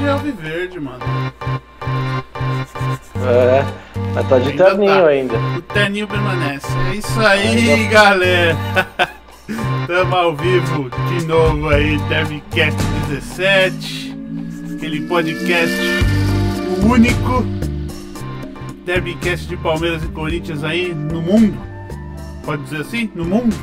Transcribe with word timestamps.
de 0.00 0.08
Alviverde, 0.08 0.80
mano. 0.80 1.04
É, 3.22 3.64
mas 4.14 4.28
tá 4.28 4.38
de 4.38 4.50
Ainda 4.50 4.64
terninho 4.64 5.02
tá. 5.02 5.08
ainda. 5.08 5.34
O 5.58 5.62
terninho 5.62 6.08
permanece. 6.08 6.66
É 6.90 6.94
isso 6.94 7.20
aí, 7.20 7.86
galera. 7.88 8.56
Tamo 9.86 10.16
ao 10.16 10.36
vivo 10.36 10.88
de 11.08 11.26
novo 11.26 11.68
aí, 11.68 11.98
Derbycast 12.08 12.80
17. 13.08 14.16
Aquele 14.76 15.02
podcast 15.02 15.76
o 16.82 16.86
único 16.86 17.44
Derbycast 18.86 19.46
de 19.46 19.56
Palmeiras 19.58 20.02
e 20.02 20.08
Corinthians 20.08 20.64
aí 20.64 20.94
no 20.94 21.20
mundo. 21.20 21.58
Pode 22.44 22.62
dizer 22.62 22.80
assim? 22.80 23.10
No 23.14 23.24
mundo? 23.24 23.54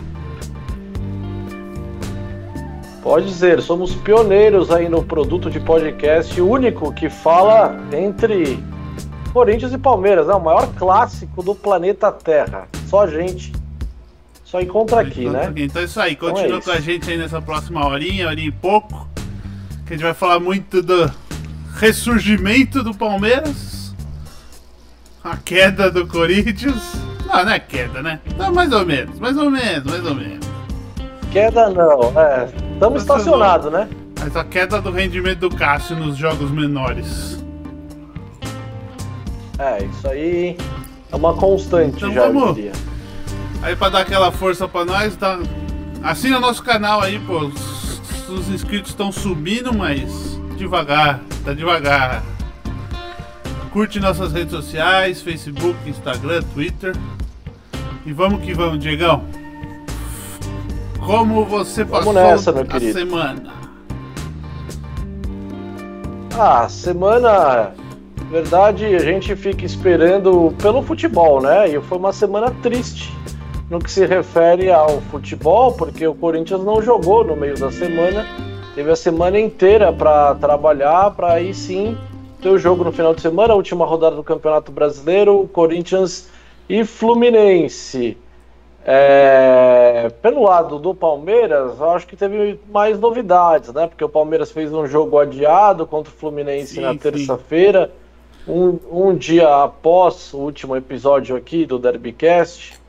Pode 3.07 3.25
dizer, 3.25 3.61
somos 3.61 3.95
pioneiros 3.95 4.69
aí 4.69 4.89
no 4.89 5.01
produto 5.01 5.49
de 5.49 5.61
podcast 5.61 6.41
único 6.41 6.91
que 6.91 7.09
fala 7.09 7.73
entre 7.93 8.61
Corinthians 9.31 9.71
e 9.71 9.77
Palmeiras, 9.77 10.27
né? 10.27 10.33
O 10.33 10.41
maior 10.41 10.67
clássico 10.73 11.41
do 11.41 11.55
planeta 11.55 12.11
Terra. 12.11 12.67
Só 12.85 13.03
a 13.03 13.07
gente. 13.07 13.53
Só 14.43 14.59
encontra 14.59 14.99
aqui, 14.99 15.21
então, 15.21 15.31
né? 15.31 15.53
Então 15.55 15.81
é 15.81 15.85
isso 15.85 16.01
aí, 16.01 16.13
Então 16.15 16.27
é 16.27 16.31
continua 16.33 16.61
com 16.61 16.69
a 16.69 16.81
gente 16.81 17.09
aí 17.09 17.17
nessa 17.17 17.41
próxima 17.41 17.87
horinha, 17.87 18.27
horinha 18.27 18.49
e 18.49 18.51
pouco. 18.51 19.07
Que 19.85 19.93
a 19.93 19.95
gente 19.95 20.03
vai 20.03 20.13
falar 20.13 20.41
muito 20.41 20.81
do 20.81 21.09
ressurgimento 21.75 22.83
do 22.83 22.93
Palmeiras, 22.93 23.95
a 25.23 25.37
queda 25.37 25.89
do 25.89 26.05
Corinthians. 26.05 26.93
Não, 27.25 27.45
não 27.45 27.51
é 27.53 27.59
queda, 27.59 28.03
né? 28.03 28.19
Não, 28.37 28.53
mais 28.53 28.73
ou 28.73 28.85
menos, 28.85 29.17
mais 29.17 29.37
ou 29.37 29.49
menos, 29.49 29.85
mais 29.85 30.05
ou 30.05 30.13
menos. 30.13 30.46
Queda 31.37 31.69
não, 31.69 32.19
é. 32.19 32.49
Estamos 32.73 33.03
estacionados, 33.03 33.71
né? 33.71 33.87
Mas 34.19 34.35
a 34.35 34.43
queda 34.43 34.81
do 34.81 34.89
rendimento 34.89 35.47
do 35.47 35.55
Cássio 35.55 35.95
nos 35.95 36.17
jogos 36.17 36.49
menores. 36.49 37.45
É, 39.59 39.83
isso 39.83 40.07
aí 40.07 40.57
é 41.11 41.15
uma 41.15 41.35
constante 41.35 41.97
Então 41.97 42.11
já, 42.11 42.23
vamos. 42.23 42.55
diria. 42.55 42.71
Aí 43.61 43.75
pra 43.75 43.89
dar 43.89 43.99
aquela 43.99 44.31
força 44.31 44.67
pra 44.67 44.83
nós, 44.83 45.15
tá... 45.15 45.37
assina 46.01 46.39
nosso 46.39 46.63
canal 46.63 47.01
aí, 47.01 47.19
pô. 47.19 47.37
Os, 47.37 48.29
os 48.29 48.49
inscritos 48.49 48.89
estão 48.89 49.11
subindo, 49.11 49.71
mas 49.71 50.39
devagar, 50.57 51.21
tá 51.45 51.53
devagar. 51.53 52.23
Curte 53.71 53.99
nossas 53.99 54.33
redes 54.33 54.53
sociais, 54.53 55.21
Facebook, 55.21 55.77
Instagram, 55.87 56.41
Twitter. 56.55 56.95
E 58.07 58.11
vamos 58.11 58.41
que 58.43 58.55
vamos, 58.55 58.79
Diegão. 58.79 59.23
Como 61.07 61.45
você 61.45 61.85
Vamos 61.85 62.05
passou 62.05 62.13
nessa, 62.13 62.51
meu 62.51 62.63
a 62.63 62.65
querido. 62.65 62.91
semana? 62.99 63.53
Ah, 66.37 66.67
semana. 66.67 67.71
Verdade, 68.29 68.85
a 68.87 68.99
gente 68.99 69.33
fica 69.37 69.65
esperando 69.65 70.53
pelo 70.61 70.81
futebol, 70.81 71.41
né? 71.41 71.69
E 71.69 71.79
foi 71.79 71.97
uma 71.97 72.11
semana 72.11 72.51
triste 72.61 73.15
no 73.69 73.79
que 73.79 73.89
se 73.89 74.05
refere 74.05 74.69
ao 74.69 74.99
futebol, 75.03 75.71
porque 75.71 76.05
o 76.05 76.13
Corinthians 76.13 76.61
não 76.61 76.81
jogou 76.81 77.23
no 77.23 77.37
meio 77.37 77.57
da 77.57 77.71
semana. 77.71 78.27
Teve 78.75 78.91
a 78.91 78.95
semana 78.97 79.39
inteira 79.39 79.93
para 79.93 80.35
trabalhar, 80.35 81.11
para 81.11 81.31
aí 81.31 81.53
sim 81.53 81.97
ter 82.41 82.49
o 82.49 82.59
jogo 82.59 82.83
no 82.83 82.91
final 82.91 83.15
de 83.15 83.21
semana, 83.21 83.53
a 83.53 83.55
última 83.55 83.85
rodada 83.85 84.17
do 84.17 84.23
Campeonato 84.25 84.73
Brasileiro, 84.73 85.49
Corinthians 85.53 86.27
e 86.67 86.83
Fluminense. 86.83 88.17
É, 88.89 90.09
pelo 90.21 90.43
lado 90.43 90.79
do 90.79 90.95
Palmeiras, 90.95 91.77
eu 91.77 91.89
acho 91.91 92.07
que 92.07 92.15
teve 92.15 92.57
mais 92.71 92.97
novidades, 92.97 93.73
né? 93.73 93.85
Porque 93.85 94.01
o 94.01 94.07
Palmeiras 94.07 94.49
fez 94.49 94.71
um 94.71 94.87
jogo 94.87 95.19
adiado 95.19 95.85
contra 95.85 96.09
o 96.09 96.15
Fluminense 96.15 96.75
Sim, 96.75 96.81
na 96.81 96.95
terça-feira, 96.95 97.91
um, 98.47 98.79
um 98.89 99.13
dia 99.13 99.61
após 99.61 100.33
o 100.33 100.37
último 100.37 100.73
episódio 100.73 101.35
aqui 101.35 101.65
do 101.65 101.77
Derbycast. 101.77 102.79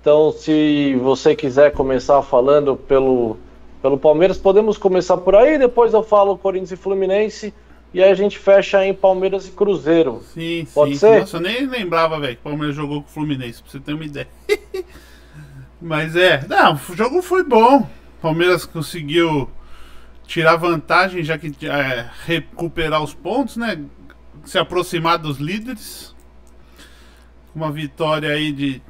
Então, 0.00 0.30
se 0.30 0.94
você 1.02 1.34
quiser 1.34 1.72
começar 1.72 2.22
falando 2.22 2.76
pelo, 2.76 3.36
pelo 3.82 3.98
Palmeiras, 3.98 4.38
podemos 4.38 4.78
começar 4.78 5.16
por 5.16 5.34
aí. 5.34 5.58
Depois 5.58 5.92
eu 5.92 6.04
falo 6.04 6.38
Corinthians 6.38 6.70
e 6.70 6.76
Fluminense. 6.76 7.52
E 7.92 8.00
aí 8.00 8.10
a 8.10 8.14
gente 8.14 8.38
fecha 8.38 8.86
em 8.86 8.94
Palmeiras 8.94 9.48
e 9.48 9.50
Cruzeiro. 9.50 10.22
Sim, 10.32 10.64
Pode 10.72 10.92
sim. 10.92 10.98
ser? 10.98 11.20
Nossa, 11.20 11.38
eu 11.38 11.40
nem 11.40 11.66
lembrava, 11.66 12.20
velho, 12.20 12.36
que 12.36 12.40
o 12.40 12.44
Palmeiras 12.44 12.76
jogou 12.76 13.02
com 13.02 13.08
o 13.08 13.12
Fluminense, 13.12 13.60
pra 13.60 13.72
você 13.72 13.80
ter 13.80 13.94
uma 13.94 14.04
ideia. 14.04 14.28
Mas 15.84 16.16
é, 16.16 16.46
não, 16.48 16.80
o 16.88 16.96
jogo 16.96 17.20
foi 17.20 17.44
bom. 17.44 17.86
Palmeiras 18.22 18.64
conseguiu 18.64 19.50
tirar 20.26 20.56
vantagem, 20.56 21.22
já 21.22 21.36
que 21.36 21.54
é, 21.66 22.08
recuperar 22.24 23.02
os 23.02 23.12
pontos, 23.12 23.58
né? 23.58 23.84
Se 24.46 24.58
aproximar 24.58 25.18
dos 25.18 25.36
líderes. 25.36 26.16
Uma 27.54 27.70
vitória 27.70 28.30
aí 28.30 28.50
de. 28.50 28.82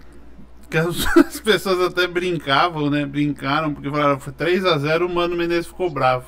Que 0.70 0.78
as, 0.78 1.04
as 1.18 1.40
pessoas 1.40 1.80
até 1.80 2.06
brincavam, 2.06 2.88
né? 2.88 3.04
Brincaram, 3.04 3.74
porque 3.74 3.90
falaram 3.90 4.20
foi 4.20 4.32
3 4.32 4.64
a 4.64 4.78
0 4.78 5.06
o 5.06 5.12
Mano 5.12 5.36
Menezes 5.36 5.66
ficou 5.66 5.90
bravo. 5.90 6.26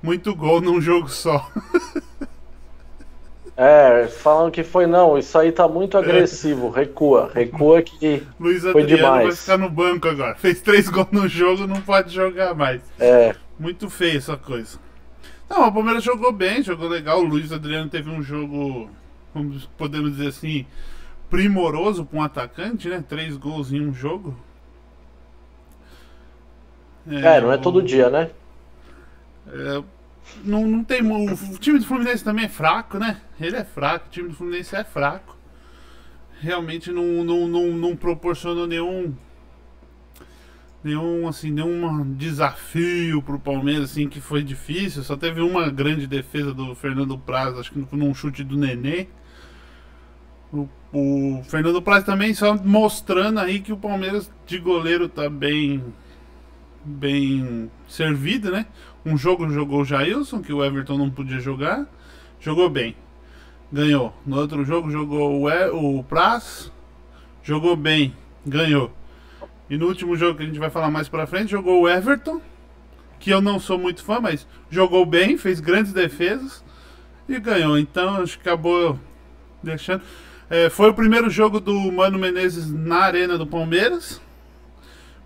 Muito 0.00 0.32
gol 0.32 0.60
num 0.60 0.80
jogo 0.80 1.08
só. 1.08 1.50
É, 3.56 4.08
falam 4.08 4.50
que 4.50 4.64
foi 4.64 4.84
não, 4.84 5.16
isso 5.16 5.38
aí 5.38 5.52
tá 5.52 5.68
muito 5.68 5.96
agressivo, 5.96 6.70
recua, 6.70 7.30
recua 7.32 7.80
que 7.82 8.26
Luiz 8.38 8.62
Foi 8.62 8.82
Adriano 8.82 9.02
vai 9.02 9.18
demais. 9.20 9.40
ficar 9.40 9.56
no 9.58 9.70
banco 9.70 10.08
agora. 10.08 10.34
Fez 10.34 10.60
três 10.60 10.88
gols 10.88 11.06
no 11.12 11.28
jogo, 11.28 11.64
não 11.66 11.80
pode 11.80 12.12
jogar 12.12 12.52
mais. 12.54 12.82
é, 12.98 13.34
Muito 13.56 13.88
feio 13.88 14.18
essa 14.18 14.36
coisa. 14.36 14.78
Não, 15.48 15.68
o 15.68 15.72
Palmeiras 15.72 16.02
jogou 16.02 16.32
bem, 16.32 16.62
jogou 16.64 16.88
legal. 16.88 17.20
O 17.20 17.24
Luiz 17.24 17.52
Adriano 17.52 17.88
teve 17.88 18.10
um 18.10 18.20
jogo, 18.22 18.90
podemos 19.78 20.16
dizer 20.16 20.28
assim, 20.30 20.66
primoroso 21.30 22.04
para 22.04 22.18
um 22.18 22.22
atacante, 22.22 22.88
né? 22.88 23.04
Três 23.08 23.36
gols 23.36 23.72
em 23.72 23.80
um 23.86 23.94
jogo. 23.94 24.36
é, 27.08 27.40
não 27.40 27.52
é 27.52 27.56
o- 27.56 27.58
todo 27.58 27.82
dia, 27.82 28.08
né? 28.10 28.30
é, 29.46 29.82
não, 30.44 30.66
não 30.66 30.84
tem. 30.84 31.02
O 31.02 31.58
time 31.58 31.78
do 31.78 31.84
Fluminense 31.84 32.24
também 32.24 32.46
é 32.46 32.48
fraco, 32.48 32.98
né? 32.98 33.20
Ele 33.40 33.56
é 33.56 33.64
fraco, 33.64 34.06
o 34.06 34.10
time 34.10 34.28
do 34.28 34.34
Fluminense 34.34 34.74
é 34.74 34.84
fraco. 34.84 35.36
Realmente 36.40 36.90
não, 36.90 37.24
não, 37.24 37.48
não, 37.48 37.66
não 37.68 37.96
proporcionou 37.96 38.66
nenhum. 38.66 39.14
Nenhum, 40.82 41.26
assim, 41.26 41.50
nenhum 41.50 42.12
desafio 42.12 43.22
pro 43.22 43.38
Palmeiras, 43.38 43.92
assim, 43.92 44.06
que 44.06 44.20
foi 44.20 44.42
difícil. 44.42 45.02
Só 45.02 45.16
teve 45.16 45.40
uma 45.40 45.70
grande 45.70 46.06
defesa 46.06 46.52
do 46.52 46.74
Fernando 46.74 47.16
Praz, 47.16 47.58
acho 47.58 47.72
que 47.72 47.96
num 47.96 48.14
chute 48.14 48.44
do 48.44 48.56
Nenê. 48.56 49.06
O, 50.52 50.68
o 50.92 51.42
Fernando 51.44 51.80
Praz 51.80 52.04
também 52.04 52.34
só 52.34 52.54
mostrando 52.54 53.40
aí 53.40 53.60
que 53.60 53.72
o 53.72 53.78
Palmeiras 53.78 54.30
de 54.46 54.58
goleiro 54.58 55.08
tá 55.08 55.28
bem 55.30 55.82
bem 56.84 57.70
servido, 57.88 58.50
né? 58.50 58.66
Um 59.04 59.16
jogo 59.16 59.48
jogou 59.50 59.82
o 59.82 59.84
Jailson, 59.84 60.40
que 60.40 60.52
o 60.52 60.64
Everton 60.64 60.98
não 60.98 61.10
podia 61.10 61.40
jogar. 61.40 61.86
Jogou 62.40 62.68
bem. 62.68 62.96
Ganhou. 63.72 64.14
No 64.24 64.38
outro 64.38 64.64
jogo 64.64 64.90
jogou 64.90 65.42
o, 65.42 65.50
e, 65.50 65.70
o 65.70 66.02
Praz. 66.04 66.70
Jogou 67.42 67.76
bem. 67.76 68.14
Ganhou. 68.46 68.92
E 69.68 69.76
no 69.76 69.86
último 69.86 70.16
jogo 70.16 70.36
que 70.36 70.42
a 70.42 70.46
gente 70.46 70.58
vai 70.58 70.70
falar 70.70 70.90
mais 70.90 71.08
pra 71.08 71.26
frente, 71.26 71.50
jogou 71.50 71.82
o 71.82 71.88
Everton. 71.88 72.40
Que 73.18 73.30
eu 73.30 73.40
não 73.40 73.58
sou 73.58 73.78
muito 73.78 74.04
fã, 74.04 74.20
mas 74.20 74.46
jogou 74.70 75.06
bem, 75.06 75.38
fez 75.38 75.60
grandes 75.60 75.92
defesas. 75.92 76.64
E 77.28 77.38
ganhou. 77.40 77.78
Então 77.78 78.22
acho 78.22 78.38
que 78.38 78.48
acabou 78.48 78.98
deixando. 79.62 80.02
É, 80.48 80.68
foi 80.68 80.90
o 80.90 80.94
primeiro 80.94 81.30
jogo 81.30 81.58
do 81.58 81.74
Mano 81.90 82.18
Menezes 82.18 82.70
na 82.70 82.98
Arena 82.98 83.38
do 83.38 83.46
Palmeiras. 83.46 84.20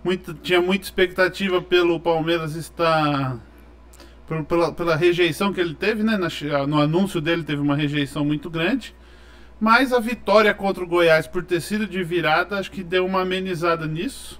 Muito, 0.03 0.33
tinha 0.33 0.61
muita 0.61 0.85
expectativa 0.85 1.61
pelo 1.61 1.99
Palmeiras 1.99 2.55
estar. 2.55 3.37
Pela, 4.47 4.71
pela 4.71 4.95
rejeição 4.95 5.51
que 5.51 5.59
ele 5.59 5.73
teve, 5.73 6.03
né? 6.03 6.15
na 6.15 6.29
che- 6.29 6.45
no 6.67 6.79
anúncio 6.79 7.19
dele 7.19 7.43
teve 7.43 7.61
uma 7.61 7.75
rejeição 7.75 8.23
muito 8.23 8.49
grande. 8.49 8.93
Mas 9.59 9.91
a 9.91 9.99
vitória 9.99 10.53
contra 10.53 10.83
o 10.83 10.87
Goiás 10.87 11.27
por 11.27 11.43
ter 11.43 11.59
sido 11.61 11.87
de 11.87 12.03
virada, 12.03 12.57
acho 12.57 12.71
que 12.71 12.83
deu 12.83 13.05
uma 13.05 13.21
amenizada 13.21 13.87
nisso. 13.87 14.39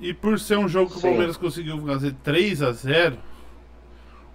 E 0.00 0.12
por 0.12 0.38
ser 0.40 0.58
um 0.58 0.68
jogo 0.68 0.90
que 0.90 0.96
o 0.96 1.00
Sim. 1.00 1.08
Palmeiras 1.08 1.36
conseguiu 1.36 1.78
fazer 1.86 2.14
3 2.22 2.62
a 2.62 2.72
0 2.72 3.16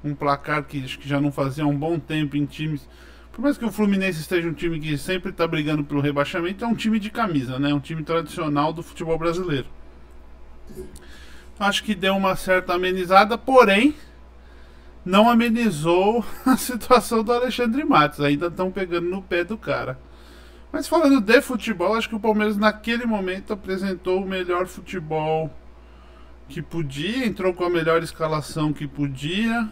um 0.03 0.13
placar 0.13 0.63
que 0.63 0.83
acho 0.83 1.00
que 1.00 1.09
já 1.09 1.19
não 1.19 1.31
fazia 1.31 1.65
um 1.65 1.75
bom 1.75 2.00
tempo 2.00 2.38
em 2.38 2.45
times. 2.45 2.88
Por 3.35 3.41
mais 3.41 3.57
que 3.57 3.65
o 3.65 3.71
Fluminense 3.71 4.21
esteja 4.21 4.47
um 4.47 4.53
time 4.53 4.79
que 4.79 4.97
sempre 4.97 5.29
está 5.29 5.45
brigando 5.45 5.83
pelo 5.83 5.99
rebaixamento, 5.99 6.63
é 6.63 6.67
um 6.67 6.73
time 6.73 6.97
de 6.97 7.09
camisa, 7.09 7.59
né? 7.59 7.73
Um 7.73 7.81
time 7.81 8.01
tradicional 8.01 8.71
do 8.71 8.81
futebol 8.81 9.17
brasileiro. 9.17 9.67
Acho 11.59 11.83
que 11.83 11.93
deu 11.93 12.15
uma 12.15 12.37
certa 12.37 12.75
amenizada, 12.75 13.37
porém 13.37 13.93
não 15.03 15.29
amenizou 15.29 16.23
a 16.47 16.55
situação 16.55 17.25
do 17.25 17.33
Alexandre 17.33 17.83
Matos. 17.83 18.21
Ainda 18.21 18.47
estão 18.47 18.71
pegando 18.71 19.09
no 19.09 19.21
pé 19.21 19.43
do 19.43 19.57
cara. 19.57 19.99
Mas 20.71 20.88
falando 20.88 21.19
de 21.19 21.41
futebol, 21.41 21.93
acho 21.93 22.07
que 22.07 22.15
o 22.15 22.19
Palmeiras 22.21 22.55
naquele 22.55 23.05
momento 23.05 23.51
apresentou 23.51 24.23
o 24.23 24.25
melhor 24.25 24.65
futebol 24.65 25.53
que 26.47 26.61
podia, 26.61 27.25
entrou 27.25 27.53
com 27.53 27.65
a 27.65 27.69
melhor 27.69 28.01
escalação 28.01 28.71
que 28.71 28.88
podia. 28.88 29.69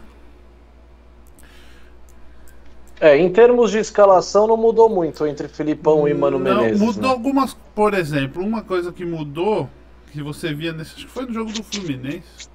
É, 3.00 3.16
em 3.16 3.30
termos 3.30 3.70
de 3.70 3.78
escalação 3.78 4.46
não 4.46 4.56
mudou 4.56 4.88
muito 4.88 5.26
entre 5.26 5.48
Filipão 5.48 6.06
e 6.06 6.14
Mano 6.14 6.38
não, 6.38 6.56
Menezes. 6.56 6.80
Mudou 6.80 7.02
né? 7.02 7.08
algumas, 7.08 7.54
por 7.74 7.92
exemplo, 7.92 8.42
uma 8.42 8.62
coisa 8.62 8.92
que 8.92 9.04
mudou, 9.04 9.68
que 10.12 10.22
você 10.22 10.54
via 10.54 10.72
nesse. 10.72 10.94
Acho 10.94 11.06
que 11.06 11.12
foi 11.12 11.26
no 11.26 11.32
jogo 11.32 11.52
do 11.52 11.62
Fluminense. 11.62 12.48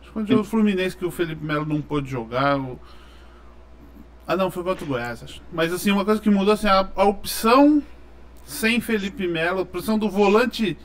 Acho 0.00 0.06
que 0.06 0.12
foi 0.12 0.22
no 0.22 0.28
jogo 0.28 0.42
do 0.42 0.48
Fluminense 0.48 0.96
que 0.96 1.04
o 1.04 1.10
Felipe 1.10 1.44
Melo 1.44 1.66
não 1.66 1.82
pôde 1.82 2.10
jogar. 2.10 2.58
O... 2.58 2.78
Ah 4.26 4.36
não, 4.36 4.50
foi 4.50 4.64
contra 4.64 4.84
o 4.84 4.88
Goiás, 4.88 5.22
acho. 5.22 5.42
Mas 5.52 5.72
assim, 5.72 5.90
uma 5.90 6.04
coisa 6.04 6.20
que 6.20 6.30
mudou 6.30 6.54
assim, 6.54 6.68
a, 6.68 6.88
a 6.96 7.04
opção 7.04 7.82
sem 8.46 8.80
Felipe 8.80 9.26
Melo, 9.28 9.58
a 9.58 9.62
opção 9.62 9.98
do 9.98 10.08
volante, 10.08 10.78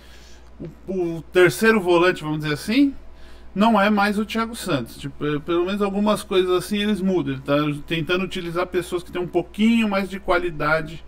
o, 0.87 1.17
o 1.17 1.21
terceiro 1.21 1.79
volante, 1.79 2.21
vamos 2.21 2.39
dizer 2.39 2.53
assim, 2.53 2.93
não 3.57 3.81
é 3.81 3.89
mais 3.89 4.19
o 4.19 4.25
Thiago 4.25 4.55
Santos. 4.55 4.97
Tipo, 4.97 5.25
é, 5.25 5.39
pelo 5.39 5.65
menos 5.65 5.81
algumas 5.81 6.21
coisas 6.21 6.51
assim 6.51 6.77
eles 6.77 7.01
mudam. 7.01 7.33
Ele 7.33 7.41
tá 7.41 7.55
tentando 7.87 8.23
utilizar 8.23 8.67
pessoas 8.67 9.01
que 9.01 9.11
têm 9.11 9.19
um 9.19 9.27
pouquinho 9.27 9.89
mais 9.89 10.07
de 10.07 10.19
qualidade 10.19 11.03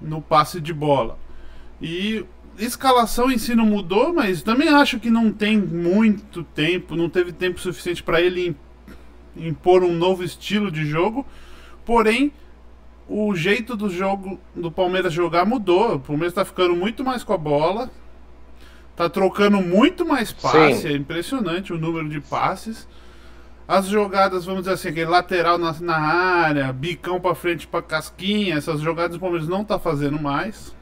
no 0.00 0.22
passe 0.22 0.58
de 0.58 0.72
bola. 0.72 1.18
E 1.82 2.24
escalação 2.58 3.30
em 3.30 3.36
si 3.36 3.54
não 3.54 3.66
mudou, 3.66 4.14
mas 4.14 4.42
também 4.42 4.70
acho 4.70 4.98
que 4.98 5.10
não 5.10 5.30
tem 5.30 5.58
muito 5.58 6.42
tempo, 6.42 6.96
não 6.96 7.10
teve 7.10 7.30
tempo 7.30 7.60
suficiente 7.60 8.02
para 8.02 8.22
ele 8.22 8.56
impor 9.36 9.84
um 9.84 9.92
novo 9.92 10.24
estilo 10.24 10.70
de 10.70 10.86
jogo. 10.86 11.26
Porém, 11.84 12.32
o 13.06 13.34
jeito 13.34 13.76
do 13.76 13.90
jogo 13.90 14.40
do 14.56 14.72
Palmeiras 14.72 15.12
jogar 15.12 15.44
mudou. 15.44 15.96
O 15.96 16.00
Palmeiras 16.00 16.32
está 16.32 16.44
ficando 16.44 16.74
muito 16.74 17.04
mais 17.04 17.22
com 17.22 17.34
a 17.34 17.38
bola, 17.38 17.90
Tá 18.96 19.08
trocando 19.08 19.60
muito 19.60 20.06
mais 20.06 20.32
passes, 20.32 20.82
Sim. 20.82 20.88
é 20.88 20.92
impressionante 20.92 21.72
o 21.72 21.78
número 21.78 22.08
de 22.08 22.20
passes. 22.20 22.86
As 23.66 23.86
jogadas, 23.86 24.44
vamos 24.44 24.62
dizer 24.62 24.74
assim, 24.74 24.88
aquele 24.88 25.10
lateral 25.10 25.58
na, 25.58 25.72
na 25.80 25.96
área, 25.96 26.72
bicão 26.72 27.18
para 27.18 27.34
frente 27.34 27.66
para 27.66 27.82
casquinha, 27.82 28.56
essas 28.56 28.80
jogadas 28.80 29.16
o 29.16 29.20
Palmeiras 29.20 29.48
não 29.48 29.64
tá 29.64 29.78
fazendo 29.78 30.20
mais. 30.20 30.74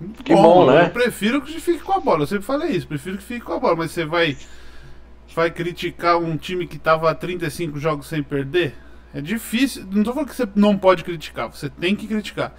Muito 0.00 0.22
que 0.22 0.32
bom, 0.32 0.42
bom, 0.42 0.70
né? 0.70 0.86
Eu 0.86 0.90
prefiro 0.90 1.42
que 1.42 1.60
fique 1.60 1.82
com 1.82 1.92
a 1.92 2.00
bola. 2.00 2.22
Eu 2.22 2.26
sempre 2.26 2.44
falei 2.44 2.70
isso, 2.70 2.86
prefiro 2.86 3.18
que 3.18 3.24
fique 3.24 3.40
com 3.40 3.52
a 3.52 3.58
bola, 3.58 3.76
mas 3.76 3.90
você 3.90 4.04
vai 4.04 4.36
vai 5.34 5.50
criticar 5.50 6.16
um 6.16 6.36
time 6.36 6.66
que 6.66 6.78
tava 6.78 7.10
há 7.10 7.14
35 7.14 7.78
jogos 7.78 8.06
sem 8.06 8.22
perder? 8.22 8.74
É 9.12 9.20
difícil. 9.20 9.84
Não 9.90 10.04
tô 10.04 10.12
falando 10.12 10.28
que 10.28 10.36
você 10.36 10.48
não 10.54 10.78
pode 10.78 11.02
criticar, 11.04 11.48
você 11.48 11.68
tem 11.68 11.96
que 11.96 12.06
criticar. 12.06 12.54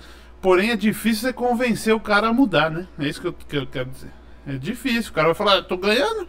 Porém, 0.45 0.69
é 0.69 0.75
difícil 0.75 1.21
você 1.21 1.33
convencer 1.33 1.91
o 1.91 1.99
cara 1.99 2.27
a 2.27 2.31
mudar, 2.31 2.69
né? 2.69 2.87
É 2.99 3.07
isso 3.07 3.19
que 3.19 3.25
eu, 3.25 3.33
que 3.33 3.57
eu 3.57 3.65
quero 3.65 3.89
dizer. 3.89 4.11
É 4.47 4.53
difícil. 4.53 5.09
O 5.09 5.13
cara 5.15 5.29
vai 5.29 5.33
falar, 5.33 5.57
ah, 5.57 5.63
tô 5.63 5.75
ganhando. 5.75 6.27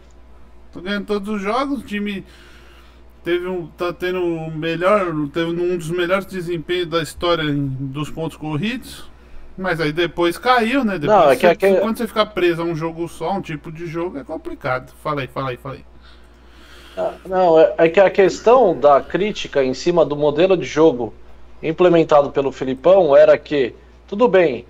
Tô 0.73 0.81
ganhando 0.81 1.05
todos 1.05 1.29
os 1.29 1.39
jogos. 1.39 1.81
O 1.81 1.83
time 1.83 2.25
teve 3.23 3.47
um. 3.47 3.67
tá 3.67 3.93
tendo 3.93 4.17
um 4.19 4.49
melhor. 4.49 5.05
Teve 5.31 5.51
um 5.51 5.77
dos 5.77 5.91
melhores 5.91 6.25
desempenhos 6.25 6.87
da 6.87 7.03
história 7.03 7.43
em, 7.43 7.67
dos 7.67 8.09
pontos 8.09 8.35
corridos. 8.37 9.07
Mas 9.55 9.79
aí 9.79 9.91
depois 9.91 10.35
caiu, 10.35 10.83
né? 10.83 10.97
Depois 10.97 11.19
Não, 11.19 11.29
é 11.29 11.35
que, 11.35 11.41
você, 11.41 11.47
é 11.49 11.55
que... 11.55 11.75
Quando 11.75 11.99
você 11.99 12.07
ficar 12.07 12.25
preso 12.25 12.63
a 12.63 12.65
um 12.65 12.75
jogo 12.75 13.07
só, 13.07 13.33
um 13.33 13.41
tipo 13.41 13.71
de 13.71 13.85
jogo, 13.85 14.17
é 14.17 14.23
complicado. 14.23 14.91
Fala 15.03 15.21
aí, 15.21 15.27
fala 15.27 15.51
aí, 15.51 15.57
fala 15.57 15.75
aí. 15.75 15.85
Ah, 16.97 17.13
não, 17.23 17.59
é, 17.59 17.75
é 17.77 17.87
que 17.87 17.99
a 17.99 18.09
questão 18.09 18.75
da 18.75 18.99
crítica 18.99 19.63
em 19.63 19.75
cima 19.75 20.03
do 20.03 20.15
modelo 20.15 20.57
de 20.57 20.65
jogo 20.65 21.13
implementado 21.61 22.31
pelo 22.31 22.51
Filipão 22.51 23.15
era 23.15 23.37
que 23.37 23.75
tudo 24.07 24.27
bem, 24.27 24.65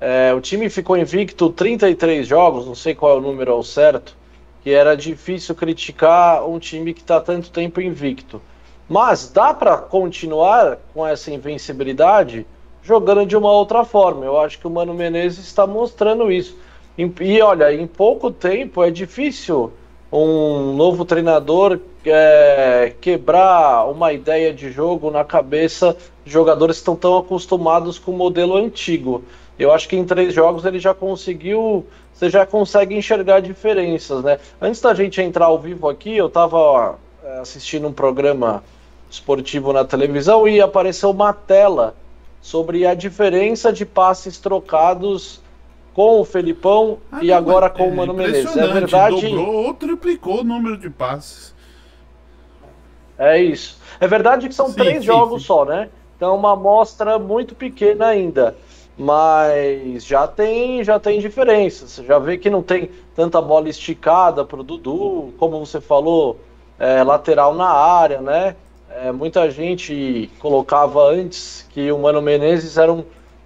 é, 0.00 0.34
o 0.34 0.40
time 0.40 0.68
ficou 0.68 0.96
invicto 0.96 1.48
33 1.50 2.26
jogos, 2.26 2.66
não 2.66 2.74
sei 2.74 2.94
qual 2.94 3.16
é 3.16 3.18
o 3.18 3.22
número 3.22 3.52
ao 3.52 3.62
certo, 3.62 4.16
que 4.62 4.70
era 4.70 4.94
difícil 4.94 5.54
criticar 5.54 6.46
um 6.46 6.58
time 6.58 6.92
que 6.92 7.00
está 7.00 7.20
tanto 7.20 7.50
tempo 7.50 7.80
invicto. 7.80 8.40
Mas 8.88 9.30
dá 9.30 9.54
para 9.54 9.78
continuar 9.78 10.78
com 10.92 11.06
essa 11.06 11.30
invencibilidade 11.30 12.46
jogando 12.82 13.24
de 13.24 13.36
uma 13.36 13.50
outra 13.50 13.84
forma. 13.84 14.24
Eu 14.24 14.38
acho 14.38 14.58
que 14.58 14.66
o 14.66 14.70
Mano 14.70 14.92
Menezes 14.92 15.46
está 15.46 15.66
mostrando 15.66 16.30
isso. 16.30 16.56
E 16.98 17.40
olha, 17.40 17.72
em 17.72 17.86
pouco 17.86 18.30
tempo 18.30 18.82
é 18.82 18.90
difícil 18.90 19.72
um 20.12 20.74
novo 20.74 21.04
treinador 21.06 21.80
é, 22.04 22.92
quebrar 23.00 23.90
uma 23.90 24.12
ideia 24.12 24.52
de 24.52 24.70
jogo 24.70 25.10
na 25.10 25.24
cabeça 25.24 25.96
de 26.24 26.30
jogadores 26.30 26.76
que 26.76 26.80
estão 26.82 26.94
tão 26.94 27.16
acostumados 27.16 27.98
com 27.98 28.10
o 28.10 28.16
modelo 28.16 28.56
antigo. 28.56 29.24
Eu 29.58 29.72
acho 29.72 29.88
que 29.88 29.96
em 29.96 30.04
três 30.04 30.34
jogos 30.34 30.64
ele 30.64 30.78
já 30.78 30.92
conseguiu, 30.92 31.86
você 32.12 32.28
já 32.28 32.44
consegue 32.44 32.94
enxergar 32.94 33.40
diferenças, 33.40 34.22
né? 34.22 34.38
Antes 34.60 34.80
da 34.80 34.92
gente 34.92 35.20
entrar 35.22 35.46
ao 35.46 35.58
vivo 35.58 35.88
aqui, 35.88 36.16
eu 36.16 36.26
estava 36.26 36.96
é, 37.24 37.38
assistindo 37.38 37.88
um 37.88 37.92
programa 37.92 38.62
esportivo 39.10 39.72
na 39.72 39.84
televisão 39.84 40.46
e 40.46 40.60
apareceu 40.60 41.10
uma 41.10 41.32
tela 41.32 41.94
sobre 42.40 42.86
a 42.86 42.94
diferença 42.94 43.72
de 43.72 43.86
passes 43.86 44.38
trocados 44.38 45.41
com 45.94 46.20
o 46.20 46.24
Felipão 46.24 46.98
ah, 47.10 47.18
e 47.22 47.28
não, 47.28 47.36
agora 47.36 47.68
com 47.68 47.84
é 47.84 47.88
o 47.88 47.96
Mano 47.96 48.14
Menezes. 48.14 48.56
É 48.56 48.66
verdade. 48.66 49.28
Dobrou 49.28 49.66
ou 49.66 49.74
triplicou 49.74 50.40
o 50.40 50.44
número 50.44 50.76
de 50.76 50.90
passes. 50.90 51.54
É 53.18 53.40
isso. 53.40 53.78
É 54.00 54.06
verdade 54.06 54.48
que 54.48 54.54
são 54.54 54.68
sim, 54.68 54.74
três 54.74 54.98
sim, 54.98 55.02
jogos 55.02 55.42
sim. 55.42 55.46
só, 55.46 55.64
né? 55.64 55.88
Então 56.16 56.34
uma 56.34 56.52
amostra 56.52 57.18
muito 57.18 57.54
pequena 57.54 58.06
ainda. 58.06 58.56
Mas 58.96 60.04
já 60.04 60.26
tem, 60.26 60.84
já 60.84 60.98
tem 60.98 61.20
diferenças. 61.20 62.04
Já 62.06 62.18
vê 62.18 62.36
que 62.36 62.50
não 62.50 62.62
tem 62.62 62.90
tanta 63.14 63.40
bola 63.40 63.68
esticada 63.68 64.44
para 64.44 64.60
o 64.60 64.62
Dudu, 64.62 65.32
como 65.38 65.64
você 65.64 65.80
falou, 65.80 66.38
é, 66.78 67.02
lateral 67.02 67.54
na 67.54 67.68
área, 67.68 68.20
né? 68.20 68.56
É, 68.90 69.10
muita 69.10 69.50
gente 69.50 70.30
colocava 70.38 71.02
antes 71.02 71.66
que 71.70 71.90
o 71.90 71.98
Mano 71.98 72.20
Menezes 72.20 72.76
era 72.76 72.92
um 72.92 73.04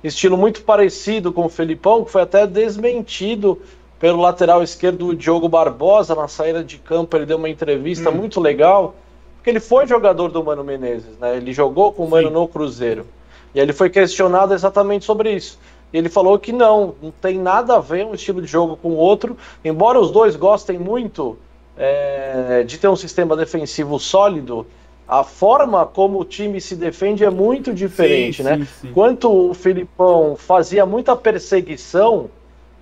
estilo 0.09 0.37
muito 0.37 0.63
parecido 0.63 1.33
com 1.33 1.47
o 1.47 1.49
Felipão, 1.49 2.05
que 2.05 2.11
foi 2.11 2.23
até 2.23 2.47
desmentido 2.47 3.61
pelo 3.99 4.21
lateral 4.21 4.63
esquerdo 4.63 5.15
Diogo 5.15 5.49
Barbosa 5.49 6.15
na 6.15 6.29
saída 6.29 6.63
de 6.63 6.79
campo. 6.79 7.17
Ele 7.17 7.27
deu 7.27 7.39
uma 7.39 7.49
entrevista 7.49 8.11
hum. 8.11 8.15
muito 8.15 8.41
legal, 8.41 8.95
porque 9.37 9.51
ele 9.51 9.61
foi 9.61 9.87
jogador 9.87 10.31
do 10.31 10.43
Mano 10.45 10.63
Menezes, 10.63 11.19
né? 11.19 11.37
Ele 11.37 11.53
jogou 11.53 11.93
com 11.93 12.05
o 12.05 12.11
Mano 12.11 12.29
Sim. 12.29 12.35
no 12.35 12.49
Cruzeiro. 12.49 13.07
E 13.55 13.61
ele 13.61 13.73
foi 13.73 13.89
questionado 13.89 14.53
exatamente 14.53 15.05
sobre 15.05 15.33
isso. 15.33 15.59
E 15.93 15.97
ele 15.97 16.09
falou 16.09 16.39
que 16.39 16.53
não, 16.53 16.95
não 17.01 17.11
tem 17.11 17.39
nada 17.39 17.77
a 17.77 17.79
ver 17.79 18.05
um 18.05 18.15
estilo 18.15 18.43
de 18.43 18.47
jogo 18.47 18.77
com 18.77 18.91
o 18.91 18.97
outro, 18.97 19.37
embora 19.65 19.99
os 19.99 20.11
dois 20.11 20.37
gostem 20.37 20.79
muito 20.79 21.39
é, 21.77 22.65
de 22.67 22.79
ter 22.79 22.89
um 22.89 22.97
sistema 22.97 23.37
defensivo 23.37 23.99
sólido 23.99 24.67
a 25.09 25.23
forma 25.23 25.87
como 25.87 26.21
o 26.21 26.25
time 26.25 26.61
se 26.61 26.75
defende 26.75 27.25
é 27.25 27.31
muito 27.31 27.73
diferente, 27.73 28.39
sim, 28.39 28.43
né? 28.43 28.57
Sim, 28.59 28.67
sim. 28.81 28.93
Quanto 28.93 29.31
o 29.31 29.55
Filipão 29.55 30.37
fazia 30.37 30.85
muita 30.85 31.15
perseguição, 31.15 32.29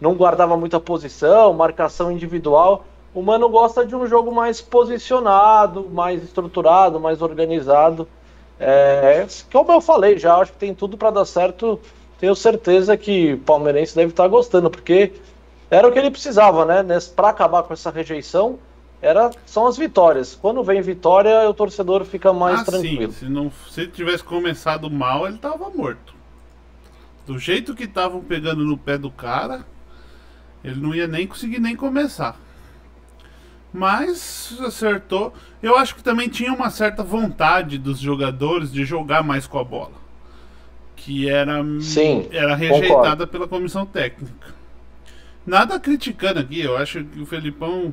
não 0.00 0.14
guardava 0.14 0.56
muita 0.56 0.80
posição, 0.80 1.52
marcação 1.52 2.10
individual, 2.10 2.84
o 3.14 3.22
Mano 3.22 3.48
gosta 3.48 3.86
de 3.86 3.94
um 3.94 4.06
jogo 4.06 4.32
mais 4.32 4.60
posicionado, 4.60 5.88
mais 5.90 6.22
estruturado, 6.22 6.98
mais 6.98 7.22
organizado. 7.22 8.08
É, 8.58 9.26
como 9.52 9.70
eu 9.70 9.80
falei 9.80 10.18
já, 10.18 10.36
acho 10.36 10.52
que 10.52 10.58
tem 10.58 10.74
tudo 10.74 10.96
para 10.96 11.10
dar 11.10 11.24
certo. 11.24 11.78
Tenho 12.18 12.34
certeza 12.34 12.96
que 12.96 13.34
o 13.34 13.38
palmeirense 13.38 13.94
deve 13.94 14.10
estar 14.10 14.26
gostando, 14.26 14.70
porque 14.70 15.12
era 15.70 15.86
o 15.86 15.92
que 15.92 15.98
ele 15.98 16.10
precisava, 16.10 16.64
né? 16.64 16.84
Para 17.14 17.28
acabar 17.28 17.62
com 17.62 17.72
essa 17.72 17.90
rejeição 17.90 18.58
era, 19.04 19.30
são 19.44 19.66
as 19.66 19.76
vitórias. 19.76 20.34
Quando 20.34 20.64
vem 20.64 20.80
vitória, 20.80 21.46
o 21.48 21.52
torcedor 21.52 22.04
fica 22.06 22.32
mais 22.32 22.60
ah, 22.60 22.64
tranquilo. 22.64 23.12
Sim. 23.12 23.18
Se, 23.18 23.24
não, 23.26 23.52
se 23.70 23.86
tivesse 23.86 24.24
começado 24.24 24.90
mal, 24.90 25.26
ele 25.28 25.36
tava 25.36 25.68
morto. 25.68 26.14
Do 27.26 27.38
jeito 27.38 27.74
que 27.74 27.84
estavam 27.84 28.22
pegando 28.22 28.64
no 28.64 28.78
pé 28.78 28.96
do 28.96 29.10
cara, 29.10 29.66
ele 30.64 30.80
não 30.80 30.94
ia 30.94 31.06
nem 31.06 31.26
conseguir 31.26 31.60
nem 31.60 31.76
começar. 31.76 32.40
Mas 33.70 34.56
acertou. 34.60 35.34
Eu 35.62 35.76
acho 35.76 35.94
que 35.94 36.02
também 36.02 36.28
tinha 36.28 36.52
uma 36.52 36.70
certa 36.70 37.02
vontade 37.02 37.76
dos 37.76 37.98
jogadores 37.98 38.72
de 38.72 38.86
jogar 38.86 39.22
mais 39.22 39.46
com 39.46 39.58
a 39.58 39.64
bola. 39.64 40.02
Que 40.96 41.28
era, 41.28 41.62
Sim, 41.80 42.26
era 42.30 42.54
rejeitada 42.54 42.88
concordo. 42.88 43.26
pela 43.26 43.48
comissão 43.48 43.84
técnica. 43.84 44.54
Nada 45.46 45.78
criticando 45.78 46.40
aqui, 46.40 46.60
eu 46.60 46.74
acho 46.74 47.04
que 47.04 47.20
o 47.20 47.26
Felipão 47.26 47.92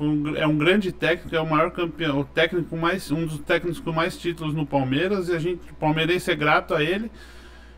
um, 0.00 0.36
é 0.36 0.46
um 0.46 0.56
grande 0.56 0.92
técnico, 0.92 1.34
é 1.34 1.40
o 1.40 1.48
maior 1.48 1.70
campeão, 1.70 2.20
o 2.20 2.24
técnico 2.24 2.76
mais, 2.76 3.10
um 3.10 3.26
dos 3.26 3.38
técnicos 3.40 3.80
com 3.80 3.92
mais 3.92 4.16
títulos 4.16 4.54
no 4.54 4.66
Palmeiras, 4.66 5.28
e 5.28 5.32
a 5.34 5.38
gente, 5.38 5.70
o 5.70 5.74
palmeirense 5.74 6.30
é 6.30 6.34
grato 6.34 6.74
a 6.74 6.82
ele. 6.82 7.10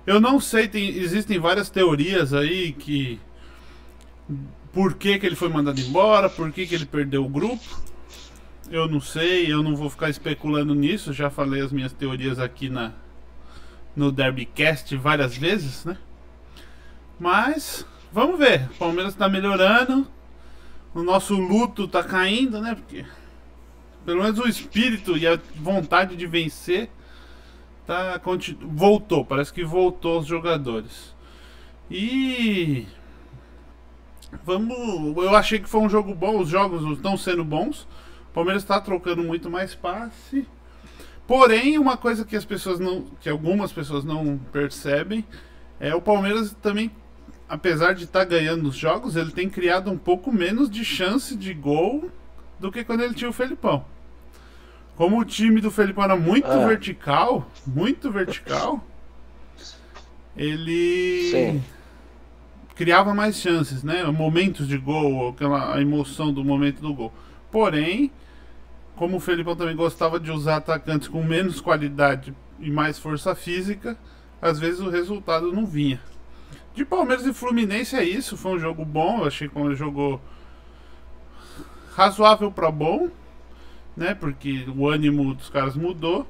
Eu 0.06 0.20
não 0.20 0.38
sei, 0.38 0.68
tem, 0.68 0.88
existem 0.88 1.38
várias 1.38 1.68
teorias 1.68 2.32
aí 2.32 2.72
que 2.72 3.20
por 4.72 4.94
que, 4.94 5.18
que 5.18 5.26
ele 5.26 5.36
foi 5.36 5.48
mandado 5.48 5.80
embora, 5.80 6.28
por 6.28 6.52
que, 6.52 6.66
que 6.66 6.74
ele 6.74 6.86
perdeu 6.86 7.24
o 7.24 7.28
grupo. 7.28 7.64
Eu 8.70 8.88
não 8.88 9.00
sei, 9.00 9.50
eu 9.50 9.62
não 9.62 9.76
vou 9.76 9.88
ficar 9.88 10.10
especulando 10.10 10.74
nisso, 10.74 11.12
já 11.12 11.30
falei 11.30 11.62
as 11.62 11.72
minhas 11.72 11.92
teorias 11.92 12.38
aqui 12.38 12.68
na 12.68 12.92
no 13.94 14.12
Derbycast 14.12 14.94
várias 14.96 15.36
vezes, 15.36 15.86
né? 15.86 15.96
Mas 17.18 17.86
vamos 18.12 18.38
ver, 18.38 18.68
o 18.72 18.74
Palmeiras 18.74 19.14
está 19.14 19.28
melhorando 19.28 20.06
o 20.96 21.02
nosso 21.02 21.34
luto 21.34 21.86
tá 21.86 22.02
caindo, 22.02 22.60
né? 22.60 22.74
Porque 22.74 23.04
pelo 24.04 24.22
menos 24.22 24.38
o 24.38 24.48
espírito 24.48 25.16
e 25.16 25.26
a 25.26 25.38
vontade 25.56 26.16
de 26.16 26.26
vencer 26.26 26.88
tá 27.86 28.20
voltou, 28.62 29.24
parece 29.24 29.52
que 29.52 29.62
voltou 29.62 30.20
os 30.20 30.26
jogadores. 30.26 31.14
E 31.90 32.86
vamos, 34.42 35.16
eu 35.16 35.36
achei 35.36 35.58
que 35.58 35.68
foi 35.68 35.82
um 35.82 35.88
jogo 35.88 36.14
bom, 36.14 36.40
os 36.40 36.48
jogos 36.48 36.82
estão 36.96 37.16
sendo 37.16 37.44
bons. 37.44 37.86
O 38.30 38.32
Palmeiras 38.32 38.62
está 38.62 38.80
trocando 38.80 39.22
muito 39.22 39.50
mais 39.50 39.74
passe. 39.74 40.48
Porém, 41.26 41.78
uma 41.78 41.96
coisa 41.96 42.24
que 42.24 42.36
as 42.36 42.44
pessoas 42.44 42.78
não, 42.78 43.02
que 43.20 43.28
algumas 43.28 43.72
pessoas 43.72 44.04
não 44.04 44.38
percebem, 44.50 45.24
é 45.78 45.94
o 45.94 46.00
Palmeiras 46.00 46.56
também, 46.62 46.90
apesar 47.48 47.94
de 47.94 48.04
estar 48.04 48.20
tá 48.20 48.24
ganhando 48.24 48.68
os 48.68 48.76
jogos, 48.76 49.16
ele 49.16 49.30
tem 49.30 49.48
criado 49.48 49.90
um 49.90 49.98
pouco 49.98 50.32
menos 50.32 50.70
de 50.70 50.84
chance 50.84 51.36
de 51.36 51.54
gol 51.54 52.10
do 52.58 52.72
que 52.72 52.84
quando 52.84 53.02
ele 53.02 53.14
tinha 53.14 53.30
o 53.30 53.32
Felipão. 53.32 53.84
Como 54.96 55.20
o 55.20 55.24
time 55.24 55.60
do 55.60 55.70
Felipão 55.70 56.04
era 56.04 56.16
muito 56.16 56.50
é. 56.50 56.66
vertical, 56.66 57.50
muito 57.66 58.10
vertical, 58.10 58.82
ele 60.36 61.30
Sim. 61.30 61.64
criava 62.74 63.14
mais 63.14 63.36
chances, 63.36 63.82
né? 63.82 64.04
Momentos 64.04 64.66
de 64.66 64.78
gol, 64.78 65.30
aquela 65.30 65.80
emoção 65.80 66.32
do 66.32 66.42
momento 66.42 66.80
do 66.80 66.94
gol. 66.94 67.12
Porém, 67.50 68.10
como 68.96 69.18
o 69.18 69.20
Felipão 69.20 69.54
também 69.54 69.76
gostava 69.76 70.18
de 70.18 70.30
usar 70.30 70.56
atacantes 70.56 71.08
com 71.08 71.22
menos 71.22 71.60
qualidade 71.60 72.34
e 72.58 72.70
mais 72.70 72.98
força 72.98 73.34
física, 73.34 73.98
às 74.40 74.58
vezes 74.58 74.80
o 74.80 74.88
resultado 74.88 75.52
não 75.52 75.66
vinha. 75.66 76.00
De 76.76 76.84
Palmeiras 76.84 77.24
e 77.24 77.32
Fluminense 77.32 77.96
é 77.96 78.04
isso, 78.04 78.36
foi 78.36 78.52
um 78.52 78.58
jogo 78.58 78.84
bom, 78.84 79.20
eu 79.20 79.24
achei 79.24 79.48
que 79.48 79.74
jogou 79.74 80.20
razoável 81.94 82.52
para 82.52 82.70
bom, 82.70 83.08
né? 83.96 84.14
Porque 84.14 84.66
o 84.76 84.86
ânimo 84.86 85.32
dos 85.32 85.48
caras 85.48 85.74
mudou, 85.74 86.26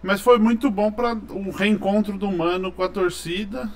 mas 0.00 0.20
foi 0.20 0.38
muito 0.38 0.70
bom 0.70 0.92
para 0.92 1.14
o 1.30 1.50
reencontro 1.50 2.16
do 2.16 2.30
Mano 2.30 2.70
com 2.70 2.84
a 2.84 2.88
torcida 2.88 3.68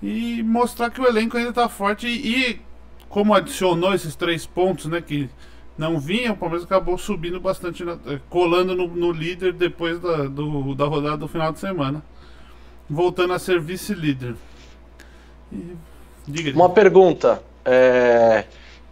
e 0.00 0.44
mostrar 0.44 0.90
que 0.90 1.00
o 1.00 1.06
elenco 1.08 1.36
ainda 1.36 1.50
está 1.50 1.68
forte 1.68 2.06
e, 2.06 2.60
como 3.08 3.34
adicionou 3.34 3.92
esses 3.92 4.14
três 4.14 4.46
pontos, 4.46 4.86
né, 4.86 5.00
que 5.00 5.28
não 5.76 5.98
vinha, 5.98 6.34
o 6.34 6.36
Palmeiras 6.36 6.64
acabou 6.64 6.96
subindo 6.96 7.40
bastante, 7.40 7.82
eh, 7.82 8.20
colando 8.30 8.76
no, 8.76 8.86
no, 8.86 9.10
líder 9.10 9.54
depois 9.54 9.98
da, 9.98 10.28
do, 10.28 10.72
da 10.76 10.84
rodada 10.84 11.16
do 11.16 11.26
final 11.26 11.52
de 11.52 11.58
semana, 11.58 12.00
voltando 12.88 13.32
a 13.32 13.40
ser 13.40 13.60
vice-líder. 13.60 14.36
Uma 16.54 16.70
pergunta. 16.70 17.42
É... 17.64 18.44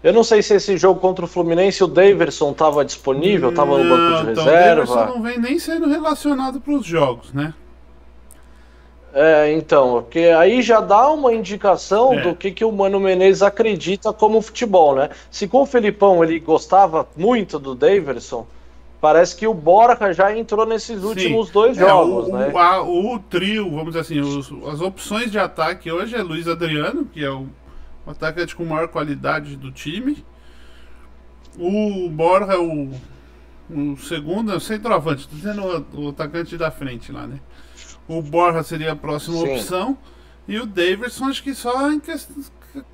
Eu 0.02 0.12
não 0.12 0.22
sei 0.22 0.42
se 0.42 0.54
esse 0.54 0.76
jogo 0.76 1.00
contra 1.00 1.24
o 1.24 1.28
Fluminense 1.28 1.82
o 1.82 1.88
Daverson 1.88 2.52
estava 2.52 2.84
disponível, 2.84 3.50
estava 3.50 3.76
no 3.76 3.88
banco 3.88 4.24
de 4.24 4.30
então, 4.32 4.44
reserva. 4.44 4.82
O 4.82 4.86
Daverson 4.86 5.14
não 5.14 5.22
vem 5.22 5.38
nem 5.38 5.58
sendo 5.58 5.88
relacionado 5.88 6.60
para 6.60 6.72
os 6.72 6.86
jogos, 6.86 7.32
né? 7.32 7.52
É, 9.12 9.52
então, 9.52 10.02
porque 10.02 10.20
aí 10.20 10.62
já 10.62 10.80
dá 10.80 11.10
uma 11.10 11.32
indicação 11.32 12.12
é. 12.12 12.20
do 12.20 12.36
que, 12.36 12.52
que 12.52 12.64
o 12.64 12.70
Mano 12.70 13.00
Menezes 13.00 13.42
acredita 13.42 14.12
como 14.12 14.40
futebol, 14.40 14.94
né? 14.94 15.10
Se 15.30 15.48
com 15.48 15.62
o 15.62 15.66
Felipão 15.66 16.22
ele 16.22 16.38
gostava 16.38 17.08
muito 17.16 17.58
do 17.58 17.74
Daverson, 17.74 18.46
parece 19.00 19.36
que 19.36 19.46
o 19.46 19.54
Borja 19.54 20.12
já 20.12 20.36
entrou 20.36 20.66
nesses 20.66 21.02
últimos 21.02 21.48
Sim. 21.48 21.52
dois 21.52 21.78
é, 21.78 21.80
jogos, 21.80 22.28
o, 22.28 22.32
né? 22.32 22.50
O, 22.52 22.58
a, 22.58 22.82
o, 22.82 23.18
trio, 23.18 23.70
vamos 23.70 23.88
dizer 23.94 24.00
assim, 24.00 24.20
os, 24.20 24.52
as 24.66 24.80
opções 24.80 25.30
de 25.30 25.38
ataque 25.38 25.90
hoje 25.90 26.16
é 26.16 26.22
Luiz 26.22 26.48
Adriano, 26.48 27.04
que 27.04 27.24
é 27.24 27.30
o, 27.30 27.48
o 28.06 28.10
atacante 28.10 28.54
com 28.54 28.64
maior 28.64 28.88
qualidade 28.88 29.56
do 29.56 29.70
time. 29.70 30.24
O 31.58 32.08
Borja 32.08 32.54
é 32.54 32.58
o, 32.58 32.90
o 33.70 33.96
segundo, 33.96 34.52
é 34.52 34.56
o 34.56 34.60
centroavante, 34.60 35.28
tô 35.28 35.36
dizendo 35.36 35.62
o, 35.94 36.06
o 36.06 36.08
atacante 36.10 36.56
da 36.56 36.70
frente 36.70 37.12
lá, 37.12 37.26
né? 37.26 37.40
O 38.06 38.22
Borja 38.22 38.62
seria 38.62 38.92
a 38.92 38.96
próxima 38.96 39.38
Sim. 39.38 39.52
opção. 39.52 39.98
E 40.46 40.58
o 40.58 40.64
Davidson, 40.64 41.26
acho 41.26 41.42
que 41.42 41.54
só 41.54 41.92
em 41.92 42.00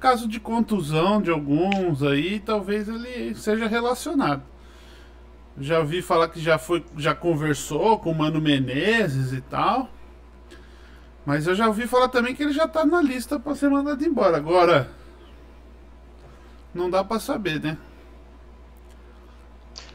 caso 0.01 0.27
de 0.27 0.41
contusão 0.41 1.23
de 1.23 1.31
alguns 1.31 2.03
aí, 2.03 2.41
talvez 2.41 2.89
ele 2.89 3.33
seja 3.37 3.69
relacionado. 3.69 4.43
Já 5.59 5.79
ouvi 5.79 6.03
falar 6.03 6.29
que 6.29 6.41
já 6.41 6.59
foi, 6.59 6.85
já 6.97 7.15
conversou 7.15 7.99
com 7.99 8.11
o 8.11 8.15
Mano 8.15 8.41
Menezes 8.41 9.33
e 9.33 9.41
tal. 9.41 9.89
Mas 11.25 11.47
eu 11.47 11.55
já 11.55 11.67
ouvi 11.69 11.87
falar 11.87 12.09
também 12.09 12.35
que 12.35 12.43
ele 12.43 12.53
já 12.53 12.69
tá 12.69 12.85
na 12.85 13.01
lista 13.01 13.39
para 13.39 13.55
ser 13.55 13.71
mandado 13.71 14.05
embora. 14.05 14.37
Agora 14.37 14.91
não 16.75 16.91
dá 16.91 17.05
para 17.05 17.21
saber, 17.21 17.61
né? 17.61 17.79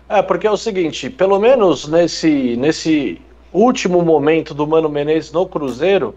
É, 0.08 0.22
porque 0.22 0.48
é 0.48 0.52
o 0.52 0.58
seguinte, 0.58 1.10
pelo 1.10 1.38
menos 1.40 1.88
nesse 1.88 2.56
nesse 2.56 3.22
último 3.54 4.02
momento 4.02 4.54
do 4.54 4.66
Mano 4.66 4.90
Menezes 4.90 5.32
no 5.32 5.46
Cruzeiro, 5.46 6.16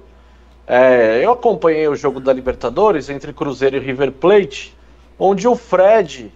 é, 0.66 1.22
eu 1.22 1.32
acompanhei 1.32 1.88
o 1.88 1.96
jogo 1.96 2.20
da 2.20 2.32
Libertadores 2.32 3.10
entre 3.10 3.32
Cruzeiro 3.32 3.76
e 3.76 3.80
River 3.80 4.12
Plate, 4.12 4.74
onde 5.18 5.46
o 5.48 5.56
Fred 5.56 6.32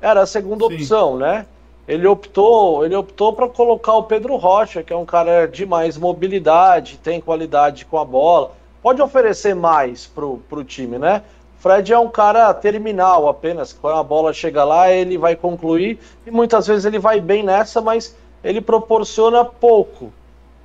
era 0.00 0.22
a 0.22 0.26
segunda 0.26 0.66
Sim. 0.66 0.74
opção, 0.74 1.18
né? 1.18 1.46
Ele 1.86 2.06
optou, 2.06 2.84
ele 2.84 2.96
optou 2.96 3.32
para 3.32 3.48
colocar 3.48 3.94
o 3.94 4.04
Pedro 4.04 4.36
Rocha, 4.36 4.82
que 4.82 4.92
é 4.92 4.96
um 4.96 5.04
cara 5.04 5.46
de 5.46 5.66
mais 5.66 5.98
mobilidade, 5.98 6.98
tem 6.98 7.20
qualidade 7.20 7.84
com 7.84 7.98
a 7.98 8.04
bola, 8.04 8.52
pode 8.82 9.02
oferecer 9.02 9.54
mais 9.54 10.06
pro, 10.06 10.38
pro 10.48 10.64
time, 10.64 10.98
né? 10.98 11.22
Fred 11.58 11.92
é 11.92 11.98
um 11.98 12.08
cara 12.08 12.52
terminal 12.52 13.28
apenas, 13.28 13.72
quando 13.72 13.98
a 13.98 14.02
bola 14.02 14.32
chega 14.32 14.64
lá, 14.64 14.90
ele 14.90 15.16
vai 15.16 15.34
concluir 15.34 15.98
e 16.26 16.30
muitas 16.30 16.66
vezes 16.66 16.84
ele 16.84 16.98
vai 16.98 17.20
bem 17.20 17.42
nessa, 17.42 17.80
mas 17.80 18.14
ele 18.42 18.60
proporciona 18.60 19.44
pouco 19.44 20.12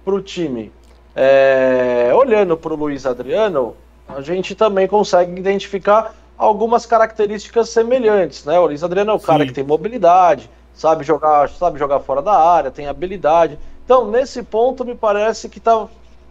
para 0.04 0.14
o 0.14 0.22
time. 0.22 0.72
É, 1.16 2.12
olhando 2.14 2.58
para 2.58 2.74
o 2.74 2.76
Luiz 2.76 3.06
Adriano, 3.06 3.76
a 4.08 4.22
gente 4.22 4.56
também 4.56 4.88
consegue 4.88 5.40
identificar 5.40 6.14
algumas 6.38 6.86
características 6.86 7.70
semelhantes, 7.70 8.44
né? 8.44 8.60
O 8.60 8.66
Luiz 8.66 8.84
Adriano 8.84 9.12
é 9.12 9.14
o 9.14 9.20
cara 9.20 9.46
que 9.46 9.54
tem 9.54 9.64
mobilidade, 9.64 10.50
sabe 10.80 11.04
jogar, 11.04 11.50
sabe 11.50 11.78
jogar 11.78 12.00
fora 12.00 12.22
da 12.22 12.34
área, 12.34 12.72
tem 12.72 12.88
habilidade. 12.88 13.60
Então, 13.84 14.10
nesse 14.10 14.42
ponto, 14.42 14.86
me 14.86 14.96
parece 14.96 15.50
que 15.50 15.60
tá, 15.60 15.88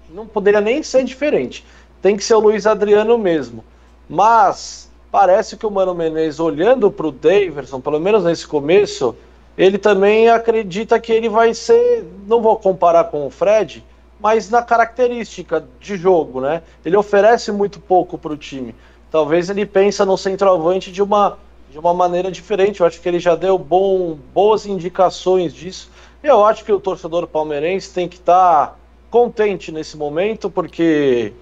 não 0.09 0.27
poderia 0.27 0.63
nem 0.63 0.83
ser 0.83 1.05
diferente. 1.05 1.67
Tem 2.01 2.17
que 2.17 2.25
ser 2.25 2.33
o 2.33 2.41
Luiz 2.41 2.67
Adriano 2.67 3.19
mesmo. 3.19 3.63
Mas 4.09 4.91
parece 5.13 5.55
que 5.55 5.67
o 5.67 5.71
Mano 5.71 5.95
Menezes, 5.95 6.41
olhando 6.41 6.91
para 6.91 7.07
o 7.07 7.13
Daverson, 7.13 7.79
pelo 7.79 8.01
menos 8.01 8.25
nesse 8.25 8.47
começo, 8.47 9.15
ele 9.57 9.77
também 9.77 10.31
acredita 10.31 10.99
que 10.99 11.13
ele 11.13 11.29
vai 11.29 11.53
ser, 11.53 12.11
não 12.27 12.41
vou 12.41 12.57
comparar 12.57 13.05
com 13.05 13.27
o 13.27 13.31
Fred, 13.31 13.85
mas 14.19 14.49
na 14.49 14.63
característica 14.63 15.63
de 15.79 15.95
jogo, 15.99 16.41
né? 16.41 16.63
Ele 16.83 16.97
oferece 16.97 17.53
muito 17.53 17.79
pouco 17.81 18.17
para 18.17 18.33
o 18.33 18.37
time. 18.37 18.75
Talvez 19.11 19.51
ele 19.51 19.67
pensa 19.67 20.07
no 20.07 20.17
centroavante 20.17 20.91
de 20.91 21.03
uma, 21.03 21.37
de 21.71 21.79
uma 21.79 21.93
maneira 21.93 22.31
diferente. 22.31 22.81
Eu 22.81 22.87
acho 22.87 23.01
que 23.01 23.09
ele 23.09 23.19
já 23.19 23.35
deu 23.35 23.59
bom, 23.59 24.17
boas 24.35 24.67
indicações 24.67 25.53
disso. 25.55 25.91
Eu 26.23 26.45
acho 26.45 26.65
que 26.65 26.73
o 26.73 26.81
torcedor 26.81 27.27
palmeirense 27.27 27.93
tem 27.93 28.09
que 28.09 28.17
estar 28.17 28.67
tá 28.67 28.75
contente 29.11 29.71
nesse 29.71 29.97
momento, 29.97 30.51
porque 30.51 31.33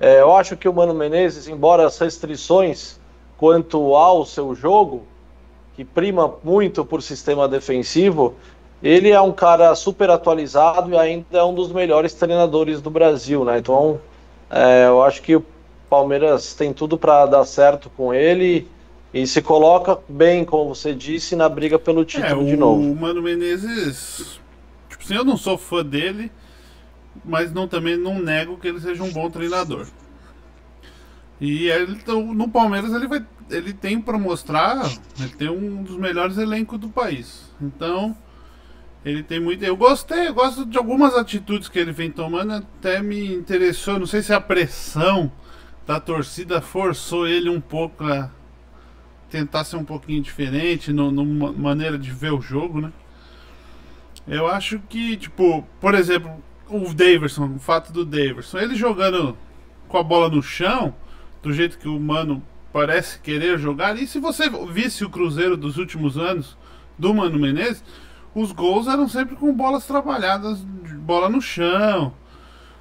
é, 0.00 0.20
eu 0.20 0.36
acho 0.36 0.56
que 0.56 0.68
o 0.68 0.72
Mano 0.72 0.94
Menezes, 0.94 1.48
embora 1.48 1.86
as 1.86 1.98
restrições 1.98 2.98
quanto 3.36 3.94
ao 3.94 4.24
seu 4.26 4.54
jogo, 4.54 5.02
que 5.74 5.84
prima 5.84 6.34
muito 6.42 6.84
por 6.84 7.02
sistema 7.02 7.48
defensivo, 7.48 8.34
ele 8.82 9.10
é 9.10 9.20
um 9.20 9.32
cara 9.32 9.74
super 9.74 10.10
atualizado 10.10 10.90
e 10.90 10.96
ainda 10.96 11.38
é 11.38 11.42
um 11.42 11.54
dos 11.54 11.72
melhores 11.72 12.14
treinadores 12.14 12.80
do 12.80 12.90
Brasil, 12.90 13.44
né? 13.44 13.58
Então, 13.58 14.00
é, 14.50 14.86
eu 14.86 15.02
acho 15.02 15.22
que 15.22 15.36
o 15.36 15.44
Palmeiras 15.88 16.54
tem 16.54 16.72
tudo 16.72 16.98
para 16.98 17.26
dar 17.26 17.44
certo 17.44 17.90
com 17.96 18.12
ele 18.12 18.68
e 19.12 19.26
se 19.26 19.40
coloca 19.40 19.98
bem, 20.08 20.44
como 20.44 20.74
você 20.74 20.94
disse, 20.94 21.34
na 21.34 21.48
briga 21.48 21.78
pelo 21.78 22.04
título 22.04 22.42
é, 22.42 22.50
de 22.50 22.56
novo. 22.56 22.80
O 22.80 22.96
Mano 22.96 23.22
Menezes, 23.22 24.40
tipo 24.88 25.02
assim, 25.02 25.14
eu 25.14 25.24
não 25.24 25.36
sou 25.36 25.56
fã 25.56 25.84
dele, 25.84 26.30
mas 27.24 27.52
não 27.52 27.66
também 27.66 27.96
não 27.96 28.18
nego 28.18 28.58
que 28.58 28.68
ele 28.68 28.80
seja 28.80 29.02
um 29.02 29.12
bom 29.12 29.30
treinador. 29.30 29.86
E 31.40 31.68
ele, 31.68 31.92
então, 31.92 32.34
no 32.34 32.48
Palmeiras 32.48 32.92
ele 32.92 33.06
vai 33.06 33.24
ele 33.50 33.72
tem 33.72 34.00
para 34.00 34.18
mostrar, 34.18 34.84
ele 35.18 35.30
tem 35.30 35.48
um 35.48 35.82
dos 35.82 35.96
melhores 35.96 36.36
elencos 36.36 36.78
do 36.78 36.88
país. 36.88 37.50
Então, 37.60 38.16
ele 39.04 39.22
tem 39.22 39.40
muito. 39.40 39.64
Eu 39.64 39.76
gostei, 39.76 40.28
eu 40.28 40.34
gosto 40.34 40.66
de 40.66 40.76
algumas 40.76 41.14
atitudes 41.14 41.68
que 41.68 41.78
ele 41.78 41.92
vem 41.92 42.10
tomando, 42.10 42.52
até 42.52 43.02
me 43.02 43.32
interessou. 43.32 43.98
Não 43.98 44.06
sei 44.06 44.22
se 44.22 44.32
a 44.32 44.40
pressão 44.40 45.32
da 45.86 45.98
torcida 45.98 46.60
forçou 46.60 47.26
ele 47.26 47.48
um 47.48 47.60
pouco 47.60 48.04
a 48.04 48.30
tentar 49.30 49.64
ser 49.64 49.76
um 49.76 49.84
pouquinho 49.84 50.22
diferente 50.22 50.92
no, 50.92 51.10
numa 51.10 51.52
maneira 51.52 51.98
de 51.98 52.10
ver 52.10 52.32
o 52.32 52.40
jogo, 52.40 52.80
né? 52.80 52.92
Eu 54.26 54.46
acho 54.46 54.78
que, 54.88 55.16
tipo, 55.16 55.66
por 55.80 55.94
exemplo, 55.94 56.30
o 56.68 56.92
Daverson, 56.92 57.54
o 57.56 57.58
fato 57.58 57.92
do 57.92 58.04
Daverson, 58.04 58.58
ele 58.58 58.74
jogando 58.74 59.36
com 59.88 59.96
a 59.96 60.02
bola 60.02 60.28
no 60.28 60.42
chão, 60.42 60.94
do 61.42 61.52
jeito 61.52 61.78
que 61.78 61.88
o 61.88 61.98
Mano 61.98 62.42
parece 62.72 63.18
querer 63.20 63.58
jogar. 63.58 63.96
E 63.96 64.06
se 64.06 64.20
você 64.20 64.50
visse 64.70 65.04
o 65.04 65.10
Cruzeiro 65.10 65.56
dos 65.56 65.78
últimos 65.78 66.18
anos 66.18 66.58
do 66.98 67.14
Mano 67.14 67.38
Menezes, 67.38 67.82
os 68.34 68.52
gols 68.52 68.86
eram 68.86 69.08
sempre 69.08 69.34
com 69.34 69.52
bolas 69.52 69.86
trabalhadas, 69.86 70.60
bola 70.60 71.28
no 71.28 71.40
chão. 71.40 72.12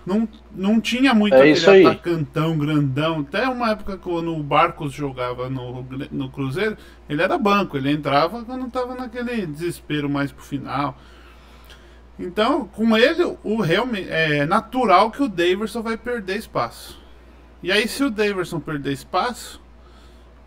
Não, 0.08 0.26
não 0.56 0.80
tinha 0.80 1.14
muito 1.14 1.36
É 1.36 1.52
aquele 1.52 1.86
atacantão 1.86 2.58
grandão. 2.58 3.20
Até 3.20 3.46
uma 3.50 3.72
época 3.72 3.98
quando 3.98 4.34
o 4.34 4.42
Barcos 4.42 4.94
jogava 4.94 5.50
no, 5.50 5.86
no 6.10 6.30
Cruzeiro, 6.30 6.78
ele 7.10 7.22
era 7.22 7.38
banco, 7.38 7.76
ele 7.76 7.92
entrava 7.92 8.42
quando 8.46 8.72
tava 8.72 8.96
naquele 8.96 9.46
desespero 9.46 10.10
mais 10.10 10.32
pro 10.32 10.42
final. 10.42 10.98
Então, 12.18 12.70
com 12.70 12.96
ele, 12.96 13.38
o 13.44 13.62
realmente 13.62 14.08
é 14.10 14.46
natural 14.46 15.12
que 15.12 15.22
o 15.22 15.28
Daverson 15.28 15.82
vai 15.82 15.98
perder 15.98 16.38
espaço. 16.38 16.98
E 17.62 17.70
aí, 17.70 17.86
se 17.86 18.02
o 18.02 18.10
Daverson 18.10 18.62
perder 18.62 18.94
espaço, 18.94 19.62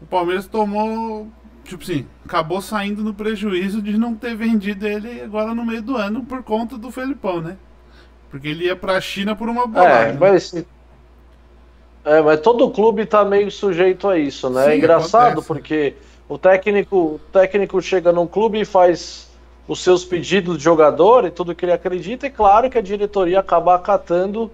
o 0.00 0.06
Palmeiras 0.06 0.46
tomou, 0.46 1.30
tipo 1.64 1.82
assim, 1.82 2.06
acabou 2.24 2.62
saindo 2.62 3.04
no 3.04 3.12
prejuízo 3.12 3.82
de 3.82 3.98
não 3.98 4.14
ter 4.14 4.34
vendido 4.34 4.86
ele 4.86 5.20
agora 5.20 5.54
no 5.54 5.66
meio 5.66 5.82
do 5.82 5.98
ano 5.98 6.24
por 6.24 6.42
conta 6.42 6.78
do 6.78 6.90
Felipão, 6.90 7.42
né? 7.42 7.58
Porque 8.30 8.48
ele 8.48 8.66
ia 8.66 8.76
pra 8.76 9.00
China 9.00 9.34
por 9.34 9.48
uma 9.48 9.66
bolada. 9.66 9.90
É, 9.90 10.12
mas. 10.12 10.54
É, 12.04 12.22
mas 12.22 12.40
todo 12.40 12.70
clube 12.70 13.04
tá 13.04 13.24
meio 13.24 13.50
sujeito 13.50 14.08
a 14.08 14.18
isso, 14.18 14.48
né? 14.48 14.64
Sim, 14.64 14.70
é 14.70 14.76
engraçado 14.76 15.40
acontece. 15.40 15.46
porque 15.46 15.94
o 16.28 16.38
técnico, 16.38 16.96
o 16.96 17.20
técnico 17.32 17.82
chega 17.82 18.12
num 18.12 18.26
clube 18.26 18.60
e 18.60 18.64
faz 18.64 19.28
os 19.68 19.80
seus 19.80 20.04
pedidos 20.04 20.58
de 20.58 20.64
jogador 20.64 21.24
e 21.24 21.30
tudo 21.30 21.54
que 21.54 21.64
ele 21.64 21.72
acredita, 21.72 22.26
e 22.26 22.30
claro 22.30 22.70
que 22.70 22.78
a 22.78 22.82
diretoria 22.82 23.40
acaba 23.40 23.74
acatando 23.74 24.50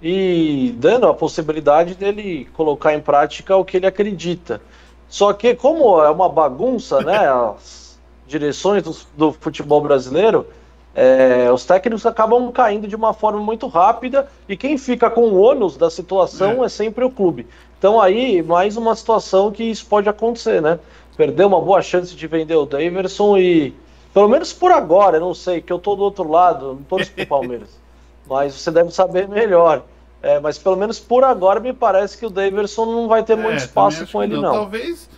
e 0.00 0.74
dando 0.78 1.06
a 1.06 1.14
possibilidade 1.14 1.94
dele 1.94 2.48
colocar 2.54 2.94
em 2.94 3.00
prática 3.00 3.56
o 3.56 3.64
que 3.64 3.78
ele 3.78 3.86
acredita. 3.86 4.60
Só 5.08 5.32
que, 5.32 5.54
como 5.54 6.02
é 6.02 6.10
uma 6.10 6.28
bagunça, 6.28 7.00
né? 7.00 7.26
As 7.28 7.98
direções 8.26 8.82
do, 8.82 8.96
do 9.16 9.32
futebol 9.32 9.80
brasileiro, 9.80 10.46
é, 10.94 11.50
os 11.52 11.64
técnicos 11.64 12.06
acabam 12.06 12.50
caindo 12.52 12.86
de 12.86 12.94
uma 12.94 13.12
forma 13.12 13.40
muito 13.40 13.66
rápida 13.66 14.28
e 14.48 14.56
quem 14.56 14.78
fica 14.78 15.10
com 15.10 15.22
o 15.22 15.40
ônus 15.40 15.76
da 15.76 15.90
situação 15.90 16.62
é. 16.62 16.66
É. 16.66 16.68
sempre 16.68 17.04
o 17.04 17.10
clube. 17.10 17.46
Então 17.78 18.00
aí, 18.00 18.42
mais 18.42 18.76
uma 18.76 18.94
situação 18.94 19.50
que 19.50 19.64
isso 19.64 19.86
pode 19.86 20.08
acontecer, 20.08 20.62
né? 20.62 20.78
Perdeu 21.16 21.48
uma 21.48 21.60
boa 21.60 21.82
chance 21.82 22.14
de 22.14 22.26
vender 22.26 22.54
o 22.56 22.64
Daverson 22.64 23.36
e, 23.36 23.74
pelo 24.12 24.28
menos 24.28 24.52
por 24.52 24.70
agora, 24.72 25.16
eu 25.16 25.20
não 25.20 25.34
sei, 25.34 25.60
que 25.60 25.72
eu 25.72 25.78
tô 25.78 25.94
do 25.96 26.02
outro 26.02 26.28
lado, 26.30 26.74
não 26.74 26.82
torço 26.84 27.12
pro 27.12 27.26
Palmeiras, 27.26 27.80
mas 28.26 28.54
você 28.54 28.70
deve 28.70 28.90
saber 28.92 29.28
melhor. 29.28 29.82
É, 30.22 30.40
mas 30.40 30.56
pelo 30.56 30.76
menos 30.76 30.98
por 30.98 31.22
agora 31.22 31.60
me 31.60 31.72
parece 31.74 32.16
que 32.16 32.24
o 32.24 32.30
Daverson 32.30 32.86
não 32.86 33.08
vai 33.08 33.22
ter 33.22 33.36
É, 33.36 33.36
muito 33.36 33.58
também 33.58 33.58
espaço 33.58 34.06
com 34.06 34.22
ele, 34.22 34.38
não. 34.38 34.52
Talvez, 34.52 35.08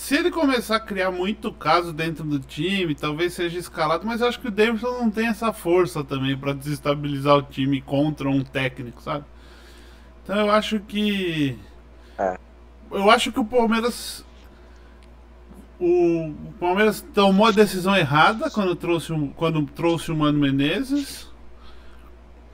se 0.00 0.16
ele 0.16 0.30
começar 0.30 0.76
a 0.76 0.80
criar 0.80 1.10
muito 1.10 1.52
caso 1.52 1.92
dentro 1.92 2.24
do 2.24 2.38
time, 2.40 2.94
talvez 2.94 3.34
seja 3.34 3.58
escalado, 3.58 4.06
mas 4.06 4.22
eu 4.22 4.28
acho 4.28 4.40
que 4.40 4.48
o 4.48 4.50
Davidson 4.50 4.92
não 4.92 5.10
tem 5.10 5.26
essa 5.28 5.52
força 5.52 6.02
também 6.02 6.34
pra 6.36 6.54
desestabilizar 6.54 7.36
o 7.36 7.42
time 7.42 7.82
contra 7.82 8.26
um 8.30 8.42
técnico, 8.42 9.02
sabe? 9.02 9.26
Então 10.24 10.38
eu 10.38 10.50
acho 10.50 10.80
que. 10.80 11.58
É. 12.18 12.38
Eu 12.90 13.10
acho 13.10 13.30
que 13.30 13.38
o 13.40 13.44
Palmeiras. 13.44 14.24
O 15.78 16.28
o 16.48 16.54
Palmeiras 16.58 17.04
tomou 17.14 17.46
a 17.46 17.50
decisão 17.50 17.94
errada 17.94 18.50
quando 18.50 18.74
trouxe, 18.74 19.12
o- 19.12 19.28
quando 19.36 19.62
trouxe 19.66 20.10
o 20.10 20.16
Mano 20.16 20.38
Menezes, 20.38 21.30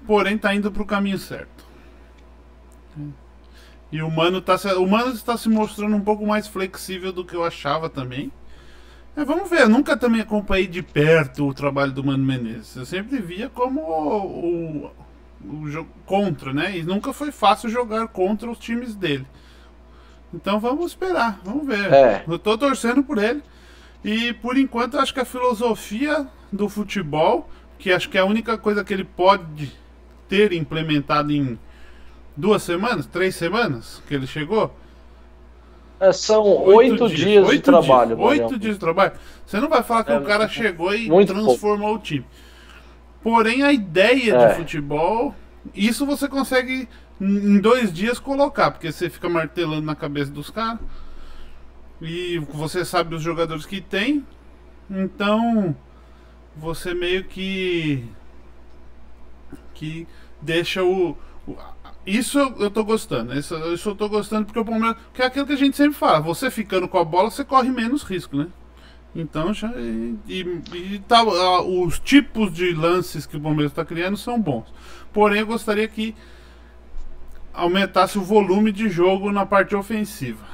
porém 0.05 0.37
tá 0.37 0.53
indo 0.55 0.71
pro 0.73 0.85
caminho 0.85 1.19
certo. 1.19 1.55
E 3.90 4.02
o 4.02 4.11
Mano 4.11 4.40
tá 4.40 4.59
se, 4.59 4.69
o 4.75 4.87
Mano 4.87 5.12
está 5.12 5.37
se 5.37 5.49
mostrando 5.49 5.95
um 5.95 6.00
pouco 6.00 6.26
mais 6.26 6.47
flexível 6.47 7.12
do 7.12 7.25
que 7.25 7.35
eu 7.35 7.45
achava 7.45 7.88
também. 7.88 8.33
É, 9.16 9.25
vamos 9.25 9.49
ver, 9.49 9.62
eu 9.62 9.69
nunca 9.69 9.97
também 9.97 10.21
acompanhei 10.21 10.66
de 10.66 10.83
perto 10.83 11.49
o 11.49 11.55
trabalho 11.55 11.93
do 11.93 12.05
Mano 12.05 12.25
Menezes. 12.25 12.76
Eu 12.76 12.85
sempre 12.85 13.19
via 13.19 13.49
como 13.49 13.81
o, 13.81 14.90
o, 15.45 15.62
o 15.62 15.71
jogo 15.71 15.88
contra, 16.05 16.52
né? 16.52 16.76
E 16.76 16.82
nunca 16.82 17.13
foi 17.13 17.32
fácil 17.32 17.71
jogar 17.71 18.08
contra 18.08 18.50
os 18.50 18.58
times 18.58 18.95
dele. 18.95 19.26
Então 20.34 20.60
vamos 20.60 20.87
esperar, 20.87 21.41
vamos 21.43 21.67
ver. 21.67 21.93
É. 21.93 22.25
Eu 22.26 22.39
tô 22.39 22.58
torcendo 22.58 23.02
por 23.02 23.17
ele. 23.17 23.43
E 24.04 24.32
por 24.34 24.58
enquanto 24.58 24.99
acho 24.99 25.15
que 25.15 25.21
a 25.21 25.25
filosofia 25.25 26.26
do 26.52 26.69
futebol, 26.69 27.49
que 27.78 27.93
acho 27.93 28.10
que 28.10 28.19
é 28.19 28.21
a 28.21 28.26
única 28.26 28.58
coisa 28.58 28.84
que 28.84 28.93
ele 28.93 29.04
pode 29.04 29.73
ter 30.28 30.52
implementado 30.52 31.32
em 31.32 31.58
duas 32.36 32.62
semanas, 32.62 33.06
três 33.06 33.34
semanas 33.34 34.02
que 34.06 34.14
ele 34.14 34.26
chegou. 34.26 34.75
É, 35.99 36.12
são 36.12 36.42
oito 36.64 37.08
dias, 37.08 37.46
de 37.46 37.50
oito 37.52 37.64
trabalho. 37.64 38.16
dias, 38.16 38.28
Oito 38.28 38.58
dias 38.58 38.75
de 38.75 38.80
trabalho. 38.80 39.12
Você 39.46 39.58
não 39.60 39.68
vai 39.68 39.82
falar 39.82 40.04
que 40.04 40.12
É, 40.12 40.18
o 40.18 40.22
cara 40.22 40.46
chegou 40.49 40.94
e 40.94 41.08
transformou 41.26 41.94
o 41.94 41.99
time. 41.99 42.26
Porém, 43.22 43.62
a 43.62 43.72
ideia 43.72 44.34
É. 44.34 44.49
de 44.49 44.54
futebol, 44.56 45.34
isso 45.75 46.04
você 46.04 46.28
consegue 46.28 46.88
em 47.20 47.58
dois 47.58 47.90
dias 47.92 48.18
colocar, 48.18 48.70
porque 48.70 48.92
você 48.92 49.08
fica 49.08 49.28
martelando 49.28 49.82
na 49.86 49.96
cabeça 49.96 50.30
dos 50.30 50.50
caras. 50.50 50.80
E 52.00 52.38
você 52.52 52.84
sabe 52.84 53.14
os 53.14 53.22
jogadores 53.22 53.64
que 53.64 53.80
tem. 53.80 54.25
Então, 54.90 55.75
você 56.54 56.92
meio 56.92 57.25
que. 57.25 58.04
que 59.75 60.06
deixa 60.40 60.82
o. 60.84 61.16
isso 62.06 62.38
eu, 62.38 62.54
eu 62.58 62.71
tô 62.71 62.84
gostando. 62.84 63.36
Isso, 63.36 63.54
isso 63.73 63.90
eu 63.90 63.95
tô 63.95 64.08
gostando 64.08 64.47
porque 64.47 64.60
o 64.60 64.64
Palmeiras. 64.64 64.97
Que 65.12 65.23
é 65.23 65.26
aquilo 65.26 65.47
que 65.47 65.52
a 65.52 65.56
gente 65.58 65.76
sempre 65.76 65.99
fala. 65.99 66.21
Você 66.21 66.50
ficando 66.50 66.86
com 66.86 66.99
a 66.99 67.04
bola, 67.04 67.30
você 67.30 67.45
corre 67.45 67.71
menos 67.71 68.04
risco, 68.04 68.36
né? 68.36 68.47
Então 69.14 69.52
já. 69.52 69.69
E, 69.76 70.16
e, 70.28 70.40
e 70.75 70.99
tá, 71.00 71.23
os 71.25 71.99
tipos 71.99 72.52
de 72.52 72.73
lances 72.73 73.26
que 73.26 73.36
o 73.36 73.40
Palmeiras 73.40 73.73
está 73.73 73.84
criando 73.84 74.16
são 74.16 74.40
bons. 74.40 74.73
Porém, 75.12 75.40
eu 75.40 75.47
gostaria 75.47 75.88
que 75.88 76.14
aumentasse 77.52 78.19
o 78.19 78.23
volume 78.23 78.71
de 78.71 78.88
jogo 78.88 79.32
na 79.32 79.45
parte 79.45 79.75
ofensiva. 79.75 80.45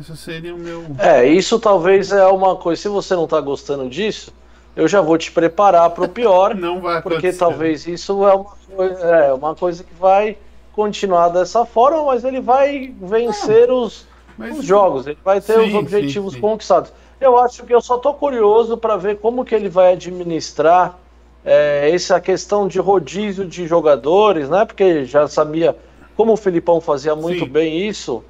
Esse 0.00 0.16
seria 0.16 0.54
o 0.54 0.58
meu. 0.58 0.84
É, 0.98 1.26
isso 1.26 1.58
talvez 1.58 2.10
é 2.10 2.26
uma 2.26 2.56
coisa. 2.56 2.82
Se 2.82 2.88
você 2.88 3.14
não 3.14 3.26
tá 3.26 3.40
gostando 3.40 3.88
disso, 3.88 4.34
eu 4.76 4.86
já 4.88 5.00
vou 5.00 5.16
te 5.18 5.30
preparar 5.32 5.90
para 5.90 6.04
o 6.04 6.08
pior, 6.08 6.54
Não 6.56 6.80
vai 6.80 7.00
porque 7.02 7.16
acontecer. 7.28 7.38
talvez 7.38 7.86
isso 7.86 8.26
é 8.26 8.34
uma, 8.34 8.44
coi- 8.76 8.96
é 9.00 9.32
uma 9.32 9.54
coisa 9.54 9.84
que 9.84 9.94
vai 9.94 10.36
continuar 10.72 11.28
dessa 11.28 11.64
forma, 11.64 12.02
mas 12.04 12.24
ele 12.24 12.40
vai 12.40 12.92
vencer 13.00 13.70
os, 13.70 14.06
Mas- 14.36 14.58
os 14.58 14.64
jogos, 14.64 15.06
ele 15.06 15.18
vai 15.24 15.40
ter 15.40 15.54
Sim, 15.60 15.68
os 15.68 15.74
objetivos 15.74 16.32
sim, 16.32 16.38
sim. 16.38 16.40
conquistados. 16.40 16.92
Eu 17.20 17.38
acho 17.38 17.62
que 17.64 17.72
eu 17.74 17.80
só 17.80 17.96
tô 17.96 18.12
curioso 18.14 18.76
para 18.76 18.96
ver 18.96 19.18
como 19.18 19.44
que 19.44 19.54
ele 19.54 19.68
vai 19.68 19.92
administrar 19.92 20.98
é, 21.44 21.90
essa 21.92 22.20
questão 22.20 22.66
de 22.66 22.78
rodízio 22.80 23.46
de 23.46 23.66
jogadores, 23.66 24.48
né? 24.48 24.64
Porque 24.64 25.04
já 25.04 25.28
sabia 25.28 25.76
como 26.16 26.32
o 26.32 26.36
Filipão 26.36 26.80
fazia 26.80 27.14
muito 27.14 27.46
bem 27.46 27.86
isso, 27.86 28.24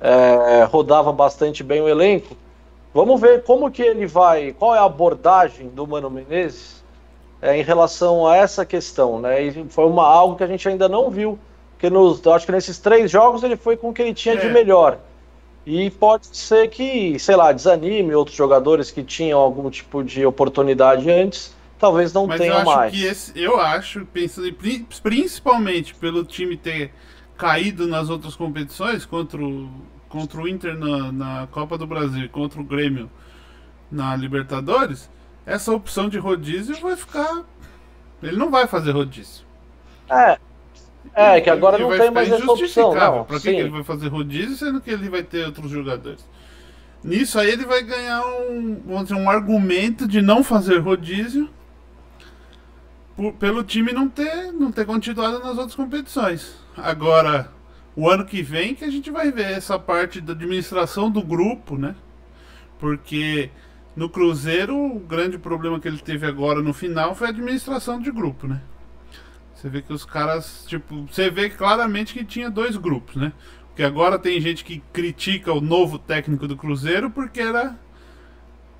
é, 0.00 0.64
rodava 0.64 1.12
bastante 1.12 1.62
bem 1.64 1.80
o 1.80 1.88
elenco. 1.88 2.36
Vamos 2.94 3.20
ver 3.20 3.42
como 3.44 3.70
que 3.70 3.82
ele 3.82 4.06
vai, 4.06 4.52
qual 4.52 4.74
é 4.74 4.78
a 4.78 4.84
abordagem 4.84 5.68
do 5.68 5.86
Mano 5.86 6.10
Menezes 6.10 6.82
é, 7.40 7.56
em 7.58 7.62
relação 7.62 8.26
a 8.26 8.36
essa 8.36 8.64
questão, 8.64 9.20
né? 9.20 9.42
E 9.42 9.64
foi 9.68 9.84
uma, 9.86 10.06
algo 10.06 10.36
que 10.36 10.42
a 10.42 10.46
gente 10.46 10.66
ainda 10.68 10.88
não 10.88 11.10
viu, 11.10 11.38
porque 11.72 11.90
nos, 11.90 12.24
eu 12.24 12.32
acho 12.32 12.46
que 12.46 12.52
nesses 12.52 12.78
três 12.78 13.10
jogos 13.10 13.42
ele 13.44 13.56
foi 13.56 13.76
com 13.76 13.90
o 13.90 13.92
que 13.92 14.02
ele 14.02 14.14
tinha 14.14 14.36
de 14.36 14.46
É. 14.46 14.50
melhor. 14.52 14.98
E 15.66 15.90
pode 15.90 16.28
ser 16.34 16.68
que, 16.70 17.18
sei 17.18 17.36
lá, 17.36 17.52
desanime 17.52 18.14
outros 18.14 18.34
jogadores 18.36 18.90
que 18.90 19.02
tinham 19.04 19.38
algum 19.38 19.68
tipo 19.68 20.02
de 20.02 20.24
oportunidade 20.24 21.10
antes, 21.10 21.54
talvez 21.78 22.10
não 22.12 22.26
Mas 22.26 22.40
eu 22.40 22.46
tenham 22.46 22.56
acho 22.58 22.66
mais. 22.74 22.92
que 22.92 23.04
esse, 23.04 23.32
eu 23.38 23.60
acho, 23.60 24.06
pensando 24.06 24.50
principalmente 25.02 25.94
pelo 25.94 26.24
time 26.24 26.56
ter 26.56 26.90
caído 27.36 27.86
nas 27.86 28.08
outras 28.08 28.34
competições 28.34 29.04
contra 29.04 29.40
o, 29.40 29.68
contra 30.08 30.40
o 30.40 30.48
Inter 30.48 30.76
na, 30.78 31.12
na 31.12 31.46
Copa 31.50 31.76
do 31.78 31.86
Brasil 31.86 32.24
e 32.24 32.28
contra 32.28 32.60
o 32.60 32.64
Grêmio 32.64 33.10
na 33.90 34.14
Libertadores, 34.16 35.10
essa 35.46 35.72
opção 35.72 36.08
de 36.08 36.18
rodízio 36.18 36.76
vai 36.80 36.96
ficar. 36.96 37.44
Ele 38.22 38.36
não 38.36 38.50
vai 38.50 38.66
fazer 38.66 38.90
rodízio. 38.92 39.44
É, 40.10 41.36
é 41.36 41.40
que 41.40 41.50
agora 41.50 41.76
Ele 41.76 41.84
não 41.84 41.90
tem 41.98 42.10
mais 42.10 42.28
essa 42.30 42.52
opção. 42.52 42.94
Não, 42.94 43.24
Pra 43.24 43.36
que 43.40 43.42
que 43.42 43.48
ele 43.60 43.70
vai 43.70 43.84
fazer 43.84 44.08
rodízio 44.08 44.56
sendo 44.56 44.80
que 44.80 44.90
ele 44.90 45.08
vai 45.08 45.22
ter 45.22 45.46
outros 45.46 45.70
jogadores? 45.70 46.24
Nisso 47.02 47.38
aí 47.38 47.48
ele 47.50 47.64
vai 47.64 47.82
ganhar 47.82 48.20
um, 48.26 48.80
vamos 48.84 49.02
dizer, 49.04 49.14
um 49.14 49.30
argumento 49.30 50.06
de 50.08 50.20
não 50.20 50.42
fazer 50.42 50.78
rodízio 50.78 51.48
por- 53.16 53.32
pelo 53.34 53.62
time 53.64 53.92
não 53.92 54.08
ter, 54.08 54.52
não 54.52 54.70
ter 54.72 54.84
continuado 54.84 55.38
nas 55.40 55.56
outras 55.56 55.74
competições. 55.74 56.54
Agora, 56.76 57.50
o 57.98 58.08
ano 58.08 58.24
que 58.24 58.42
vem 58.42 58.76
que 58.76 58.84
a 58.84 58.90
gente 58.90 59.10
vai 59.10 59.32
ver 59.32 59.50
essa 59.50 59.76
parte 59.76 60.20
da 60.20 60.32
administração 60.32 61.10
do 61.10 61.20
grupo, 61.20 61.76
né? 61.76 61.96
Porque 62.78 63.50
no 63.96 64.08
Cruzeiro 64.08 64.76
o 64.76 65.00
grande 65.00 65.36
problema 65.36 65.80
que 65.80 65.88
ele 65.88 65.98
teve 65.98 66.24
agora 66.24 66.62
no 66.62 66.72
final 66.72 67.16
foi 67.16 67.26
a 67.26 67.30
administração 67.30 68.00
de 68.00 68.12
grupo, 68.12 68.46
né? 68.46 68.60
Você 69.52 69.68
vê 69.68 69.82
que 69.82 69.92
os 69.92 70.04
caras, 70.04 70.64
tipo, 70.68 71.08
você 71.10 71.28
vê 71.28 71.50
claramente 71.50 72.14
que 72.14 72.24
tinha 72.24 72.48
dois 72.48 72.76
grupos, 72.76 73.16
né? 73.16 73.32
Porque 73.66 73.82
agora 73.82 74.16
tem 74.16 74.40
gente 74.40 74.64
que 74.64 74.80
critica 74.92 75.52
o 75.52 75.60
novo 75.60 75.98
técnico 75.98 76.46
do 76.46 76.56
Cruzeiro 76.56 77.10
porque 77.10 77.40
era 77.40 77.76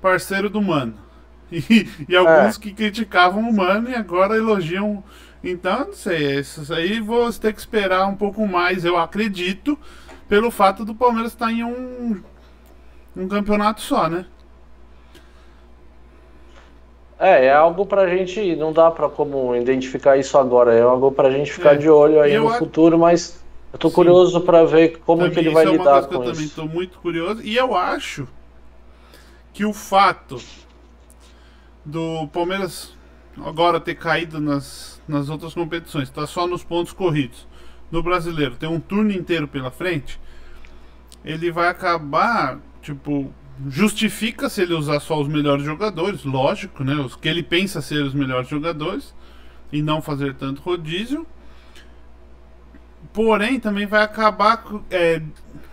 parceiro 0.01 0.49
do 0.49 0.61
Mano. 0.61 0.93
E, 1.51 1.89
e 2.07 2.15
alguns 2.15 2.57
é. 2.57 2.59
que 2.61 2.71
criticavam 2.71 3.49
o 3.49 3.53
Mano 3.53 3.89
e 3.89 3.95
agora 3.95 4.37
elogiam. 4.37 5.03
Então, 5.43 5.85
não 5.87 5.93
sei, 5.93 6.39
isso 6.39 6.73
aí 6.73 6.99
vou 6.99 7.31
ter 7.31 7.53
que 7.53 7.59
esperar 7.59 8.07
um 8.07 8.15
pouco 8.15 8.45
mais, 8.45 8.83
eu 8.83 8.97
acredito, 8.97 9.77
pelo 10.27 10.51
fato 10.51 10.83
do 10.83 10.93
Palmeiras 10.93 11.31
estar 11.31 11.51
em 11.51 11.63
um, 11.63 12.21
um 13.15 13.27
campeonato 13.27 13.81
só, 13.81 14.09
né? 14.09 14.25
É, 17.17 17.45
é 17.45 17.53
algo 17.53 17.85
pra 17.85 18.07
gente, 18.07 18.55
não 18.55 18.71
dá 18.71 18.89
pra 18.91 19.09
como 19.09 19.55
identificar 19.55 20.17
isso 20.17 20.37
agora, 20.37 20.73
é 20.73 20.81
algo 20.81 21.11
pra 21.11 21.31
gente 21.31 21.51
ficar 21.51 21.73
é. 21.73 21.77
de 21.77 21.89
olho 21.89 22.21
aí 22.21 22.37
no 22.37 22.49
futuro, 22.51 22.97
mas 22.97 23.43
eu 23.71 23.79
tô 23.79 23.89
Sim. 23.89 23.95
curioso 23.95 24.41
para 24.41 24.65
ver 24.65 24.99
como 24.99 25.21
também, 25.21 25.33
que 25.33 25.39
ele 25.39 25.49
vai 25.51 25.65
é 25.65 25.71
lidar 25.71 26.07
com 26.07 26.15
eu 26.15 26.21
isso. 26.21 26.29
Eu 26.29 26.33
também 26.33 26.47
tô 26.49 26.65
muito 26.65 26.99
curioso 26.99 27.41
e 27.43 27.55
eu 27.55 27.75
acho 27.75 28.27
que 29.53 29.65
o 29.65 29.73
fato 29.73 30.37
do 31.83 32.27
Palmeiras 32.27 32.95
agora 33.45 33.79
ter 33.79 33.95
caído 33.95 34.39
nas, 34.39 34.98
nas 35.09 35.29
outras 35.29 35.53
competições, 35.53 36.09
tá 36.09 36.25
só 36.27 36.47
nos 36.47 36.63
pontos 36.63 36.93
corridos. 36.93 37.47
No 37.91 38.03
brasileiro 38.03 38.55
tem 38.55 38.69
um 38.69 38.79
turno 38.79 39.11
inteiro 39.11 39.47
pela 39.47 39.71
frente, 39.71 40.19
ele 41.25 41.51
vai 41.51 41.67
acabar, 41.67 42.59
tipo, 42.81 43.33
justifica 43.67 44.47
se 44.47 44.61
ele 44.61 44.73
usar 44.73 44.99
só 44.99 45.19
os 45.19 45.27
melhores 45.27 45.65
jogadores, 45.65 46.23
lógico, 46.23 46.83
né? 46.83 46.93
Os 46.95 47.15
que 47.15 47.27
ele 47.27 47.43
pensa 47.43 47.81
ser 47.81 48.03
os 48.03 48.13
melhores 48.13 48.47
jogadores 48.47 49.13
e 49.71 49.81
não 49.81 50.01
fazer 50.01 50.35
tanto 50.35 50.61
rodízio. 50.61 51.25
Porém, 53.11 53.59
também 53.59 53.85
vai 53.85 54.03
acabar 54.03 54.63
é, 54.91 55.21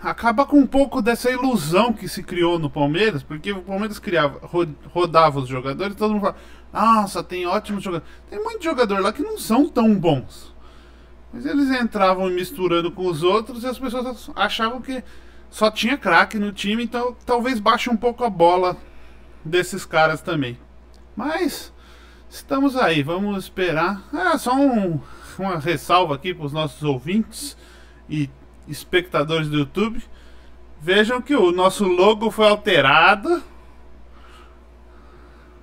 acaba 0.01 0.45
com 0.45 0.59
um 0.59 0.67
pouco 0.67 1.01
dessa 1.01 1.31
ilusão 1.31 1.91
que 1.91 2.07
se 2.07 2.23
criou 2.23 2.59
no 2.59 2.69
Palmeiras, 2.69 3.23
porque 3.23 3.51
o 3.51 3.61
Palmeiras 3.61 3.99
criava, 3.99 4.39
rodava 4.93 5.39
os 5.39 5.47
jogadores, 5.47 5.95
todo 5.95 6.13
mundo 6.13 6.21
fala, 6.21 6.37
nossa, 6.71 7.23
tem 7.23 7.45
ótimos 7.45 7.83
jogadores. 7.83 8.13
Tem 8.29 8.43
muitos 8.43 8.63
jogadores 8.63 9.03
lá 9.03 9.13
que 9.13 9.21
não 9.21 9.37
são 9.37 9.67
tão 9.67 9.95
bons. 9.95 10.53
Mas 11.31 11.45
eles 11.45 11.69
entravam 11.69 12.29
misturando 12.29 12.91
com 12.91 13.07
os 13.07 13.23
outros 13.23 13.63
e 13.63 13.67
as 13.67 13.77
pessoas 13.77 14.29
achavam 14.35 14.81
que 14.81 15.03
só 15.49 15.71
tinha 15.71 15.97
craque 15.97 16.37
no 16.37 16.51
time, 16.51 16.83
então 16.83 17.15
talvez 17.25 17.59
baixe 17.59 17.89
um 17.89 17.97
pouco 17.97 18.23
a 18.23 18.29
bola 18.29 18.77
desses 19.43 19.85
caras 19.85 20.21
também. 20.21 20.57
Mas 21.15 21.73
estamos 22.29 22.75
aí, 22.75 23.01
vamos 23.01 23.45
esperar. 23.45 24.03
Ah, 24.13 24.37
só 24.37 24.55
um, 24.55 24.99
uma 25.39 25.57
ressalva 25.57 26.15
aqui 26.15 26.33
para 26.33 26.45
os 26.45 26.53
nossos 26.53 26.83
ouvintes 26.83 27.57
e 28.09 28.29
espectadores 28.67 29.49
do 29.49 29.57
YouTube. 29.57 30.03
Vejam 30.79 31.21
que 31.21 31.35
o 31.35 31.51
nosso 31.51 31.85
logo 31.85 32.29
foi 32.29 32.47
alterado. 32.47 33.41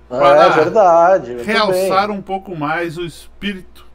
Ah, 0.09 0.17
para 0.19 0.43
é 0.43 0.49
verdade. 0.49 1.43
Realçar 1.43 2.11
um 2.11 2.21
pouco 2.21 2.55
mais 2.55 2.97
o 2.97 3.05
espírito 3.05 3.85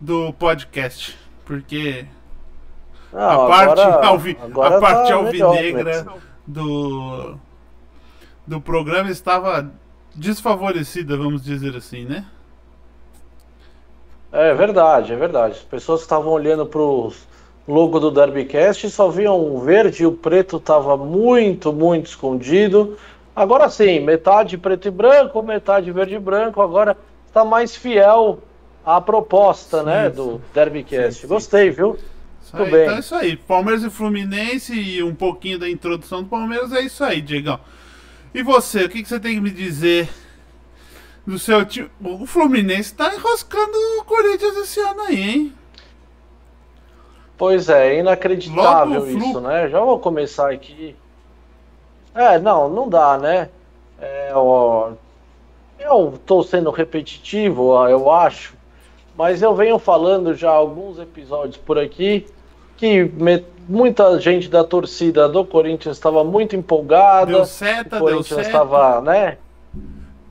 do 0.00 0.32
podcast. 0.32 1.18
Porque 1.44 2.06
não, 3.12 3.20
a 3.20 3.48
parte, 3.48 3.80
agora, 3.80 4.06
alvi, 4.06 4.38
agora 4.42 4.76
a 4.76 4.80
parte 4.80 5.08
tá 5.08 5.14
alvinegra 5.14 6.06
do, 6.46 7.36
do 8.46 8.60
programa 8.60 9.10
estava 9.10 9.70
desfavorecida, 10.14 11.16
vamos 11.16 11.42
dizer 11.42 11.76
assim, 11.76 12.04
né? 12.04 12.24
É 14.32 14.54
verdade, 14.54 15.12
é 15.12 15.16
verdade. 15.16 15.56
As 15.56 15.62
pessoas 15.62 16.00
estavam 16.00 16.32
olhando 16.32 16.64
para 16.64 16.80
o 16.80 17.12
logo 17.68 18.00
do 18.00 18.10
Derbycast 18.10 18.86
e 18.86 18.90
só 18.90 19.08
viam 19.08 19.38
o 19.38 19.60
verde 19.60 20.02
e 20.02 20.06
o 20.06 20.12
preto 20.12 20.56
estava 20.56 20.96
muito, 20.96 21.72
muito 21.72 22.06
escondido. 22.06 22.96
Agora 23.34 23.68
sim, 23.70 24.00
metade 24.00 24.58
preto 24.58 24.88
e 24.88 24.90
branco, 24.90 25.42
metade 25.42 25.90
verde 25.90 26.14
e 26.14 26.18
branco. 26.18 26.60
Agora 26.60 26.96
está 27.26 27.44
mais 27.44 27.74
fiel 27.74 28.40
à 28.84 29.00
proposta, 29.00 29.80
sim, 29.80 29.86
né, 29.86 30.10
sim. 30.10 30.16
do 30.16 30.42
Derbycast. 30.52 31.26
Gostei, 31.26 31.70
viu? 31.70 31.98
Muito 32.52 32.70
bem. 32.70 32.82
Então 32.82 32.96
é 32.96 33.00
isso 33.00 33.14
aí. 33.14 33.36
Palmeiras 33.36 33.82
e 33.82 33.90
Fluminense 33.90 34.74
e 34.74 35.02
um 35.02 35.14
pouquinho 35.14 35.58
da 35.58 35.68
introdução 35.68 36.22
do 36.22 36.28
Palmeiras 36.28 36.72
é 36.72 36.82
isso 36.82 37.02
aí, 37.02 37.20
Diegão. 37.22 37.58
E 38.34 38.42
você, 38.42 38.84
o 38.84 38.88
que, 38.88 39.02
que 39.02 39.08
você 39.08 39.18
tem 39.18 39.34
que 39.34 39.40
me 39.40 39.50
dizer 39.50 40.08
do 41.26 41.38
seu 41.38 41.64
time? 41.64 41.90
O 42.02 42.26
Fluminense 42.26 42.94
tá 42.94 43.14
enroscando 43.14 43.72
o 44.00 44.04
Corinthians 44.04 44.56
esse 44.56 44.80
ano 44.80 45.00
aí, 45.02 45.20
hein? 45.20 45.52
Pois 47.36 47.68
é, 47.68 47.98
inacreditável 47.98 49.06
isso, 49.08 49.40
né? 49.40 49.68
Já 49.68 49.80
vou 49.80 49.98
começar 49.98 50.50
aqui. 50.52 50.94
É, 52.14 52.38
não, 52.38 52.68
não 52.68 52.88
dá, 52.88 53.16
né? 53.18 53.48
É, 54.00 54.30
ó, 54.34 54.90
eu 55.78 56.14
tô 56.26 56.42
sendo 56.42 56.70
repetitivo, 56.70 57.72
eu 57.88 58.10
acho, 58.10 58.54
mas 59.16 59.42
eu 59.42 59.54
venho 59.54 59.78
falando 59.78 60.34
já 60.34 60.50
alguns 60.50 60.98
episódios 60.98 61.56
por 61.56 61.78
aqui 61.78 62.26
que 62.76 63.04
me, 63.04 63.44
muita 63.68 64.18
gente 64.18 64.48
da 64.48 64.64
torcida 64.64 65.28
do 65.28 65.44
Corinthians 65.44 65.96
estava 65.96 66.24
muito 66.24 66.56
empolgada. 66.56 67.30
Deu 67.30 67.44
seta, 67.44 67.96
o 67.96 68.00
Corinthians 68.00 68.46
estava, 68.46 69.00
né? 69.00 69.38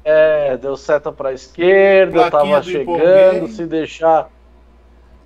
É, 0.03 0.57
deu 0.57 0.75
seta 0.75 1.11
para 1.11 1.29
a 1.29 1.33
esquerda, 1.33 2.25
estava 2.25 2.63
chegando, 2.63 3.47
se 3.47 3.65
deixar. 3.65 4.29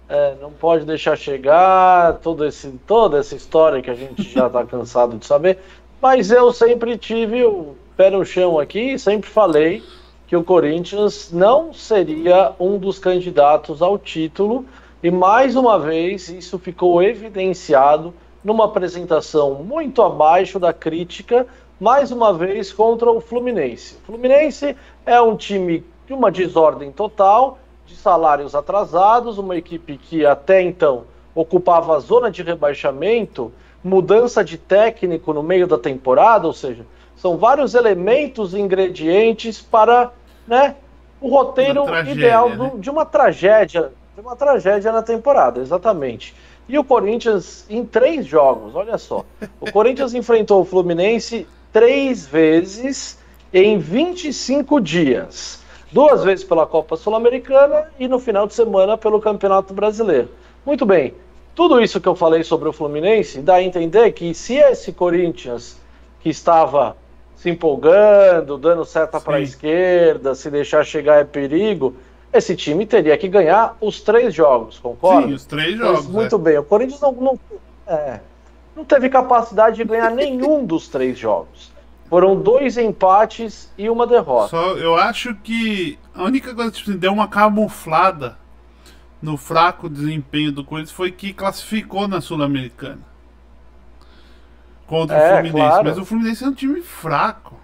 É, 0.07 0.35
não 0.39 0.51
pode 0.51 0.85
deixar 0.85 1.15
chegar 1.17 2.19
todo 2.21 2.45
esse, 2.45 2.69
toda 2.85 3.17
essa 3.17 3.35
história 3.35 3.81
que 3.81 3.89
a 3.89 3.95
gente 3.95 4.21
já 4.21 4.45
está 4.45 4.63
cansado 4.67 5.17
de 5.17 5.25
saber. 5.25 5.57
Mas 6.05 6.29
eu 6.29 6.53
sempre 6.53 6.99
tive 6.99 7.43
o 7.43 7.75
pé 7.97 8.11
no 8.11 8.23
chão 8.23 8.59
aqui, 8.59 8.95
sempre 8.99 9.27
falei 9.27 9.81
que 10.27 10.37
o 10.37 10.43
Corinthians 10.43 11.31
não 11.31 11.73
seria 11.73 12.53
um 12.59 12.77
dos 12.77 12.99
candidatos 12.99 13.81
ao 13.81 13.97
título 13.97 14.67
e 15.01 15.09
mais 15.09 15.55
uma 15.55 15.79
vez 15.79 16.29
isso 16.29 16.59
ficou 16.59 17.01
evidenciado 17.01 18.13
numa 18.43 18.65
apresentação 18.65 19.55
muito 19.55 20.03
abaixo 20.03 20.59
da 20.59 20.71
crítica, 20.71 21.47
mais 21.79 22.11
uma 22.11 22.31
vez 22.31 22.71
contra 22.71 23.09
o 23.09 23.19
Fluminense. 23.19 23.95
O 24.03 24.05
Fluminense 24.05 24.77
é 25.07 25.19
um 25.19 25.35
time 25.35 25.83
de 26.05 26.13
uma 26.13 26.31
desordem 26.31 26.91
total, 26.91 27.57
de 27.87 27.95
salários 27.95 28.53
atrasados, 28.53 29.39
uma 29.39 29.57
equipe 29.57 29.97
que 29.97 30.23
até 30.23 30.61
então 30.61 31.05
ocupava 31.33 31.95
a 31.95 31.99
zona 31.99 32.29
de 32.29 32.43
rebaixamento, 32.43 33.51
mudança 33.85 34.43
de 34.43 34.57
técnico 34.57 35.31
no 35.31 35.43
meio 35.43 35.67
da 35.67 35.77
temporada, 35.77 36.47
ou 36.47 36.53
seja, 36.53 36.85
são 37.15 37.37
vários 37.37 37.73
elementos 37.73 38.53
e 38.53 38.59
ingredientes 38.59 39.61
para 39.61 40.11
né, 40.47 40.75
o 41.21 41.29
roteiro 41.29 41.85
tragédia, 41.85 42.11
ideal 42.11 42.49
do, 42.49 42.63
né? 42.63 42.71
de 42.77 42.89
uma 42.89 43.05
tragédia 43.05 43.91
foi 44.15 44.23
uma 44.23 44.35
tragédia 44.35 44.93
na 44.93 45.03
temporada, 45.03 45.59
exatamente. 45.59 46.33
E 46.69 46.79
o 46.79 46.83
Corinthians, 46.85 47.65
em 47.69 47.83
três 47.83 48.25
jogos, 48.25 48.73
olha 48.73 48.97
só. 48.97 49.25
O 49.59 49.69
Corinthians 49.69 50.13
enfrentou 50.15 50.61
o 50.61 50.65
Fluminense 50.65 51.45
três 51.73 52.25
vezes 52.25 53.19
em 53.53 53.77
25 53.77 54.79
dias. 54.79 55.61
Duas 55.91 56.23
vezes 56.23 56.45
pela 56.45 56.65
Copa 56.65 56.95
Sul-Americana 56.95 57.91
e 57.99 58.07
no 58.07 58.17
final 58.17 58.47
de 58.47 58.53
semana 58.53 58.97
pelo 58.97 59.19
Campeonato 59.19 59.73
Brasileiro. 59.73 60.29
Muito 60.65 60.85
bem. 60.85 61.13
Tudo 61.55 61.81
isso 61.81 62.01
que 62.01 62.07
eu 62.07 62.15
falei 62.15 62.43
sobre 62.43 62.67
o 62.67 62.73
Fluminense 62.73 63.41
dá 63.41 63.55
a 63.55 63.63
entender 63.63 64.11
que 64.11 64.33
se 64.33 64.55
esse 64.55 64.91
Corinthians 64.91 65.79
que 66.19 66.29
estava 66.29 66.97
se 67.37 67.49
empolgando, 67.49 68.57
dando 68.57 68.83
seta 68.83 69.21
para 69.21 69.37
a 69.37 69.41
esquerda, 69.41 70.35
se 70.35 70.51
deixar 70.51 70.85
chegar 70.85 71.21
é 71.21 71.23
perigo, 71.23 71.95
esse 72.33 72.55
time 72.55 72.85
teria 72.85 73.17
que 73.17 73.29
ganhar 73.29 73.77
os 73.79 74.01
três 74.01 74.33
jogos, 74.33 74.79
concorda? 74.79 75.27
Sim, 75.27 75.33
os 75.33 75.45
três 75.45 75.77
jogos. 75.77 76.07
Muito 76.07 76.35
é. 76.35 76.39
bem, 76.39 76.57
o 76.57 76.63
Corinthians 76.63 76.99
não, 76.99 77.11
não, 77.13 77.39
é, 77.87 78.19
não 78.75 78.83
teve 78.83 79.07
capacidade 79.07 79.77
de 79.77 79.85
ganhar 79.85 80.11
nenhum 80.11 80.65
dos 80.65 80.89
três 80.89 81.17
jogos. 81.17 81.71
Foram 82.09 82.35
dois 82.35 82.77
empates 82.77 83.71
e 83.77 83.89
uma 83.89 84.05
derrota. 84.05 84.49
Só, 84.49 84.77
eu 84.77 84.95
acho 84.95 85.33
que 85.35 85.97
a 86.13 86.23
única 86.23 86.53
coisa 86.53 86.69
que 86.69 86.77
tipo, 86.77 86.91
assim, 86.91 86.99
deu 86.99 87.13
uma 87.13 87.27
camuflada 87.27 88.37
no 89.25 89.37
fraco 89.37 89.89
desempenho 89.89 90.51
do 90.51 90.63
Corinthians 90.63 90.95
foi 90.95 91.11
que 91.11 91.33
classificou 91.33 92.07
na 92.07 92.21
Sul-Americana 92.21 93.01
contra 94.85 95.17
é, 95.17 95.25
o 95.25 95.33
Fluminense. 95.33 95.67
Claro. 95.67 95.83
Mas 95.83 95.97
o 95.97 96.05
Fluminense 96.05 96.43
é 96.43 96.47
um 96.47 96.53
time 96.53 96.81
fraco. 96.81 97.55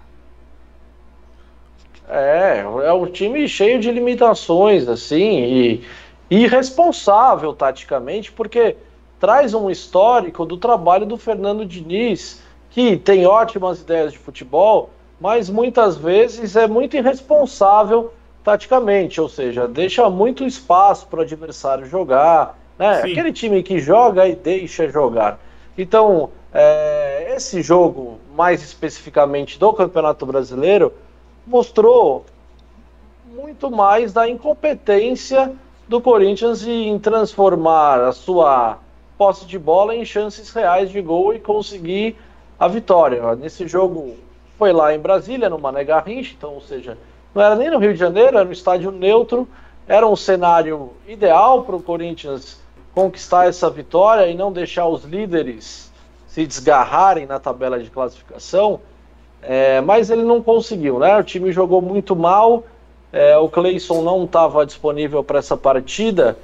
É, 2.08 2.58
é 2.58 2.92
um 2.92 3.06
time 3.06 3.48
cheio 3.48 3.78
de 3.78 3.92
limitações, 3.92 4.88
assim, 4.88 5.44
e 5.44 5.84
irresponsável 6.28 7.54
taticamente, 7.54 8.32
porque 8.32 8.76
traz 9.20 9.54
um 9.54 9.70
histórico 9.70 10.44
do 10.44 10.56
trabalho 10.56 11.06
do 11.06 11.16
Fernando 11.16 11.64
Diniz, 11.64 12.42
que 12.70 12.96
tem 12.96 13.24
ótimas 13.24 13.80
ideias 13.80 14.12
de 14.12 14.18
futebol, 14.18 14.90
mas 15.20 15.48
muitas 15.48 15.96
vezes 15.96 16.56
é 16.56 16.66
muito 16.66 16.96
irresponsável 16.96 18.12
taticamente, 18.44 19.20
ou 19.20 19.28
seja, 19.28 19.68
deixa 19.68 20.08
muito 20.10 20.44
espaço 20.44 21.06
para 21.06 21.20
o 21.20 21.22
adversário 21.22 21.86
jogar, 21.86 22.58
né? 22.78 23.00
Aquele 23.00 23.32
time 23.32 23.62
que 23.62 23.78
joga 23.78 24.26
e 24.26 24.34
deixa 24.34 24.88
jogar. 24.88 25.38
Então, 25.76 26.30
é, 26.52 27.34
esse 27.36 27.62
jogo, 27.62 28.18
mais 28.34 28.62
especificamente 28.62 29.58
do 29.58 29.72
Campeonato 29.72 30.26
Brasileiro, 30.26 30.92
mostrou 31.46 32.24
muito 33.34 33.70
mais 33.70 34.12
da 34.12 34.28
incompetência 34.28 35.52
do 35.88 36.00
Corinthians 36.00 36.66
em 36.66 36.98
transformar 36.98 38.00
a 38.00 38.12
sua 38.12 38.78
posse 39.16 39.46
de 39.46 39.58
bola 39.58 39.94
em 39.94 40.04
chances 40.04 40.50
reais 40.50 40.90
de 40.90 41.00
gol 41.00 41.32
e 41.32 41.38
conseguir 41.38 42.16
a 42.58 42.68
vitória. 42.68 43.34
Nesse 43.36 43.66
jogo 43.66 44.16
foi 44.58 44.72
lá 44.72 44.94
em 44.94 44.98
Brasília, 44.98 45.48
no 45.48 45.58
Mané 45.58 45.84
Garrincha, 45.84 46.34
então, 46.36 46.54
ou 46.54 46.60
seja, 46.60 46.98
não 47.34 47.42
era 47.42 47.54
nem 47.54 47.70
no 47.70 47.78
Rio 47.78 47.92
de 47.92 47.98
Janeiro, 47.98 48.36
era 48.36 48.44
no 48.44 48.52
estádio 48.52 48.90
neutro, 48.90 49.48
era 49.86 50.06
um 50.06 50.16
cenário 50.16 50.90
ideal 51.06 51.62
para 51.62 51.76
o 51.76 51.82
Corinthians 51.82 52.60
conquistar 52.94 53.46
essa 53.46 53.70
vitória 53.70 54.26
e 54.28 54.34
não 54.34 54.52
deixar 54.52 54.86
os 54.86 55.04
líderes 55.04 55.90
se 56.26 56.46
desgarrarem 56.46 57.26
na 57.26 57.38
tabela 57.38 57.78
de 57.78 57.90
classificação, 57.90 58.80
é, 59.42 59.80
mas 59.80 60.08
ele 60.08 60.22
não 60.22 60.42
conseguiu, 60.42 60.98
né? 60.98 61.16
O 61.18 61.22
time 61.22 61.52
jogou 61.52 61.82
muito 61.82 62.14
mal, 62.16 62.64
é, 63.12 63.36
o 63.36 63.48
Cleison 63.48 64.02
não 64.02 64.24
estava 64.24 64.64
disponível 64.64 65.22
para 65.22 65.38
essa 65.38 65.56
partida, 65.56 66.38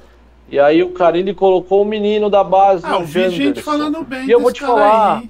e 0.47 0.59
aí 0.59 0.83
o 0.83 0.91
Carilli 0.91 1.33
colocou 1.33 1.81
o 1.83 1.85
menino 1.85 2.29
da 2.29 2.43
base. 2.43 2.83
Ah, 2.85 2.95
eu 2.95 3.05
vi 3.05 3.29
gente 3.29 3.61
falando 3.61 4.03
bem. 4.03 4.27
E 4.27 4.31
eu 4.31 4.39
vou 4.39 4.51
te 4.51 4.61
falar. 4.61 5.23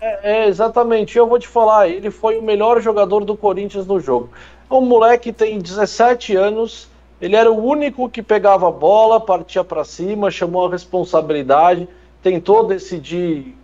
É, 0.00 0.44
é, 0.44 0.46
exatamente, 0.46 1.18
eu 1.18 1.26
vou 1.26 1.38
te 1.38 1.48
falar, 1.48 1.88
ele 1.88 2.10
foi 2.10 2.38
o 2.38 2.42
melhor 2.42 2.80
jogador 2.80 3.24
do 3.24 3.36
Corinthians 3.36 3.86
no 3.86 3.98
jogo. 3.98 4.30
Um 4.70 4.82
moleque 4.82 5.32
tem 5.32 5.58
17 5.58 6.36
anos, 6.36 6.88
ele 7.20 7.34
era 7.34 7.50
o 7.50 7.64
único 7.64 8.08
que 8.08 8.22
pegava 8.22 8.68
a 8.68 8.70
bola, 8.70 9.20
partia 9.20 9.64
para 9.64 9.84
cima, 9.84 10.30
chamou 10.30 10.66
a 10.66 10.70
responsabilidade, 10.70 11.88
tentou 12.22 12.66
decidir 12.66 13.56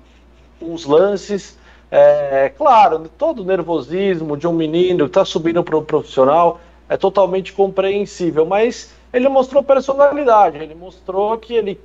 os 0.60 0.84
lances. 0.84 1.58
É, 1.90 2.52
claro, 2.56 3.10
todo 3.18 3.42
o 3.42 3.44
nervosismo 3.44 4.36
de 4.36 4.46
um 4.46 4.52
menino 4.52 5.04
que 5.04 5.10
está 5.10 5.24
subindo 5.24 5.62
para 5.62 5.76
o 5.76 5.82
profissional 5.82 6.60
é 6.88 6.96
totalmente 6.96 7.52
compreensível, 7.52 8.44
mas 8.44 8.94
ele 9.12 9.28
mostrou 9.28 9.62
personalidade, 9.62 10.58
ele 10.58 10.74
mostrou 10.74 11.36
que 11.38 11.54
ele 11.54 11.80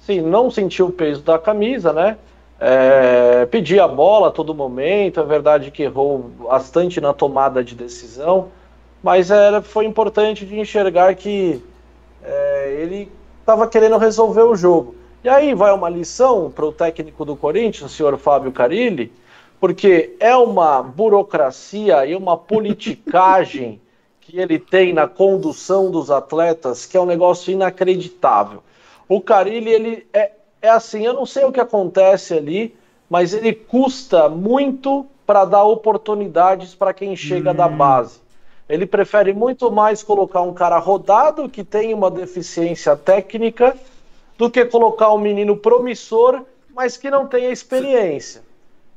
sim, 0.00 0.20
não 0.20 0.50
sentiu 0.50 0.86
o 0.86 0.92
peso 0.92 1.22
da 1.22 1.38
camisa, 1.38 1.92
né? 1.92 2.18
É, 2.64 3.44
pedia 3.46 3.82
a 3.82 3.88
bola 3.88 4.28
a 4.28 4.30
todo 4.30 4.54
momento, 4.54 5.18
é 5.18 5.24
verdade 5.24 5.72
que 5.72 5.82
errou 5.82 6.30
bastante 6.48 7.00
na 7.00 7.12
tomada 7.12 7.64
de 7.64 7.74
decisão, 7.74 8.50
mas 9.02 9.32
era, 9.32 9.60
foi 9.60 9.84
importante 9.84 10.46
de 10.46 10.56
enxergar 10.56 11.12
que 11.16 11.60
é, 12.22 12.76
ele 12.78 13.10
estava 13.40 13.66
querendo 13.66 13.98
resolver 13.98 14.42
o 14.42 14.54
jogo. 14.54 14.94
E 15.24 15.28
aí 15.28 15.54
vai 15.54 15.72
uma 15.72 15.88
lição 15.88 16.52
para 16.52 16.64
o 16.64 16.70
técnico 16.70 17.24
do 17.24 17.34
Corinthians, 17.34 17.90
o 17.90 17.94
senhor 17.96 18.16
Fábio 18.16 18.52
Carilli, 18.52 19.12
porque 19.58 20.14
é 20.20 20.36
uma 20.36 20.84
burocracia 20.84 22.06
e 22.06 22.14
uma 22.14 22.36
politicagem 22.36 23.80
que 24.20 24.38
ele 24.38 24.60
tem 24.60 24.92
na 24.92 25.08
condução 25.08 25.90
dos 25.90 26.12
atletas 26.12 26.86
que 26.86 26.96
é 26.96 27.00
um 27.00 27.06
negócio 27.06 27.52
inacreditável. 27.52 28.62
O 29.08 29.20
Carilli, 29.20 29.68
ele 29.68 30.06
é, 30.12 30.30
é 30.62 30.68
assim, 30.68 31.04
eu 31.04 31.12
não 31.12 31.26
sei 31.26 31.44
o 31.44 31.52
que 31.52 31.60
acontece 31.60 32.32
ali, 32.32 32.74
mas 33.10 33.34
ele 33.34 33.52
custa 33.52 34.28
muito 34.28 35.04
para 35.26 35.44
dar 35.44 35.64
oportunidades 35.64 36.74
para 36.74 36.94
quem 36.94 37.14
chega 37.16 37.50
hum. 37.50 37.54
da 37.54 37.68
base. 37.68 38.20
Ele 38.68 38.86
prefere 38.86 39.34
muito 39.34 39.70
mais 39.70 40.02
colocar 40.02 40.40
um 40.40 40.54
cara 40.54 40.78
rodado 40.78 41.48
que 41.48 41.64
tem 41.64 41.92
uma 41.92 42.10
deficiência 42.10 42.96
técnica 42.96 43.76
do 44.38 44.48
que 44.48 44.64
colocar 44.64 45.12
um 45.12 45.18
menino 45.18 45.56
promissor, 45.56 46.42
mas 46.74 46.96
que 46.96 47.10
não 47.10 47.26
tenha 47.26 47.50
experiência. 47.50 48.42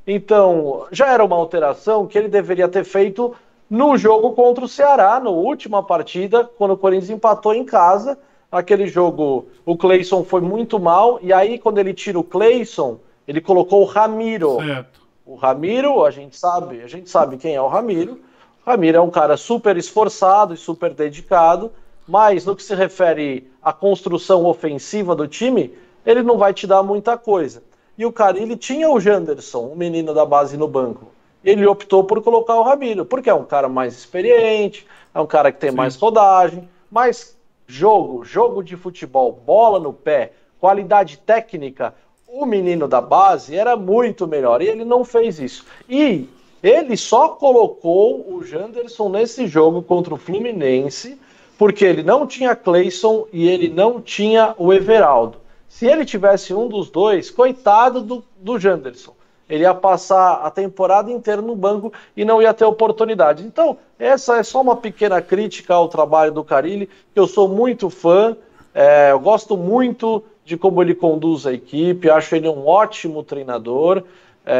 Então, 0.06 0.86
já 0.92 1.12
era 1.12 1.24
uma 1.24 1.36
alteração 1.36 2.06
que 2.06 2.16
ele 2.16 2.28
deveria 2.28 2.68
ter 2.68 2.84
feito 2.84 3.34
no 3.68 3.98
jogo 3.98 4.32
contra 4.32 4.64
o 4.64 4.68
Ceará, 4.68 5.18
na 5.18 5.30
última 5.30 5.82
partida, 5.82 6.44
quando 6.56 6.70
o 6.72 6.76
Corinthians 6.76 7.10
empatou 7.10 7.52
em 7.52 7.64
casa. 7.64 8.16
Aquele 8.50 8.86
jogo, 8.86 9.46
o 9.64 9.76
Cleison 9.76 10.24
foi 10.24 10.40
muito 10.40 10.78
mal, 10.78 11.18
e 11.22 11.32
aí, 11.32 11.58
quando 11.58 11.78
ele 11.78 11.92
tira 11.92 12.18
o 12.18 12.24
Cleison, 12.24 12.98
ele 13.26 13.40
colocou 13.40 13.82
o 13.82 13.84
Ramiro. 13.84 14.56
Certo. 14.60 15.00
O 15.26 15.34
Ramiro, 15.34 16.04
a 16.04 16.10
gente 16.10 16.36
sabe, 16.36 16.80
a 16.82 16.86
gente 16.86 17.10
sabe 17.10 17.36
quem 17.36 17.54
é 17.54 17.60
o 17.60 17.66
Ramiro. 17.66 18.20
Ramiro 18.64 18.98
é 18.98 19.00
um 19.00 19.10
cara 19.10 19.36
super 19.36 19.76
esforçado 19.76 20.54
e 20.54 20.56
super 20.56 20.94
dedicado, 20.94 21.72
mas 22.06 22.44
no 22.46 22.54
que 22.54 22.62
se 22.62 22.74
refere 22.74 23.50
à 23.60 23.72
construção 23.72 24.44
ofensiva 24.44 25.14
do 25.16 25.26
time, 25.26 25.74
ele 26.04 26.22
não 26.22 26.38
vai 26.38 26.54
te 26.54 26.66
dar 26.66 26.82
muita 26.82 27.18
coisa. 27.18 27.62
E 27.98 28.06
o 28.06 28.12
cara, 28.12 28.38
ele 28.38 28.56
tinha 28.56 28.88
o 28.90 29.00
Janderson, 29.00 29.70
um 29.72 29.76
menino 29.76 30.14
da 30.14 30.24
base 30.24 30.56
no 30.56 30.68
banco. 30.68 31.08
Ele 31.44 31.66
optou 31.66 32.04
por 32.04 32.22
colocar 32.22 32.54
o 32.56 32.62
Ramiro, 32.62 33.04
porque 33.04 33.30
é 33.30 33.34
um 33.34 33.44
cara 33.44 33.68
mais 33.68 33.94
experiente, 33.96 34.86
é 35.14 35.20
um 35.20 35.26
cara 35.26 35.50
que 35.50 35.58
tem 35.58 35.70
Sim. 35.70 35.76
mais 35.76 35.96
rodagem, 35.96 36.68
mas 36.90 37.35
jogo, 37.66 38.24
jogo 38.24 38.62
de 38.62 38.76
futebol, 38.76 39.32
bola 39.32 39.78
no 39.78 39.92
pé, 39.92 40.32
qualidade 40.60 41.18
técnica, 41.18 41.94
o 42.26 42.44
menino 42.44 42.86
da 42.86 43.00
base 43.00 43.56
era 43.56 43.76
muito 43.76 44.26
melhor 44.26 44.60
e 44.60 44.68
ele 44.68 44.84
não 44.84 45.04
fez 45.04 45.38
isso. 45.38 45.64
E 45.88 46.28
ele 46.62 46.96
só 46.96 47.30
colocou 47.30 48.34
o 48.34 48.44
Janderson 48.44 49.08
nesse 49.08 49.46
jogo 49.46 49.82
contra 49.82 50.14
o 50.14 50.18
Fluminense 50.18 51.18
porque 51.58 51.84
ele 51.84 52.02
não 52.02 52.26
tinha 52.26 52.54
Clayson 52.54 53.26
e 53.32 53.48
ele 53.48 53.68
não 53.68 54.00
tinha 54.00 54.54
o 54.58 54.72
Everaldo. 54.72 55.38
Se 55.68 55.86
ele 55.86 56.04
tivesse 56.04 56.54
um 56.54 56.68
dos 56.68 56.90
dois, 56.90 57.30
coitado 57.30 58.00
do, 58.00 58.24
do 58.38 58.58
Janderson. 58.58 59.15
Ele 59.48 59.62
ia 59.62 59.74
passar 59.74 60.40
a 60.44 60.50
temporada 60.50 61.10
inteira 61.10 61.40
no 61.40 61.54
banco 61.54 61.92
e 62.16 62.24
não 62.24 62.42
ia 62.42 62.52
ter 62.52 62.64
oportunidade. 62.64 63.44
Então, 63.44 63.76
essa 63.98 64.38
é 64.38 64.42
só 64.42 64.60
uma 64.60 64.76
pequena 64.76 65.22
crítica 65.22 65.74
ao 65.74 65.88
trabalho 65.88 66.32
do 66.32 66.42
Carilli, 66.42 66.88
que 67.14 67.20
eu 67.20 67.26
sou 67.26 67.48
muito 67.48 67.88
fã, 67.88 68.36
é, 68.74 69.12
eu 69.12 69.20
gosto 69.20 69.56
muito 69.56 70.22
de 70.44 70.56
como 70.56 70.82
ele 70.82 70.94
conduz 70.94 71.46
a 71.46 71.52
equipe, 71.52 72.10
acho 72.10 72.36
ele 72.36 72.46
um 72.46 72.66
ótimo 72.66 73.22
treinador. 73.22 74.02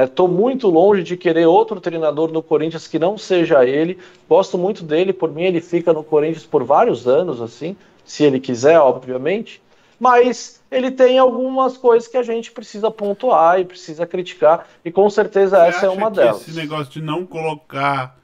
Estou 0.05 0.27
é, 0.27 0.31
muito 0.31 0.69
longe 0.69 1.03
de 1.03 1.17
querer 1.17 1.47
outro 1.47 1.81
treinador 1.81 2.33
no 2.33 2.43
Corinthians 2.43 2.89
que 2.89 2.99
não 2.99 3.19
seja 3.19 3.65
ele. 3.65 3.99
Gosto 4.29 4.57
muito 4.57 4.83
dele, 4.83 5.13
por 5.13 5.31
mim 5.31 5.43
ele 5.43 5.61
fica 5.61 5.93
no 5.93 6.03
Corinthians 6.03 6.47
por 6.47 6.65
vários 6.65 7.07
anos, 7.07 7.43
assim, 7.43 7.77
se 8.05 8.25
ele 8.25 8.41
quiser, 8.41 8.81
obviamente. 8.81 9.61
Mas 10.01 10.56
ele 10.71 10.91
tem 10.91 11.19
algumas 11.19 11.77
coisas 11.77 12.09
que 12.09 12.17
a 12.17 12.23
gente 12.23 12.51
precisa 12.51 12.91
pontuar 12.91 13.61
e 13.61 13.65
precisa 13.65 14.07
criticar, 14.07 14.67
e 14.85 14.91
com 14.91 15.09
certeza 15.09 15.59
Você 15.59 15.69
essa 15.69 15.87
é 15.87 15.89
uma 15.89 16.11
delas. 16.11 16.43
Esse 16.43 16.59
negócio 16.59 16.93
de 16.93 17.03
não 17.03 17.25
colocar 17.25 18.19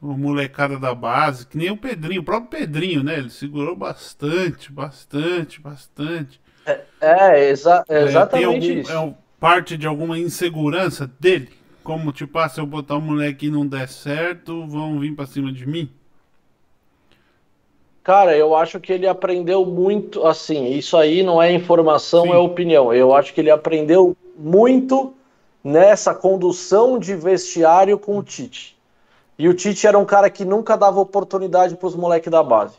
o 0.00 0.16
molecada 0.16 0.78
da 0.78 0.94
base, 0.94 1.46
que 1.46 1.58
nem 1.58 1.70
o 1.70 1.76
Pedrinho, 1.76 2.22
o 2.22 2.24
próprio 2.24 2.60
Pedrinho, 2.60 3.02
né? 3.02 3.18
Ele 3.18 3.30
segurou 3.30 3.76
bastante, 3.76 4.72
bastante, 4.72 5.60
bastante. 5.60 6.40
É, 6.64 6.80
é, 7.00 7.50
exa 7.50 7.84
é 7.88 8.02
exatamente 8.02 8.46
algum, 8.46 8.80
isso. 8.80 8.92
É 8.92 9.14
parte 9.38 9.76
de 9.76 9.86
alguma 9.86 10.18
insegurança 10.18 11.10
dele? 11.20 11.50
Como, 11.82 12.12
tipo, 12.12 12.38
ah, 12.38 12.48
se 12.48 12.60
eu 12.60 12.66
botar 12.66 12.96
o 12.96 13.00
moleque 13.00 13.46
e 13.46 13.50
não 13.50 13.66
der 13.66 13.88
certo, 13.88 14.66
vão 14.66 14.98
vir 14.98 15.14
pra 15.14 15.26
cima 15.26 15.52
de 15.52 15.66
mim? 15.66 15.90
Cara, 18.02 18.36
eu 18.36 18.54
acho 18.54 18.80
que 18.80 18.92
ele 18.92 19.06
aprendeu 19.06 19.64
muito, 19.64 20.26
assim, 20.26 20.66
isso 20.70 20.96
aí 20.96 21.22
não 21.22 21.40
é 21.40 21.52
informação, 21.52 22.24
Sim. 22.24 22.32
é 22.32 22.36
opinião. 22.36 22.92
Eu 22.92 23.14
acho 23.14 23.34
que 23.34 23.40
ele 23.40 23.50
aprendeu 23.50 24.16
muito 24.36 25.12
nessa 25.62 26.14
condução 26.14 26.98
de 26.98 27.14
vestiário 27.14 27.98
com 27.98 28.16
o 28.16 28.22
Tite. 28.22 28.76
E 29.38 29.48
o 29.48 29.54
Tite 29.54 29.86
era 29.86 29.98
um 29.98 30.04
cara 30.04 30.30
que 30.30 30.44
nunca 30.44 30.76
dava 30.76 31.00
oportunidade 31.00 31.76
para 31.76 31.86
os 31.86 31.94
moleques 31.94 32.30
da 32.30 32.42
base. 32.42 32.74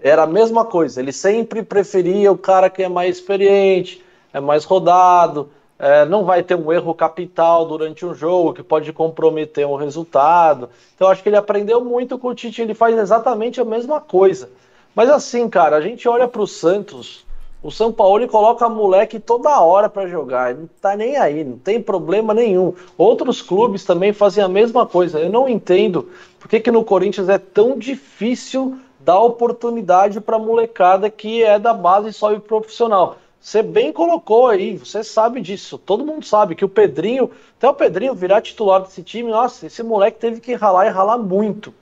Era 0.00 0.24
a 0.24 0.26
mesma 0.26 0.64
coisa, 0.64 1.00
ele 1.00 1.12
sempre 1.12 1.62
preferia 1.62 2.30
o 2.30 2.36
cara 2.36 2.68
que 2.68 2.82
é 2.82 2.88
mais 2.88 3.16
experiente, 3.16 4.04
é 4.32 4.40
mais 4.40 4.64
rodado, 4.64 5.48
é, 5.78 6.04
não 6.04 6.24
vai 6.24 6.42
ter 6.42 6.54
um 6.54 6.72
erro 6.72 6.94
capital 6.94 7.66
durante 7.66 8.04
um 8.06 8.14
jogo 8.14 8.54
que 8.54 8.62
pode 8.62 8.92
comprometer 8.92 9.66
um 9.66 9.76
resultado. 9.76 10.70
Então 10.94 11.08
acho 11.08 11.22
que 11.22 11.28
ele 11.28 11.36
aprendeu 11.36 11.84
muito 11.84 12.18
com 12.18 12.28
o 12.28 12.34
Tite, 12.34 12.62
ele 12.62 12.74
faz 12.74 12.96
exatamente 12.96 13.60
a 13.60 13.64
mesma 13.64 14.00
coisa. 14.00 14.48
Mas 14.94 15.10
assim, 15.10 15.48
cara, 15.48 15.76
a 15.76 15.80
gente 15.80 16.08
olha 16.08 16.26
para 16.26 16.40
o 16.40 16.46
Santos, 16.46 17.26
o 17.62 17.70
São 17.70 17.92
Paulo 17.92 18.26
coloca 18.28 18.68
moleque 18.68 19.18
toda 19.18 19.60
hora 19.60 19.88
para 19.88 20.06
jogar, 20.06 20.54
não 20.54 20.68
tá 20.80 20.96
nem 20.96 21.16
aí, 21.16 21.44
não 21.44 21.58
tem 21.58 21.82
problema 21.82 22.32
nenhum. 22.32 22.72
Outros 22.96 23.42
clubes 23.42 23.84
também 23.84 24.12
fazem 24.12 24.42
a 24.42 24.48
mesma 24.48 24.86
coisa. 24.86 25.18
Eu 25.18 25.28
não 25.28 25.48
entendo 25.48 26.08
por 26.38 26.48
que, 26.48 26.60
que 26.60 26.70
no 26.70 26.84
Corinthians 26.84 27.28
é 27.28 27.38
tão 27.38 27.78
difícil 27.78 28.78
dar 29.00 29.20
oportunidade 29.20 30.20
para 30.20 30.38
molecada 30.38 31.10
que 31.10 31.42
é 31.42 31.58
da 31.58 31.74
base 31.74 32.16
e 32.34 32.40
profissional. 32.40 33.16
Você 33.46 33.62
bem 33.62 33.92
colocou 33.92 34.48
aí, 34.48 34.76
você 34.76 35.04
sabe 35.04 35.40
disso. 35.40 35.78
Todo 35.78 36.04
mundo 36.04 36.26
sabe 36.26 36.56
que 36.56 36.64
o 36.64 36.68
Pedrinho, 36.68 37.30
até 37.56 37.68
o 37.68 37.74
Pedrinho 37.74 38.12
virar 38.12 38.40
titular 38.40 38.82
desse 38.82 39.04
time, 39.04 39.30
nossa, 39.30 39.66
esse 39.68 39.84
moleque 39.84 40.18
teve 40.18 40.40
que 40.40 40.52
ralar 40.54 40.86
e 40.86 40.90
ralar 40.90 41.16
muito. 41.16 41.72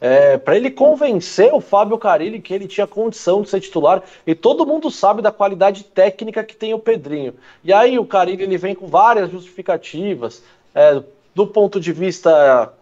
É, 0.00 0.36
para 0.36 0.56
ele 0.56 0.68
convencer 0.68 1.54
o 1.54 1.60
Fábio 1.60 1.96
Carilli 1.96 2.40
que 2.40 2.52
ele 2.52 2.66
tinha 2.66 2.88
condição 2.88 3.40
de 3.40 3.48
ser 3.48 3.60
titular, 3.60 4.02
e 4.26 4.34
todo 4.34 4.66
mundo 4.66 4.90
sabe 4.90 5.22
da 5.22 5.30
qualidade 5.30 5.84
técnica 5.84 6.42
que 6.42 6.56
tem 6.56 6.74
o 6.74 6.78
Pedrinho. 6.80 7.34
E 7.62 7.72
aí 7.72 8.00
o 8.00 8.04
Carilli 8.04 8.42
ele 8.42 8.58
vem 8.58 8.74
com 8.74 8.88
várias 8.88 9.30
justificativas, 9.30 10.42
é, 10.74 11.00
do 11.32 11.46
ponto 11.46 11.78
de 11.78 11.92
vista 11.92 12.74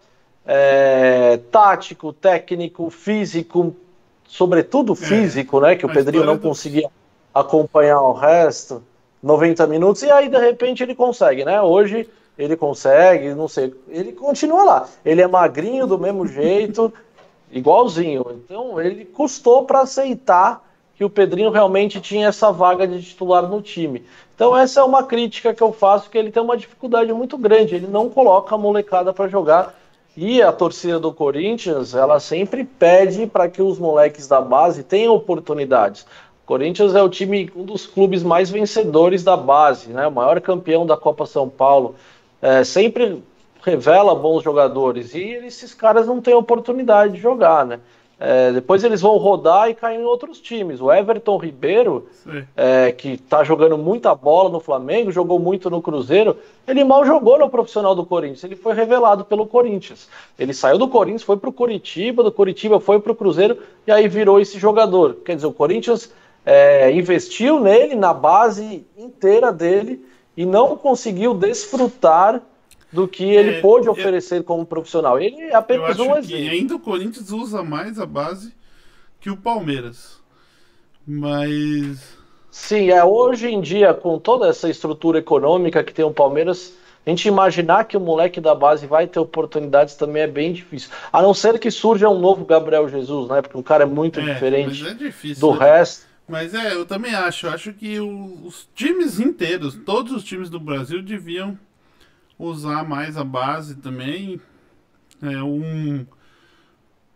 é, 0.47 1.37
tático, 1.51 2.11
técnico, 2.11 2.89
físico, 2.89 3.75
sobretudo 4.27 4.93
é, 4.93 4.95
físico, 4.95 5.59
é, 5.59 5.61
né? 5.61 5.75
Que 5.75 5.85
o 5.85 5.93
Pedrinho 5.93 6.25
não 6.25 6.39
conseguia 6.39 6.89
acompanhar 7.35 8.01
o 8.01 8.13
resto, 8.13 8.81
90 9.21 9.67
minutos, 9.67 10.01
e 10.03 10.09
aí 10.09 10.29
de 10.29 10.37
repente 10.37 10.81
ele 10.81 10.95
consegue, 10.95 11.43
né? 11.43 11.61
Hoje 11.61 12.09
ele 12.37 12.55
consegue, 12.55 13.33
não 13.33 13.49
sei, 13.49 13.75
ele 13.89 14.13
continua 14.13 14.63
lá. 14.63 14.89
Ele 15.03 15.21
é 15.21 15.27
magrinho 15.27 15.85
do 15.85 15.99
mesmo 15.99 16.25
jeito, 16.27 16.93
igualzinho. 17.51 18.25
Então 18.43 18.79
ele 18.79 19.03
custou 19.03 19.65
para 19.65 19.81
aceitar 19.81 20.63
que 20.95 21.03
o 21.03 21.09
Pedrinho 21.09 21.49
realmente 21.51 21.99
tinha 21.99 22.29
essa 22.29 22.53
vaga 22.53 22.87
de 22.87 23.01
titular 23.01 23.49
no 23.49 23.61
time. 23.61 24.05
Então 24.33 24.55
essa 24.55 24.79
é 24.79 24.83
uma 24.83 25.03
crítica 25.03 25.53
que 25.53 25.61
eu 25.61 25.73
faço, 25.73 26.09
que 26.09 26.17
ele 26.17 26.31
tem 26.31 26.41
uma 26.41 26.55
dificuldade 26.55 27.11
muito 27.11 27.37
grande, 27.37 27.75
ele 27.75 27.87
não 27.87 28.09
coloca 28.09 28.55
a 28.55 28.57
molecada 28.57 29.13
para 29.13 29.27
jogar. 29.27 29.75
E 30.17 30.41
a 30.41 30.53
torcida 30.53 30.97
do 30.97 31.11
Corinthians, 31.11 31.93
ela 31.93 32.21
sempre 32.21 32.63
pede 32.63 33.27
para 33.27 33.49
que 33.49 33.61
os 33.61 33.77
moleques 33.77 34.29
da 34.29 34.39
base 34.39 34.81
tenham 34.81 35.13
oportunidades. 35.13 36.05
Corinthians 36.45 36.93
é 36.93 37.01
o 37.01 37.09
time, 37.09 37.49
um 37.55 37.63
dos 37.63 37.87
clubes 37.87 38.21
mais 38.21 38.49
vencedores 38.49 39.23
da 39.23 39.35
base, 39.35 39.89
né? 39.89 40.07
O 40.07 40.11
maior 40.11 40.39
campeão 40.39 40.85
da 40.85 40.95
Copa 40.95 41.25
São 41.25 41.49
Paulo. 41.49 41.95
É, 42.41 42.63
sempre 42.63 43.23
revela 43.63 44.13
bons 44.13 44.43
jogadores 44.43 45.15
e 45.15 45.21
esses 45.21 45.73
caras 45.73 46.05
não 46.05 46.21
têm 46.21 46.35
oportunidade 46.35 47.13
de 47.13 47.19
jogar, 47.19 47.65
né? 47.65 47.79
É, 48.17 48.51
depois 48.53 48.81
eles 48.83 49.01
vão 49.01 49.17
rodar 49.17 49.69
e 49.69 49.73
cair 49.73 49.99
em 49.99 50.05
outros 50.05 50.39
times. 50.39 50.79
O 50.79 50.91
Everton 50.91 51.37
Ribeiro, 51.37 52.07
é, 52.55 52.91
que 52.91 53.09
está 53.09 53.43
jogando 53.43 53.77
muita 53.77 54.15
bola 54.15 54.49
no 54.49 54.61
Flamengo, 54.61 55.11
jogou 55.11 55.37
muito 55.37 55.69
no 55.69 55.81
Cruzeiro, 55.81 56.37
ele 56.65 56.83
mal 56.83 57.05
jogou 57.05 57.37
no 57.37 57.49
profissional 57.49 57.93
do 57.93 58.05
Corinthians. 58.05 58.43
Ele 58.45 58.55
foi 58.55 58.73
revelado 58.73 59.25
pelo 59.25 59.45
Corinthians. 59.45 60.07
Ele 60.39 60.53
saiu 60.53 60.77
do 60.77 60.87
Corinthians, 60.87 61.23
foi 61.23 61.35
para 61.35 61.49
o 61.49 61.53
Curitiba, 61.53 62.23
do 62.23 62.31
Curitiba 62.31 62.79
foi 62.79 62.99
para 63.01 63.11
o 63.11 63.15
Cruzeiro 63.15 63.57
e 63.85 63.91
aí 63.91 64.07
virou 64.07 64.39
esse 64.39 64.57
jogador. 64.57 65.17
Quer 65.25 65.35
dizer, 65.35 65.47
o 65.47 65.53
Corinthians 65.53 66.09
é, 66.45 66.91
investiu 66.91 67.59
nele, 67.59 67.95
na 67.95 68.13
base 68.13 68.85
inteira 68.95 69.51
dele, 69.51 70.05
e 70.37 70.45
não 70.45 70.77
conseguiu 70.77 71.33
desfrutar 71.33 72.41
do 72.91 73.07
que 73.07 73.23
ele 73.23 73.57
é, 73.57 73.61
pôde 73.61 73.89
oferecer 73.89 74.37
eu, 74.37 74.43
como 74.43 74.65
profissional. 74.65 75.19
Ele 75.19 75.41
é 75.41 75.55
apenas 75.55 75.99
um 75.99 76.15
exemplo. 76.15 76.49
ainda 76.49 76.75
o 76.75 76.79
Corinthians 76.79 77.31
usa 77.31 77.63
mais 77.63 77.99
a 77.99 78.05
base 78.05 78.53
que 79.19 79.29
o 79.29 79.37
Palmeiras. 79.37 80.19
Mas. 81.05 82.15
Sim, 82.49 82.89
é 82.89 83.03
hoje 83.03 83.47
em 83.47 83.59
dia, 83.59 83.93
com 83.93 84.17
toda 84.17 84.47
essa 84.47 84.69
estrutura 84.69 85.19
econômica 85.19 85.83
que 85.83 85.93
tem 85.93 86.05
o 86.05 86.11
Palmeiras, 86.11 86.73
a 87.05 87.09
gente 87.09 87.27
imaginar 87.27 87.83
que 87.83 87.97
o 87.97 87.99
moleque 87.99 88.39
da 88.39 88.55
base 88.55 88.87
vai 88.87 89.05
ter 89.05 89.19
oportunidades 89.19 89.95
também 89.95 90.23
é 90.23 90.27
bem 90.27 90.53
difícil. 90.53 90.89
A 91.11 91.21
não 91.21 91.33
ser 91.33 91.59
que 91.59 91.69
surja 91.69 92.09
um 92.09 92.19
novo 92.19 92.45
Gabriel 92.45 92.87
Jesus, 92.87 93.29
né? 93.29 93.41
Porque 93.41 93.57
o 93.57 93.63
cara 93.63 93.83
é 93.83 93.85
muito 93.85 94.19
é, 94.19 94.23
diferente 94.23 94.87
é 94.87 94.93
difícil, 94.93 95.41
do 95.41 95.59
né? 95.59 95.65
resto. 95.65 96.14
Mas 96.27 96.53
é, 96.53 96.73
eu 96.73 96.85
também 96.85 97.13
acho. 97.13 97.47
Eu 97.47 97.51
acho 97.51 97.73
que 97.73 97.99
o, 97.99 98.45
os 98.45 98.67
times 98.73 99.19
inteiros, 99.19 99.75
todos 99.85 100.11
os 100.11 100.23
times 100.23 100.49
do 100.49 100.59
Brasil 100.59 101.01
deviam 101.03 101.57
usar 102.37 102.83
mais 102.83 103.17
a 103.17 103.23
base 103.23 103.75
também. 103.75 104.41
É, 105.21 105.41
um, 105.43 106.05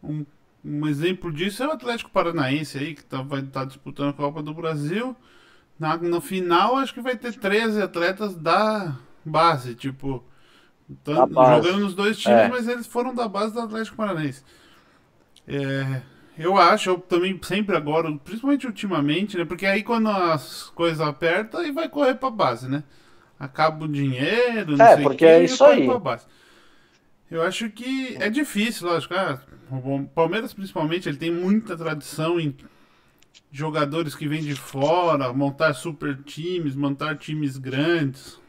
um, 0.04 0.26
um 0.64 0.88
exemplo 0.88 1.32
disso 1.32 1.64
é 1.64 1.68
o 1.68 1.72
Atlético 1.72 2.12
Paranaense 2.12 2.78
aí, 2.78 2.96
que 2.96 3.04
tá, 3.04 3.22
vai 3.22 3.42
estar 3.42 3.62
tá 3.62 3.66
disputando 3.66 4.10
a 4.10 4.14
Copa 4.14 4.44
do 4.44 4.54
Brasil. 4.54 5.16
Na, 5.78 5.98
no 5.98 6.22
final, 6.22 6.76
acho 6.76 6.94
que 6.94 7.02
vai 7.02 7.16
ter 7.16 7.34
13 7.34 7.82
atletas 7.82 8.36
da 8.36 8.96
base, 9.24 9.76
tipo, 9.76 10.24
tanto, 11.04 11.34
base. 11.34 11.68
jogando 11.68 11.84
nos 11.84 11.96
dois 11.96 12.18
times, 12.18 12.38
é. 12.38 12.48
mas 12.50 12.68
eles 12.68 12.86
foram 12.86 13.14
da 13.16 13.28
base 13.28 13.54
do 13.54 13.62
Atlético 13.62 13.96
Paranaense. 13.96 14.44
É, 15.48 16.02
eu 16.40 16.58
acho, 16.58 16.90
eu 16.90 16.98
também 16.98 17.40
sempre 17.44 17.76
agora, 17.76 18.12
principalmente 18.18 18.66
ultimamente, 18.66 19.38
né? 19.38 19.46
Porque 19.46 19.66
aí 19.66 19.84
quando 19.84 20.10
as 20.10 20.72
coisas 20.72 21.02
apertam, 21.02 21.60
aí 21.60 21.72
vai 21.72 21.88
correr 21.88 22.16
pra 22.16 22.32
base, 22.32 22.68
né? 22.68 22.84
acaba 23.40 23.86
o 23.86 23.88
dinheiro, 23.88 24.76
não 24.76 24.86
é, 24.86 24.96
sei 24.96 25.04
porque 25.04 25.26
é 25.26 25.44
isso 25.44 25.64
aí. 25.64 25.88
Eu 27.32 27.42
acho 27.44 27.70
que 27.70 28.18
é 28.20 28.30
difícil, 28.30 28.88
lógico. 28.88 29.14
Ah, 29.14 29.40
o 29.72 30.04
Palmeiras, 30.08 30.54
principalmente, 30.54 31.08
ele 31.08 31.18
tem 31.18 31.32
muita 31.32 31.78
tradição 31.78 32.40
em 32.40 32.56
jogadores 33.52 34.16
que 34.16 34.28
vêm 34.28 34.42
de 34.42 34.56
fora, 34.56 35.32
montar 35.32 35.74
super 35.74 36.18
times, 36.24 36.76
montar 36.76 37.18
times 37.18 37.56
grandes, 37.58 38.40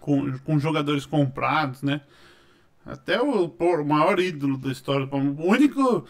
com, 0.00 0.38
com 0.38 0.58
jogadores 0.58 1.06
comprados, 1.06 1.82
né? 1.82 2.00
Até 2.84 3.20
o, 3.20 3.44
o 3.46 3.84
maior 3.84 4.18
ídolo 4.18 4.56
da 4.56 4.72
história 4.72 5.04
do 5.04 5.10
Palmeiras. 5.10 5.38
O 5.38 5.48
único. 5.48 6.06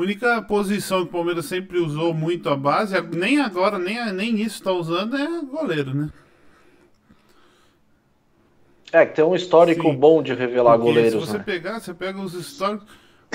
Única 0.00 0.42
posição 0.42 1.02
que 1.02 1.08
o 1.08 1.12
Palmeiras 1.12 1.46
sempre 1.46 1.78
usou 1.78 2.12
muito 2.12 2.48
a 2.48 2.56
base, 2.56 2.94
nem 3.14 3.40
agora, 3.40 3.78
nem, 3.78 4.12
nem 4.12 4.40
isso 4.40 4.56
está 4.56 4.72
usando, 4.72 5.16
é 5.16 5.40
goleiro, 5.42 5.94
né? 5.94 6.10
É, 8.92 9.04
que 9.04 9.16
tem 9.16 9.24
um 9.24 9.34
histórico 9.34 9.82
Sim. 9.82 9.96
bom 9.96 10.22
de 10.22 10.32
revelar 10.32 10.78
Porque 10.78 10.92
goleiros. 10.92 11.12
Se 11.12 11.32
você 11.32 11.38
né? 11.38 11.44
pegar, 11.44 11.80
você 11.80 11.92
pega 11.92 12.20
os 12.20 12.34
históricos. 12.34 12.86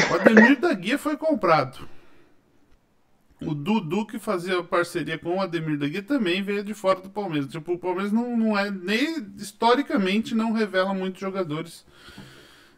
O 0.09 0.15
Ademir 0.15 0.59
da 0.59 0.73
Guia 0.73 0.97
foi 0.97 1.17
comprado. 1.17 1.87
O 3.41 3.53
Dudu, 3.53 4.05
que 4.05 4.17
fazia 4.17 4.63
parceria 4.63 5.17
com 5.17 5.37
o 5.37 5.41
Ademir 5.41 5.77
da 5.77 5.87
Guia, 5.87 6.01
também 6.01 6.41
veio 6.41 6.63
de 6.63 6.73
fora 6.73 7.01
do 7.01 7.09
Palmeiras. 7.09 7.51
Tipo, 7.51 7.73
o 7.73 7.77
Palmeiras 7.77 8.11
não, 8.11 8.37
não 8.37 8.57
é. 8.57 8.71
Nem 8.71 9.27
historicamente 9.37 10.33
não 10.33 10.53
revela 10.53 10.93
muitos 10.93 11.19
jogadores. 11.19 11.85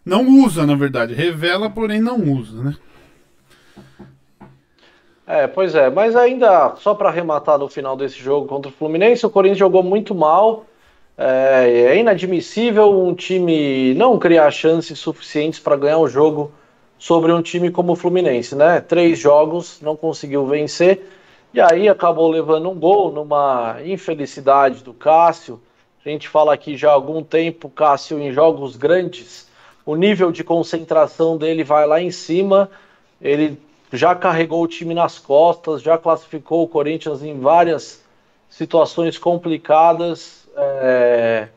Não 0.03 0.27
usa, 0.43 0.65
na 0.65 0.75
verdade. 0.75 1.13
Revela, 1.13 1.69
porém 1.69 2.01
não 2.01 2.17
usa, 2.17 2.63
né? 2.63 2.75
É, 5.25 5.47
pois 5.47 5.73
é. 5.73 5.89
Mas 5.89 6.15
ainda, 6.15 6.75
só 6.77 6.93
para 6.93 7.09
arrematar 7.09 7.57
no 7.57 7.69
final 7.69 7.95
desse 7.95 8.19
jogo 8.19 8.47
contra 8.47 8.69
o 8.69 8.73
Fluminense, 8.73 9.25
o 9.25 9.29
Corinthians 9.29 9.59
jogou 9.59 9.83
muito 9.83 10.13
mal. 10.13 10.65
É, 11.17 11.91
é 11.91 11.97
inadmissível 11.97 12.91
um 12.91 13.13
time 13.13 13.93
não 13.93 14.17
criar 14.17 14.49
chances 14.51 14.97
suficientes 14.97 15.59
para 15.59 15.75
ganhar 15.75 15.99
o 15.99 16.07
jogo 16.07 16.51
sobre 16.97 17.31
um 17.31 17.41
time 17.41 17.69
como 17.69 17.93
o 17.93 17.95
Fluminense, 17.95 18.55
né? 18.55 18.79
Três 18.81 19.19
jogos, 19.19 19.79
não 19.81 19.95
conseguiu 19.95 20.45
vencer, 20.47 21.05
e 21.53 21.59
aí 21.59 21.89
acabou 21.89 22.31
levando 22.31 22.69
um 22.69 22.79
gol 22.79 23.11
numa 23.11 23.77
infelicidade 23.83 24.83
do 24.83 24.93
Cássio. 24.93 25.61
A 26.03 26.09
gente 26.09 26.29
fala 26.29 26.53
aqui 26.53 26.77
já 26.77 26.89
há 26.89 26.93
algum 26.93 27.21
tempo, 27.21 27.69
Cássio 27.69 28.19
em 28.19 28.31
jogos 28.31 28.75
grandes, 28.75 29.49
o 29.85 29.95
nível 29.95 30.31
de 30.31 30.43
concentração 30.43 31.37
dele 31.37 31.63
vai 31.63 31.85
lá 31.85 32.01
em 32.01 32.09
cima. 32.09 32.71
Ele 33.23 33.59
já 33.91 34.13
carregou 34.13 34.61
o 34.61 34.67
time 34.67 34.93
nas 34.93 35.17
costas, 35.17 35.81
já 35.81 35.97
classificou 35.97 36.63
o 36.63 36.67
Corinthians 36.67 37.23
em 37.23 37.39
várias 37.39 38.03
situações 38.49 39.17
complicadas 39.17 40.43
é, 40.55 41.47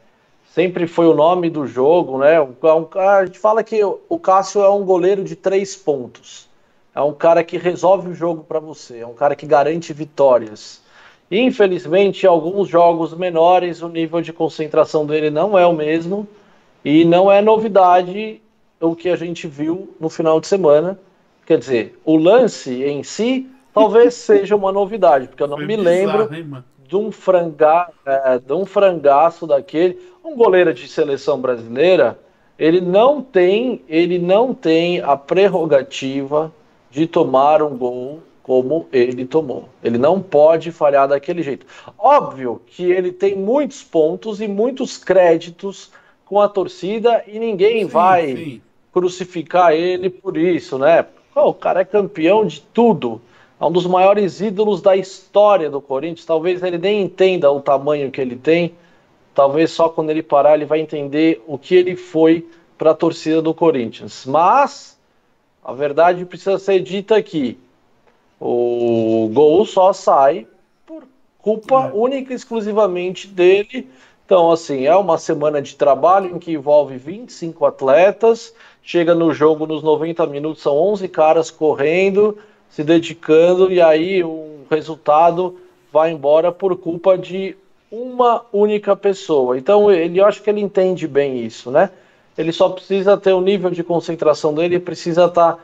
sempre 0.46 0.86
foi 0.86 1.06
o 1.06 1.14
nome 1.14 1.50
do 1.50 1.66
jogo, 1.66 2.18
né? 2.18 2.36
A 2.38 3.24
gente 3.24 3.38
fala 3.38 3.62
que 3.62 3.80
o 3.84 4.18
Cássio 4.18 4.62
é 4.62 4.70
um 4.70 4.84
goleiro 4.84 5.22
de 5.22 5.36
três 5.36 5.76
pontos. 5.76 6.48
É 6.94 7.00
um 7.00 7.12
cara 7.12 7.44
que 7.44 7.58
resolve 7.58 8.08
o 8.08 8.14
jogo 8.14 8.42
para 8.42 8.58
você, 8.58 9.00
é 9.00 9.06
um 9.06 9.12
cara 9.12 9.36
que 9.36 9.46
garante 9.46 9.92
vitórias. 9.92 10.82
Infelizmente, 11.30 12.24
em 12.24 12.28
alguns 12.28 12.68
jogos 12.68 13.12
menores, 13.12 13.82
o 13.82 13.88
nível 13.88 14.22
de 14.22 14.32
concentração 14.32 15.04
dele 15.04 15.28
não 15.28 15.58
é 15.58 15.66
o 15.66 15.74
mesmo 15.74 16.26
e 16.84 17.04
não 17.04 17.30
é 17.30 17.42
novidade 17.42 18.40
o 18.80 18.94
que 18.94 19.10
a 19.10 19.16
gente 19.16 19.46
viu 19.46 19.94
no 20.00 20.08
final 20.08 20.40
de 20.40 20.46
semana. 20.46 20.98
Quer 21.46 21.58
dizer, 21.58 21.98
o 22.04 22.16
lance 22.16 22.82
em 22.82 23.02
si 23.02 23.48
talvez 23.72 24.14
seja 24.14 24.56
uma 24.56 24.72
novidade, 24.72 25.28
porque 25.28 25.42
eu 25.42 25.48
não 25.48 25.56
Foi 25.56 25.66
me 25.66 25.76
bizarro, 25.76 26.28
lembro 26.28 26.34
hein, 26.34 26.64
de 26.86 26.96
um, 26.96 27.12
franga, 27.12 27.88
é, 28.04 28.38
de 28.38 28.52
um 28.52 28.66
frangaço 28.66 29.46
daquele. 29.46 29.98
Um 30.24 30.34
goleiro 30.34 30.74
de 30.74 30.88
seleção 30.88 31.40
brasileira, 31.40 32.18
ele 32.58 32.80
não 32.80 33.22
tem, 33.22 33.80
ele 33.88 34.18
não 34.18 34.52
tem 34.52 35.00
a 35.00 35.16
prerrogativa 35.16 36.52
de 36.90 37.06
tomar 37.06 37.62
um 37.62 37.76
gol 37.76 38.22
como 38.42 38.88
ele 38.92 39.24
tomou. 39.24 39.68
Ele 39.82 39.98
não 39.98 40.20
pode 40.20 40.70
falhar 40.70 41.08
daquele 41.08 41.42
jeito. 41.42 41.66
Óbvio 41.98 42.60
que 42.66 42.90
ele 42.90 43.12
tem 43.12 43.36
muitos 43.36 43.82
pontos 43.82 44.40
e 44.40 44.48
muitos 44.48 44.96
créditos 44.96 45.90
com 46.24 46.40
a 46.40 46.48
torcida 46.48 47.24
e 47.26 47.38
ninguém 47.38 47.80
sim, 47.80 47.86
vai 47.86 48.36
sim. 48.36 48.62
crucificar 48.92 49.72
ele 49.72 50.08
por 50.10 50.36
isso, 50.36 50.78
né? 50.78 51.06
Pô, 51.36 51.50
o 51.50 51.54
cara 51.54 51.82
é 51.82 51.84
campeão 51.84 52.46
de 52.46 52.62
tudo 52.62 53.20
é 53.60 53.64
um 53.66 53.70
dos 53.70 53.86
maiores 53.86 54.40
ídolos 54.40 54.80
da 54.80 54.96
história 54.96 55.68
do 55.68 55.82
Corinthians. 55.82 56.24
Talvez 56.24 56.62
ele 56.62 56.78
nem 56.78 57.02
entenda 57.02 57.52
o 57.52 57.60
tamanho 57.60 58.10
que 58.10 58.22
ele 58.22 58.36
tem. 58.36 58.74
Talvez 59.34 59.70
só 59.70 59.90
quando 59.90 60.08
ele 60.08 60.22
parar 60.22 60.54
ele 60.54 60.64
vai 60.64 60.80
entender 60.80 61.42
o 61.46 61.58
que 61.58 61.74
ele 61.74 61.94
foi 61.94 62.48
para 62.78 62.92
a 62.92 62.94
torcida 62.94 63.42
do 63.42 63.52
Corinthians. 63.52 64.24
Mas 64.24 64.98
a 65.62 65.74
verdade 65.74 66.24
precisa 66.24 66.58
ser 66.58 66.80
dita 66.80 67.16
aqui. 67.18 67.58
O 68.40 69.30
gol 69.30 69.66
só 69.66 69.92
sai 69.92 70.46
por 70.86 71.04
culpa 71.38 71.88
é. 71.88 71.90
única 71.92 72.32
e 72.32 72.36
exclusivamente 72.36 73.26
dele 73.26 73.90
Então, 74.24 74.50
assim, 74.50 74.86
é 74.86 74.96
uma 74.96 75.18
semana 75.18 75.60
de 75.60 75.76
trabalho 75.76 76.34
em 76.34 76.38
que 76.38 76.52
envolve 76.52 76.96
25 76.96 77.64
atletas. 77.66 78.54
Chega 78.86 79.16
no 79.16 79.34
jogo 79.34 79.66
nos 79.66 79.82
90 79.82 80.24
minutos, 80.28 80.62
são 80.62 80.76
11 80.76 81.08
caras 81.08 81.50
correndo, 81.50 82.38
se 82.70 82.84
dedicando, 82.84 83.72
e 83.72 83.82
aí 83.82 84.22
o 84.22 84.60
resultado 84.70 85.58
vai 85.92 86.12
embora 86.12 86.52
por 86.52 86.76
culpa 86.76 87.18
de 87.18 87.56
uma 87.90 88.46
única 88.52 88.94
pessoa. 88.94 89.58
Então, 89.58 89.90
ele, 89.90 90.20
eu 90.20 90.24
acho 90.24 90.40
que 90.40 90.48
ele 90.48 90.60
entende 90.60 91.08
bem 91.08 91.44
isso, 91.44 91.68
né? 91.68 91.90
Ele 92.38 92.52
só 92.52 92.68
precisa 92.68 93.16
ter 93.16 93.32
o 93.32 93.40
nível 93.40 93.70
de 93.70 93.82
concentração 93.82 94.54
dele, 94.54 94.78
precisa 94.78 95.24
estar 95.24 95.54
tá 95.54 95.58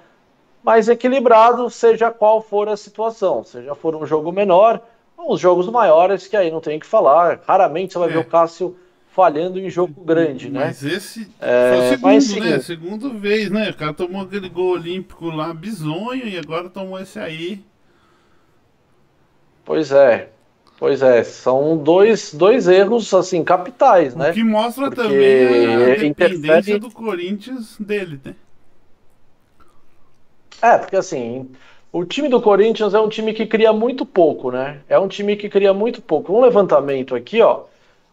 mais 0.61 0.89
equilibrado, 0.89 1.71
seja 1.71 2.11
qual 2.11 2.43
for 2.43 2.69
a 2.69 2.77
situação. 2.77 3.45
Seja 3.45 3.73
for 3.77 3.95
um 3.95 4.05
jogo 4.05 4.33
menor 4.33 4.81
os 5.29 5.41
jogos 5.41 5.69
maiores, 5.69 6.27
que 6.27 6.37
aí 6.37 6.51
não 6.51 6.61
tem 6.61 6.77
o 6.77 6.81
que 6.81 6.87
falar. 6.87 7.39
Raramente 7.47 7.93
você 7.93 8.01
vai 8.01 8.09
é. 8.09 8.13
ver 8.15 8.19
o 8.19 8.25
Cássio 8.25 8.77
falhando 9.13 9.59
em 9.59 9.69
jogo 9.69 10.03
grande, 10.03 10.51
né? 10.51 10.67
Mas 10.67 10.83
esse 10.83 11.29
é, 11.41 11.97
foi 12.01 12.17
o 12.17 12.21
segundo, 12.21 12.41
mas, 12.41 12.51
né? 12.51 12.59
Segunda 12.61 13.09
vez, 13.11 13.51
né? 13.51 13.71
O 13.71 13.75
cara 13.75 13.93
tomou 13.93 14.23
aquele 14.23 14.49
gol 14.49 14.73
olímpico 14.73 15.27
lá, 15.27 15.53
bizonho, 15.53 16.27
e 16.27 16.39
agora 16.39 16.69
tomou 16.69 16.99
esse 16.99 17.19
aí. 17.19 17.63
Pois 19.65 19.93
é. 19.93 20.31
Pois 20.79 21.01
é, 21.01 21.23
são 21.23 21.77
dois, 21.77 22.35
dois 22.35 22.67
erros, 22.67 23.13
assim, 23.15 23.45
capitais, 23.45 24.17
né? 24.17 24.31
O 24.31 24.35
que 24.35 24.43
mostra 24.43 24.91
Porque 24.91 25.03
também 25.03 25.75
a 25.75 25.79
dependência 25.79 26.37
interfere... 26.37 26.79
do 26.81 26.91
Corinthians 26.91 27.77
dele, 27.79 28.19
né? 28.25 28.35
É, 30.61 30.79
porque 30.79 30.97
assim, 30.97 31.51
o 31.93 32.05
time 32.05 32.29
do 32.29 32.41
Corinthians 32.41 32.95
é 32.95 33.01
um 33.01 33.09
time 33.09 33.33
que 33.33 33.47
cria 33.47 33.73
muito 33.73 34.05
pouco, 34.05 34.51
né? 34.51 34.81
É 34.89 34.99
um 34.99 35.07
time 35.07 35.37
que 35.37 35.49
cria 35.49 35.73
muito 35.75 36.01
pouco. 36.01 36.33
Um 36.33 36.41
levantamento 36.41 37.15
aqui, 37.15 37.41
ó. 37.41 37.65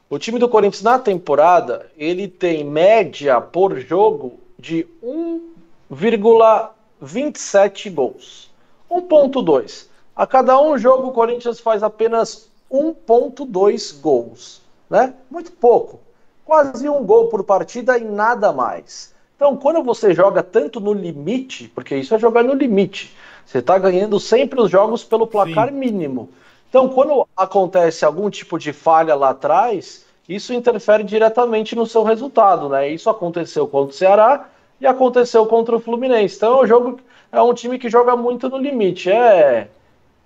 O 0.10 0.18
time 0.18 0.40
do 0.40 0.50
Corinthians 0.50 0.82
na 0.82 0.98
temporada, 0.98 1.86
ele 1.96 2.28
tem 2.28 2.64
média 2.64 3.40
por 3.40 3.80
jogo 3.80 4.40
de 4.58 4.88
1,27 5.04 7.94
gols. 7.94 8.50
1.2. 8.90 9.86
A 10.16 10.26
cada 10.26 10.60
um 10.60 10.80
jogo 10.80 11.10
o 11.10 11.12
Corinthians 11.12 11.60
faz 11.60 11.84
apenas 11.84 12.50
1.2 12.72 14.02
gols, 14.02 14.64
né? 14.90 15.14
Muito 15.30 15.52
pouco. 15.52 16.00
Quase 16.44 16.90
um 16.90 17.06
gol 17.06 17.28
por 17.28 17.44
partida 17.44 17.96
e 18.00 18.04
nada 18.04 18.52
mais. 18.52 19.14
Então, 19.36 19.56
quando 19.56 19.84
você 19.84 20.12
joga 20.12 20.42
tanto 20.42 20.80
no 20.80 20.92
limite, 20.92 21.72
porque 21.76 21.96
isso 21.96 22.16
é 22.16 22.20
jogar 22.20 22.44
no 22.44 22.56
limite, 22.56 23.16
você 23.46 23.60
está 23.60 23.78
ganhando 23.78 24.20
sempre 24.20 24.60
os 24.60 24.72
jogos 24.72 25.04
pelo 25.04 25.28
placar 25.28 25.70
Sim. 25.70 25.76
mínimo. 25.76 26.30
Então, 26.70 26.88
quando 26.88 27.28
acontece 27.36 28.06
algum 28.06 28.30
tipo 28.30 28.60
de 28.60 28.72
falha 28.72 29.16
lá 29.16 29.30
atrás, 29.30 30.06
isso 30.28 30.54
interfere 30.54 31.04
diretamente 31.04 31.76
no 31.76 31.88
seu 31.88 32.04
resultado, 32.04 32.70
né? 32.70 32.88
Isso 32.88 33.10
aconteceu 33.10 33.68
contra 33.68 33.90
o 33.90 33.98
Ceará 33.98 34.48
e 34.80 34.86
aconteceu 34.86 35.48
contra 35.48 35.76
o 35.76 35.80
Fluminense. 35.80 36.36
Então, 36.36 36.62
o 36.62 36.68
jogo 36.68 37.00
é 37.32 37.42
um 37.42 37.54
time 37.54 37.80
que 37.80 37.90
joga 37.90 38.16
muito 38.16 38.48
no 38.50 38.58
limite. 38.58 39.10
É, 39.10 39.68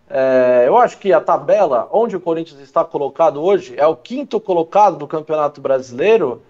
é, 0.10 0.66
eu 0.68 0.78
acho 0.78 0.98
que 0.98 1.14
a 1.14 1.22
tabela 1.22 1.88
onde 1.92 2.16
o 2.16 2.20
Corinthians 2.20 2.60
está 2.60 2.84
colocado 2.84 3.42
hoje 3.42 3.76
é 3.78 3.88
o 3.88 3.96
quinto 3.96 4.40
colocado 4.40 4.98
do 4.98 5.08
Campeonato 5.08 5.62
Brasileiro. 5.62 6.42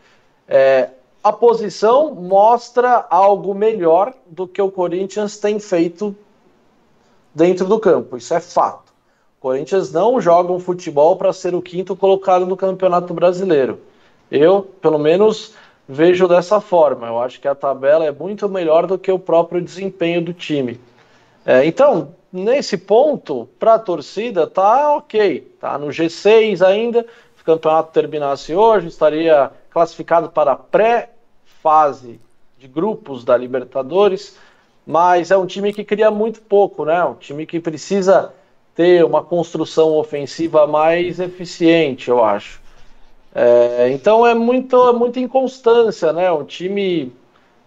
É, 0.47 0.89
a 1.23 1.31
posição 1.31 2.13
mostra 2.15 3.05
algo 3.09 3.53
melhor 3.53 4.13
do 4.25 4.47
que 4.47 4.61
o 4.61 4.71
Corinthians 4.71 5.37
tem 5.37 5.59
feito 5.59 6.15
dentro 7.33 7.65
do 7.65 7.79
campo. 7.79 8.17
Isso 8.17 8.33
é 8.33 8.39
fato. 8.39 8.92
Corinthians 9.43 9.91
não 9.91 10.21
joga 10.21 10.53
um 10.53 10.59
futebol 10.59 11.17
para 11.17 11.33
ser 11.33 11.53
o 11.53 11.61
quinto 11.61 11.97
colocado 11.97 12.45
no 12.45 12.55
Campeonato 12.55 13.13
Brasileiro. 13.13 13.77
Eu, 14.31 14.61
pelo 14.81 14.97
menos, 14.97 15.53
vejo 15.85 16.29
dessa 16.29 16.61
forma. 16.61 17.07
Eu 17.07 17.19
acho 17.21 17.41
que 17.41 17.47
a 17.49 17.53
tabela 17.53 18.05
é 18.05 18.11
muito 18.13 18.47
melhor 18.47 18.87
do 18.87 18.97
que 18.97 19.11
o 19.11 19.19
próprio 19.19 19.61
desempenho 19.61 20.21
do 20.21 20.31
time. 20.31 20.79
É, 21.45 21.65
então, 21.65 22.15
nesse 22.31 22.77
ponto, 22.77 23.49
para 23.59 23.73
a 23.73 23.79
torcida, 23.79 24.47
tá 24.47 24.95
ok. 24.95 25.41
Tá 25.59 25.77
no 25.77 25.87
G6 25.87 26.65
ainda. 26.65 27.01
Se 27.35 27.41
o 27.41 27.45
campeonato 27.45 27.91
terminasse 27.91 28.55
hoje, 28.55 28.87
estaria 28.87 29.51
classificado 29.69 30.29
para 30.29 30.53
a 30.53 30.55
pré-fase 30.55 32.17
de 32.57 32.69
grupos 32.69 33.25
da 33.25 33.35
Libertadores 33.35 34.37
mas 34.85 35.31
é 35.31 35.37
um 35.37 35.45
time 35.45 35.71
que 35.71 35.83
cria 35.83 36.11
muito 36.11 36.41
pouco, 36.41 36.83
né? 36.83 37.01
Um 37.05 37.13
time 37.13 37.45
que 37.45 37.57
precisa 37.57 38.33
ter 38.75 39.05
uma 39.05 39.23
construção 39.23 39.95
ofensiva 39.97 40.65
mais 40.65 41.19
eficiente, 41.19 42.09
eu 42.09 42.23
acho. 42.23 42.61
É, 43.35 43.89
então 43.91 44.25
é 44.25 44.33
muito, 44.33 44.89
é 44.89 44.93
muita 44.93 45.19
inconstância, 45.19 46.13
né? 46.13 46.31
Um 46.31 46.43
time 46.43 47.11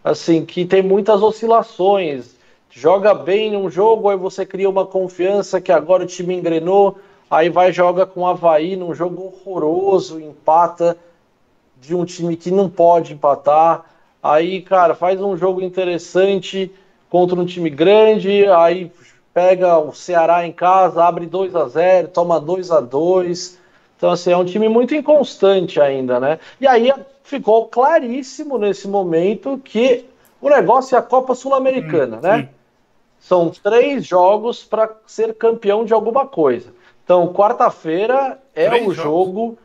assim 0.04 0.44
que 0.44 0.64
tem 0.64 0.82
muitas 0.82 1.22
oscilações. 1.22 2.36
Joga 2.70 3.14
bem 3.14 3.52
num 3.52 3.70
jogo, 3.70 4.08
aí 4.08 4.16
você 4.16 4.44
cria 4.44 4.68
uma 4.68 4.86
confiança 4.86 5.60
que 5.60 5.72
agora 5.72 6.02
o 6.02 6.06
time 6.06 6.34
engrenou, 6.34 6.98
aí 7.30 7.48
vai 7.48 7.72
joga 7.72 8.04
com 8.04 8.20
o 8.20 8.26
Havaí 8.26 8.76
num 8.76 8.94
jogo 8.94 9.24
horroroso, 9.24 10.20
empata 10.20 10.96
de 11.80 11.94
um 11.94 12.04
time 12.04 12.36
que 12.36 12.50
não 12.50 12.68
pode 12.68 13.14
empatar. 13.14 13.84
Aí, 14.22 14.60
cara, 14.60 14.94
faz 14.94 15.20
um 15.20 15.36
jogo 15.36 15.62
interessante 15.62 16.70
contra 17.08 17.38
um 17.40 17.46
time 17.46 17.70
grande, 17.70 18.46
aí 18.46 18.90
pega 19.36 19.78
o 19.78 19.92
Ceará 19.92 20.46
em 20.46 20.52
casa, 20.52 21.04
abre 21.04 21.26
2 21.26 21.54
a 21.54 21.68
0 21.68 22.08
toma 22.08 22.40
2 22.40 22.70
a 22.70 22.80
2 22.80 23.58
Então, 23.94 24.10
assim, 24.10 24.32
é 24.32 24.36
um 24.36 24.46
time 24.46 24.66
muito 24.66 24.94
inconstante 24.94 25.78
ainda, 25.78 26.18
né? 26.18 26.38
E 26.58 26.66
aí 26.66 26.90
ficou 27.22 27.68
claríssimo 27.68 28.56
nesse 28.56 28.88
momento 28.88 29.60
que 29.62 30.06
o 30.40 30.48
negócio 30.48 30.96
é 30.96 30.98
a 30.98 31.02
Copa 31.02 31.34
Sul-Americana, 31.34 32.16
hum, 32.16 32.20
né? 32.22 32.38
Sim. 32.38 32.48
São 33.20 33.50
três 33.50 34.06
jogos 34.06 34.64
para 34.64 34.90
ser 35.06 35.34
campeão 35.34 35.84
de 35.84 35.92
alguma 35.92 36.26
coisa. 36.26 36.72
Então, 37.04 37.30
quarta-feira 37.30 38.40
é 38.54 38.70
três 38.70 38.86
o 38.86 38.94
jogos. 38.94 39.02
jogo 39.02 39.58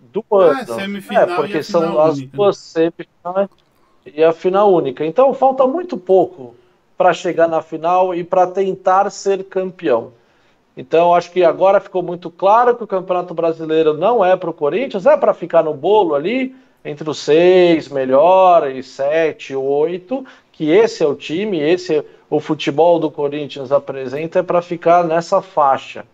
do 0.00 0.24
ah, 0.32 0.36
ano. 0.38 0.60
Ah, 0.60 0.74
semifinal 0.74 1.22
é, 1.22 1.36
porque 1.36 1.62
são 1.62 2.00
as 2.00 2.20
duas 2.20 2.56
semifinais 2.56 3.48
e 4.04 4.24
a 4.24 4.32
final 4.32 4.72
única. 4.72 5.06
Então, 5.06 5.32
falta 5.32 5.64
muito 5.68 5.96
pouco 5.96 6.56
para 6.96 7.12
chegar 7.12 7.48
na 7.48 7.60
final 7.60 8.14
e 8.14 8.22
para 8.22 8.46
tentar 8.46 9.10
ser 9.10 9.44
campeão. 9.44 10.12
Então, 10.76 11.14
acho 11.14 11.30
que 11.30 11.44
agora 11.44 11.80
ficou 11.80 12.02
muito 12.02 12.30
claro 12.30 12.74
que 12.74 12.82
o 12.82 12.86
Campeonato 12.86 13.32
Brasileiro 13.32 13.94
não 13.94 14.24
é 14.24 14.36
para 14.36 14.50
o 14.50 14.54
Corinthians, 14.54 15.06
é 15.06 15.16
para 15.16 15.32
ficar 15.32 15.62
no 15.62 15.72
bolo 15.72 16.14
ali, 16.14 16.54
entre 16.84 17.08
os 17.08 17.18
seis 17.18 17.88
melhores, 17.88 18.88
sete, 18.88 19.54
oito, 19.54 20.26
que 20.52 20.70
esse 20.70 21.02
é 21.02 21.06
o 21.06 21.14
time, 21.14 21.58
esse 21.60 21.98
é 21.98 22.04
o 22.28 22.40
futebol 22.40 22.98
do 22.98 23.10
Corinthians 23.10 23.70
apresenta, 23.70 24.40
é 24.40 24.42
para 24.42 24.60
ficar 24.60 25.04
nessa 25.04 25.40
faixa. 25.40 26.04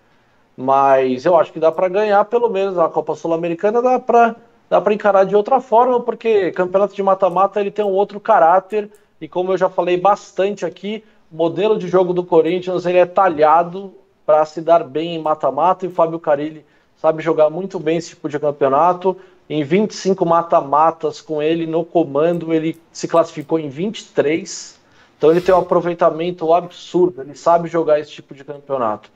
Mas 0.57 1.25
eu 1.25 1.37
acho 1.39 1.53
que 1.53 1.59
dá 1.59 1.73
para 1.73 1.89
ganhar, 1.89 2.23
pelo 2.27 2.51
menos 2.51 2.79
a 2.79 2.89
Copa 2.89 3.15
Sul-Americana 3.15 3.81
dá 3.81 3.99
para 3.99 4.37
dá 4.69 4.81
para 4.81 4.95
encarar 4.95 5.25
de 5.25 5.35
outra 5.35 5.61
forma, 5.61 5.99
porque 6.01 6.53
campeonato 6.53 6.95
de 6.95 7.03
mata-mata 7.03 7.61
ele 7.61 7.73
tem 7.73 7.85
um 7.85 7.89
outro 7.89 8.21
caráter 8.21 8.89
e 9.21 9.29
como 9.29 9.53
eu 9.53 9.59
já 9.59 9.69
falei 9.69 9.97
bastante 9.97 10.65
aqui, 10.65 11.05
o 11.31 11.37
modelo 11.37 11.79
de 11.79 11.87
jogo 11.87 12.13
do 12.13 12.25
Corinthians 12.25 12.87
ele 12.87 12.99
é 12.99 13.07
talhado 13.07 13.93
para 14.25 14.45
se 14.45 14.61
dar 14.61 14.83
bem 14.83 15.17
em 15.17 15.23
mata-mata 15.23 15.85
e 15.85 15.89
o 15.89 15.93
Fábio 15.93 16.19
Carilli 16.19 16.65
sabe 16.97 17.23
jogar 17.23 17.51
muito 17.51 17.79
bem 17.79 17.97
esse 17.97 18.11
tipo 18.11 18.29
de 18.29 18.39
campeonato. 18.39 19.17
Em 19.49 19.65
25 19.65 20.25
mata-matas 20.25 21.21
com 21.21 21.43
ele 21.43 21.67
no 21.67 21.85
comando, 21.85 22.55
ele 22.55 22.81
se 22.93 23.09
classificou 23.09 23.59
em 23.59 23.69
23. 23.69 24.79
Então 25.19 25.31
ele 25.31 25.41
tem 25.41 25.55
um 25.55 25.59
aproveitamento 25.59 26.53
absurdo, 26.55 27.21
ele 27.21 27.35
sabe 27.35 27.69
jogar 27.69 27.99
esse 28.01 28.11
tipo 28.11 28.35
de 28.35 28.45
campeonato. 28.45 29.11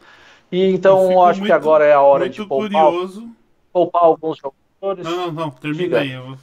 E 0.51 0.73
então 0.73 1.25
acho 1.25 1.41
muito, 1.41 1.51
que 1.51 1.53
agora 1.53 1.85
é 1.85 1.93
a 1.93 2.01
hora 2.01 2.29
de 2.29 2.45
poupar, 2.45 2.93
poupar, 3.73 4.05
alguns 4.05 4.39
jogadores. 4.39 5.05
Não, 5.05 5.27
não, 5.27 5.33
não, 5.33 5.51
termina 5.51 6.01
aí. 6.01 6.13
Eu 6.13 6.37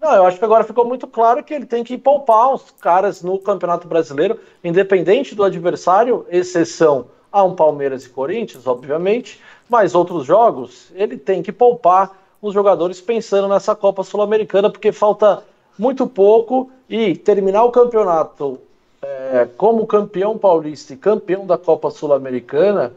não, 0.00 0.14
eu 0.14 0.24
acho 0.24 0.38
que 0.38 0.44
agora 0.44 0.64
ficou 0.64 0.84
muito 0.84 1.06
claro 1.06 1.42
que 1.44 1.52
ele 1.52 1.66
tem 1.66 1.84
que 1.84 1.98
poupar 1.98 2.54
os 2.54 2.70
caras 2.80 3.22
no 3.22 3.38
Campeonato 3.38 3.86
Brasileiro, 3.86 4.38
independente 4.64 5.34
do 5.34 5.44
adversário, 5.44 6.24
exceção 6.30 7.06
a 7.30 7.44
um 7.44 7.54
Palmeiras 7.54 8.06
e 8.06 8.08
Corinthians, 8.08 8.66
obviamente, 8.66 9.40
mas 9.68 9.94
outros 9.94 10.24
jogos, 10.24 10.90
ele 10.94 11.16
tem 11.16 11.42
que 11.42 11.52
poupar 11.52 12.18
os 12.40 12.54
jogadores 12.54 13.00
pensando 13.00 13.46
nessa 13.46 13.74
Copa 13.74 14.02
Sul-Americana, 14.02 14.70
porque 14.70 14.90
falta 14.90 15.44
muito 15.78 16.06
pouco 16.06 16.70
e 16.88 17.14
terminar 17.14 17.64
o 17.64 17.70
campeonato 17.70 18.58
é, 19.02 19.48
como 19.56 19.86
campeão 19.86 20.36
paulista 20.36 20.94
e 20.94 20.96
campeão 20.96 21.46
da 21.46 21.56
Copa 21.56 21.90
Sul-Americana, 21.90 22.92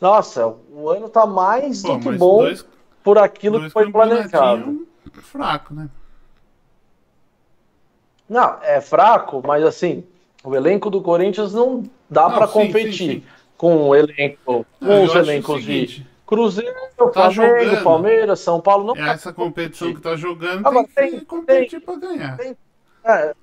nossa, 0.00 0.54
o 0.72 0.88
ano 0.88 1.08
tá 1.08 1.26
mais 1.26 1.82
Pô, 1.82 1.94
do 1.94 2.00
que 2.00 2.12
bom 2.12 2.38
dois, 2.38 2.66
por 3.02 3.18
aquilo 3.18 3.60
que 3.60 3.70
foi 3.70 3.90
planejado. 3.90 4.86
Fraco, 5.22 5.74
né? 5.74 5.88
Não, 8.28 8.56
é 8.62 8.80
fraco, 8.80 9.42
mas 9.46 9.62
assim, 9.64 10.04
o 10.44 10.54
elenco 10.54 10.90
do 10.90 11.00
Corinthians 11.00 11.52
não 11.54 11.82
dá 12.10 12.28
para 12.30 12.48
competir 12.48 12.92
sim, 12.92 13.10
sim. 13.20 13.22
com 13.56 13.88
o 13.88 13.94
elenco, 13.94 14.66
com 14.80 15.04
os 15.04 15.14
elencos 15.14 15.62
de 15.64 16.04
Cruzeiro, 16.26 16.74
Tá 16.96 17.30
Flamengo, 17.30 17.32
jogando. 17.32 17.82
Palmeiras, 17.84 18.40
São 18.40 18.60
Paulo 18.60 18.84
não 18.84 18.96
É 18.96 19.10
essa 19.10 19.32
competição 19.32 19.94
que 19.94 20.00
tá 20.00 20.16
jogando 20.16 20.66
Agora, 20.66 20.88
tem 20.94 21.10
que 21.10 21.16
tem- 21.18 21.24
competir 21.24 21.80
pra 21.80 21.94
ganhar. 21.96 22.36
É, 23.04 23.34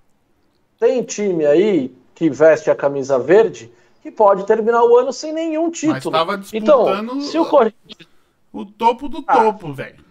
tem 0.79 1.01
time 1.03 1.45
aí 1.45 1.95
que 2.13 2.29
veste 2.29 2.69
a 2.69 2.75
camisa 2.75 3.17
verde 3.17 3.71
que 4.01 4.11
pode 4.11 4.45
terminar 4.45 4.83
o 4.83 4.97
ano 4.97 5.13
sem 5.13 5.31
nenhum 5.31 5.67
Mas 5.69 5.79
título. 5.79 6.11
tava 6.11 6.41
então, 6.53 7.21
se 7.21 7.37
o 7.39 7.45
Corinthians. 7.45 8.09
o 8.51 8.65
topo 8.65 9.07
do 9.07 9.23
Ah. 9.25 9.33
topo, 9.43 9.71
velho. 9.71 10.03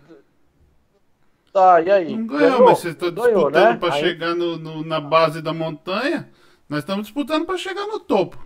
Tá, 1.53 1.81
e 1.83 1.91
aí? 1.91 2.17
Não 2.17 2.27
ganhou, 2.27 2.65
mas 2.65 2.79
vocês 2.79 2.95
estão 2.95 3.11
Ganhou, 3.11 3.51
disputando 3.51 3.71
né? 3.73 3.77
pra 3.77 3.93
Aí- 3.95 4.01
chegar 4.01 4.35
no, 4.35 4.57
no- 4.57 4.85
na 4.85 5.01
base 5.01 5.43
da 5.43 5.53
montanha. 5.53 6.29
Nós 6.69 6.79
estamos 6.81 7.05
disputando 7.07 7.45
pra 7.45 7.59
chegar 7.59 7.87
no 7.87 8.01
topo. 8.01 8.39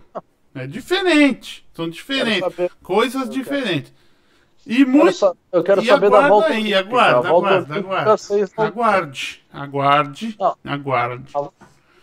É 0.53 0.67
diferente. 0.67 1.65
São 1.73 1.89
diferentes. 1.89 2.69
Coisas 2.83 3.29
diferentes. 3.29 3.93
E 4.65 4.83
muito. 4.83 5.37
eu 5.51 5.63
quero 5.63 5.81
e 5.81 5.85
saber 5.85 6.09
da 6.09 6.27
volta. 6.27 6.49
aí, 6.49 6.73
aguarda, 6.73 7.29
aguarda, 7.29 7.75
aguarda. 7.75 8.15
Aguarde, 8.57 9.45
aguarde, 9.53 10.35
Não. 10.37 10.55
aguarde. 10.65 11.33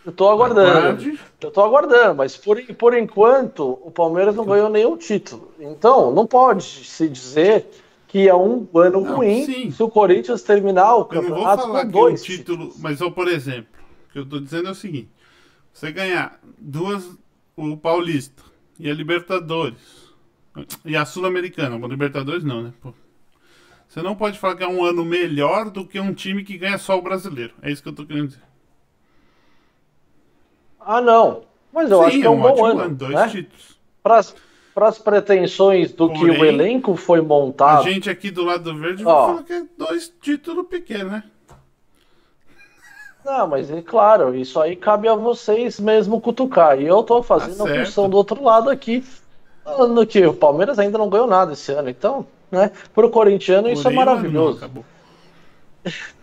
Eu 0.03 0.11
tô 0.11 0.27
aguardando. 0.29 0.77
Aguarde. 0.79 1.19
Eu 1.41 1.51
tô 1.51 1.61
aguardando, 1.61 2.15
mas 2.15 2.35
por, 2.35 2.59
por 2.75 2.97
enquanto 2.97 3.79
o 3.83 3.91
Palmeiras 3.91 4.35
não 4.35 4.45
ganhou 4.45 4.69
nenhum 4.69 4.97
título. 4.97 5.51
Então, 5.59 6.11
não 6.11 6.25
pode 6.25 6.63
se 6.63 7.07
dizer 7.07 7.67
que 8.15 8.29
é 8.29 8.33
um 8.33 8.65
ano 8.75 9.01
Não, 9.01 9.17
ruim 9.17 9.45
sim. 9.45 9.71
se 9.71 9.83
o 9.83 9.89
Corinthians 9.89 10.41
terminar 10.41 10.95
o 10.95 10.99
Eu 11.11 11.21
não 11.21 11.21
vou 11.21 11.21
campeonato 11.21 11.63
falar 11.63 11.81
com 11.81 11.91
que 11.91 11.97
o 11.97 11.99
dois 11.99 12.23
título. 12.23 12.73
Mas, 12.79 13.01
ó, 13.01 13.11
por 13.11 13.27
exemplo, 13.27 13.67
o 14.07 14.13
que 14.13 14.19
eu 14.19 14.25
tô 14.25 14.39
dizendo 14.39 14.69
é 14.69 14.71
o 14.71 14.75
seguinte: 14.75 15.09
você 15.73 15.91
ganhar 15.91 16.39
duas. 16.57 17.05
O 17.57 17.75
Paulista 17.75 18.41
e 18.79 18.89
a 18.89 18.93
Libertadores. 18.93 20.13
E 20.85 20.95
a 20.95 21.03
Sul-Americana. 21.03 21.75
O 21.75 21.89
Libertadores 21.89 22.45
não, 22.45 22.63
né? 22.63 22.73
Pô. 22.81 22.93
Você 23.85 24.01
não 24.01 24.15
pode 24.15 24.39
falar 24.39 24.55
que 24.55 24.63
é 24.63 24.67
um 24.67 24.83
ano 24.85 25.03
melhor 25.03 25.69
do 25.69 25.85
que 25.85 25.99
um 25.99 26.13
time 26.13 26.45
que 26.45 26.57
ganha 26.57 26.77
só 26.77 26.97
o 26.97 27.01
brasileiro. 27.01 27.53
É 27.61 27.69
isso 27.69 27.83
que 27.83 27.89
eu 27.89 27.93
tô 27.93 28.05
querendo 28.05 28.27
dizer. 28.29 28.43
Ah, 30.79 31.01
não. 31.01 31.43
Mas 31.73 31.91
eu 31.91 31.99
Sim, 31.99 32.05
acho 32.05 32.19
que 32.19 32.25
é 32.25 32.29
um, 32.29 32.41
bom 32.41 32.47
ótimo 32.47 32.65
ano. 32.65 32.95
Dois 32.95 33.13
né? 33.13 33.27
títulos. 33.27 33.77
Para 34.75 34.89
as 34.89 34.99
pretensões 34.99 35.93
do 35.93 36.09
que 36.09 36.25
o 36.29 36.35
Porém, 36.35 36.49
elenco 36.49 36.95
foi 36.97 37.19
A 37.19 37.23
montado. 37.23 37.83
gente 37.85 38.09
aqui 38.09 38.29
do 38.29 38.43
lado 38.43 38.61
do 38.65 38.77
verde 38.77 39.05
Ó. 39.05 39.15
vai 39.15 39.27
falar 39.35 39.43
que 39.43 39.53
é 39.53 39.63
dois 39.77 40.13
títulos 40.21 40.67
pequenos, 40.67 41.13
né? 41.13 41.23
Não, 43.23 43.47
mas 43.47 43.71
é 43.71 43.81
claro, 43.81 44.35
isso 44.35 44.59
aí 44.59 44.75
cabe 44.75 45.07
a 45.07 45.15
vocês 45.15 45.79
mesmo 45.79 46.19
cutucar. 46.21 46.79
E 46.79 46.85
eu 46.85 47.01
tô 47.03 47.23
fazendo 47.23 47.63
Tá 47.63 47.71
a 47.71 47.85
função 47.85 48.07
do 48.09 48.17
outro 48.17 48.43
lado 48.43 48.69
aqui, 48.69 49.03
falando 49.63 50.05
que 50.05 50.23
o 50.27 50.33
Palmeiras 50.33 50.77
ainda 50.77 50.97
não 50.97 51.09
ganhou 51.09 51.25
nada 51.25 51.53
esse 51.53 51.71
ano. 51.71 51.89
Então, 51.89 52.27
né, 52.51 52.69
pro 52.93 53.09
corintiano 53.09 53.67
isso 53.69 53.81
é 53.81 53.83
Porém, 53.91 53.97
não 53.97 54.05
maravilhoso. 54.05 54.57
acabou. 54.57 54.85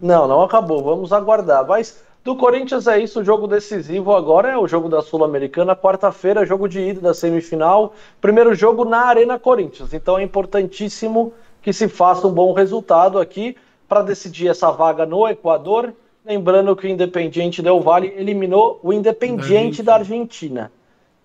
Não, 0.00 0.26
não 0.26 0.42
acabou. 0.42 0.82
Vamos 0.82 1.12
aguardar. 1.12 1.66
Mas 1.66 2.02
do 2.26 2.34
Corinthians 2.34 2.88
é 2.88 2.98
isso. 2.98 3.20
O 3.20 3.24
jogo 3.24 3.46
decisivo 3.46 4.12
agora 4.12 4.48
é 4.48 4.58
o 4.58 4.66
jogo 4.66 4.88
da 4.88 5.00
Sul-Americana. 5.00 5.76
Quarta-feira, 5.76 6.44
jogo 6.44 6.68
de 6.68 6.80
ida 6.80 7.00
da 7.00 7.14
semifinal. 7.14 7.94
Primeiro 8.20 8.52
jogo 8.52 8.84
na 8.84 9.02
Arena 9.02 9.38
Corinthians. 9.38 9.94
Então 9.94 10.18
é 10.18 10.24
importantíssimo 10.24 11.32
que 11.62 11.72
se 11.72 11.86
faça 11.86 12.26
um 12.26 12.32
bom 12.32 12.52
resultado 12.52 13.20
aqui 13.20 13.56
para 13.88 14.02
decidir 14.02 14.48
essa 14.48 14.72
vaga 14.72 15.06
no 15.06 15.28
Equador. 15.28 15.94
Lembrando 16.24 16.74
que 16.74 16.88
o 16.88 16.90
Independiente 16.90 17.62
Del 17.62 17.80
Valle 17.80 18.12
eliminou 18.16 18.80
o 18.82 18.92
Independiente 18.92 19.80
da 19.80 19.94
Argentina, 19.94 20.72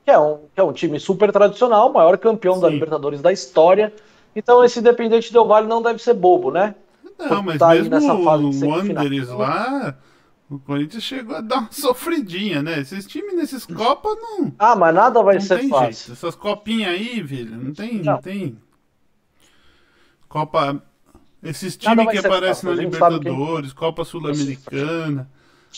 que 0.06 0.12
é 0.12 0.20
um, 0.20 0.38
que 0.54 0.62
é 0.62 0.64
um 0.64 0.72
time 0.72 1.00
super 1.00 1.32
tradicional, 1.32 1.90
o 1.90 1.94
maior 1.94 2.16
campeão 2.20 2.60
da 2.60 2.68
Sim. 2.68 2.76
Libertadores 2.76 3.24
da 3.24 3.32
história. 3.32 3.92
Então 4.36 4.64
esse 4.64 4.78
Independiente 4.78 5.34
Del 5.34 5.48
Valle 5.48 5.68
não 5.68 5.82
deve 5.82 6.00
ser 6.00 6.14
bobo, 6.14 6.52
né? 6.52 6.76
Não, 7.18 7.42
mas 7.42 7.58
tá 7.58 7.70
mesmo 7.70 7.90
nessa 7.90 8.16
fase 8.20 8.44
o. 8.44 8.70
Wanderers 8.70 9.30
lá, 9.30 9.96
o 10.52 10.60
Corinthians 10.60 11.04
chegou 11.04 11.36
a 11.36 11.42
dar 11.42 11.60
uma 11.60 11.72
sofridinha, 11.72 12.62
né? 12.62 12.80
Esses 12.82 13.06
times 13.08 13.34
nesses 13.36 13.66
Copas 13.66 14.16
não, 14.20 14.54
Ah, 14.60 14.76
mas 14.76 14.94
nada 14.94 15.24
vai 15.24 15.40
ser 15.40 15.68
fácil. 15.70 15.94
jeito. 16.08 16.12
Essas 16.12 16.36
copinhas 16.36 16.92
aí, 16.92 17.22
velho, 17.22 17.56
não 17.58 17.74
tem, 17.74 18.00
não, 18.00 18.14
Não. 18.14 18.22
tem. 18.22 18.58
Copa. 20.28 20.84
Esses 21.42 21.76
times 21.78 22.08
que 22.10 22.18
aparecem 22.18 22.70
na 22.70 22.76
Libertadores, 22.76 23.74
Copa 23.74 24.04
Sul-Americana. 24.06 25.30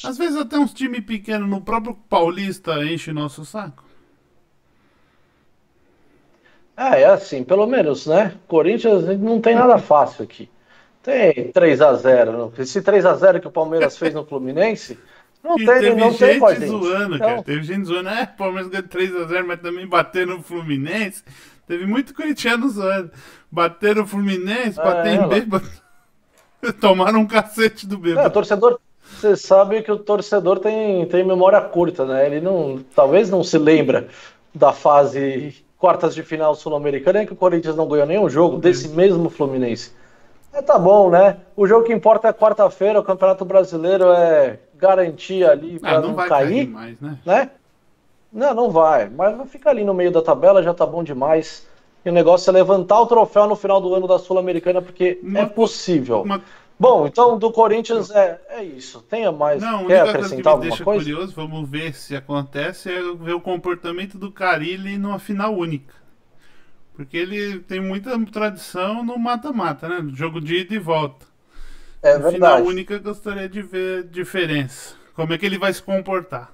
Às 0.04 0.18
vezes 0.18 0.36
até 0.38 0.58
uns 0.58 0.74
times 0.74 1.06
pequenos 1.06 1.48
no 1.48 1.62
próprio 1.62 1.94
Paulista 1.94 2.84
enche 2.84 3.14
nosso 3.14 3.46
saco. 3.46 3.84
É, 6.76 7.02
é 7.02 7.06
assim, 7.06 7.44
pelo 7.44 7.68
menos, 7.68 8.08
né? 8.08 8.36
Corinthians 8.48 9.06
não 9.20 9.40
tem 9.40 9.54
nada 9.56 9.78
fácil 9.78 10.24
aqui. 10.24 10.50
Tem 11.04 11.52
3 11.52 11.82
a 11.82 11.94
0 11.94 12.54
Esse 12.58 12.82
3 12.82 13.06
a 13.06 13.14
0 13.16 13.42
que 13.42 13.48
o 13.48 13.52
Palmeiras 13.52 13.98
fez 13.98 14.14
no 14.14 14.26
Fluminense, 14.26 14.98
não 15.44 15.56
E 15.60 15.66
tem, 15.66 15.80
teve 15.82 15.96
não 15.96 16.14
tem 16.14 16.40
gente 16.40 16.66
zoando, 16.68 17.16
Então, 17.16 17.28
cara. 17.28 17.44
Teve 17.44 17.64
gente 17.64 17.86
zoando, 17.86 18.10
é, 18.10 18.24
o 18.24 18.38
Palmeiras 18.38 18.70
ganhou 18.70 18.88
3x0, 18.88 19.46
mas 19.46 19.60
também 19.62 19.86
bateram 19.86 20.38
no 20.38 20.44
Fluminense. 20.44 21.24
Teve 21.68 21.86
muito 21.86 22.14
corintiano 22.14 22.68
zoando. 22.70 23.12
Bateram 23.52 24.02
no 24.02 24.08
Fluminense, 24.08 24.80
É, 24.80 24.84
bateram 24.84 25.26
em 25.26 25.28
bêbado. 25.28 25.70
Tomaram 26.80 27.20
um 27.20 27.28
cacete 27.28 27.86
do 27.86 28.00
É, 28.16 28.26
o 28.26 28.30
bêbado. 28.30 28.30
torcedor, 28.30 28.80
você 29.02 29.36
sabe 29.36 29.82
que 29.84 29.92
o 29.92 30.00
torcedor 30.00 30.60
tem, 30.60 31.06
tem 31.08 31.24
memória 31.26 31.60
curta, 31.62 32.06
né? 32.06 32.26
Ele 32.26 32.40
não, 32.42 32.84
talvez 32.96 33.30
não 33.30 33.44
se 33.44 33.58
lembra 33.58 34.08
da 34.54 34.72
fase 34.72 35.66
quartas 35.78 36.16
de 36.16 36.24
final 36.24 36.56
sul-americana 36.56 37.24
em 37.24 37.26
que 37.26 37.34
o 37.34 37.36
Corinthians 37.36 37.76
não 37.76 37.88
ganhou 37.88 38.08
nenhum 38.08 38.30
jogo 38.30 38.58
desse 38.58 38.88
mesmo 38.88 39.30
Fluminense. 39.30 39.92
É, 40.54 40.62
tá 40.62 40.78
bom, 40.78 41.10
né? 41.10 41.38
O 41.56 41.68
jogo 41.68 41.86
que 41.86 41.94
importa 41.94 42.28
é 42.28 42.34
quarta-feira, 42.34 43.00
o 43.00 43.04
Campeonato 43.04 43.44
Brasileiro 43.44 44.12
é 44.12 44.60
garantia 44.76 45.52
ali 45.52 45.80
para 45.80 45.98
Ah, 45.98 46.02
não, 46.02 46.10
não 46.10 46.16
vai 46.16 46.30
cair 46.30 46.46
cair, 46.48 46.68
mais, 46.68 47.02
né? 47.02 47.18
né? 47.26 47.50
Não, 48.32 48.54
não 48.54 48.70
vai. 48.70 49.10
Mas 49.10 49.36
vai 49.38 49.48
ficar 49.48 49.72
ali 49.72 49.84
no 49.84 49.94
meio 49.94 50.12
da 50.12 50.22
tabela, 50.22 50.62
já 50.64 50.74
tá 50.74 50.86
bom 50.86 51.04
demais. 51.04 51.68
E 52.06 52.10
o 52.10 52.14
negócio 52.14 52.50
é 52.50 52.54
levantar 52.54 53.00
o 53.00 53.06
troféu 53.06 53.48
no 53.48 53.56
final 53.56 53.80
do 53.80 53.94
ano 53.96 54.08
da 54.08 54.20
Sul-Americana, 54.20 54.82
porque 54.82 55.20
Uma- 55.24 55.40
é 55.40 55.46
possível. 55.46 56.22
Uma, 56.24 56.42
Bom, 56.80 57.08
então 57.08 57.38
do 57.38 57.52
Corinthians 57.52 58.12
é, 58.12 58.42
é 58.50 58.64
isso. 58.64 59.02
Tenha 59.10 59.32
mais. 59.32 59.62
não, 59.62 59.86
quer 59.86 60.02
coisa 60.02 60.12
que 60.14 60.18
acrescentar 60.18 60.44
me 60.44 60.50
alguma 60.52 60.70
deixa 60.70 60.84
coisa? 60.84 61.04
curioso, 61.04 61.34
vamos 61.34 61.70
ver 61.70 61.96
se 61.96 62.16
acontece, 62.16 62.92
é 62.92 63.02
ver 63.16 63.34
o 63.34 63.40
comportamento 63.40 64.18
do 64.18 64.32
Carilli 64.32 64.98
numa 64.98 65.20
final 65.20 65.54
única. 65.56 65.94
Porque 66.96 67.18
ele 67.18 67.60
tem 67.60 67.80
muita 67.82 68.18
tradição 68.28 69.04
no 69.04 69.18
mata-mata, 69.18 69.90
né? 69.90 70.00
No 70.00 70.16
jogo 70.16 70.40
de 70.40 70.58
ida 70.58 70.76
e 70.76 70.80
volta. 70.80 71.26
É 72.04 72.18
No 72.18 72.30
final 72.32 72.52
verdade. 72.58 72.68
única, 72.68 72.94
eu 72.94 73.02
gostaria 73.02 73.50
de 73.50 73.62
ver 73.62 74.04
diferença. 74.04 74.96
Como 75.16 75.34
é 75.34 75.38
que 75.38 75.46
ele 75.46 75.58
vai 75.58 75.74
se 75.74 75.82
comportar? 75.82 76.52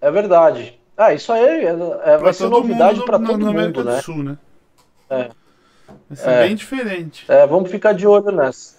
É 0.00 0.10
verdade. 0.10 0.78
Ah, 0.96 1.14
isso 1.14 1.32
aí 1.32 1.42
é, 1.44 1.76
é- 2.04 2.16
vai 2.18 2.32
ser 2.32 2.48
novidade 2.48 3.04
para 3.04 3.18
no- 3.18 3.26
todo 3.26 3.38
mundo, 3.38 3.50
América 3.50 3.84
né? 3.84 3.96
do 3.96 4.02
Sul, 4.02 4.22
né? 4.22 4.38
É. 5.10 5.30
Vai 6.08 6.16
ser 6.16 6.30
É. 6.30 6.42
bem 6.46 6.54
diferente. 6.56 7.24
É, 7.28 7.46
vamos 7.46 7.70
ficar 7.70 7.92
de 7.92 8.06
olho 8.06 8.30
nessa. 8.32 8.76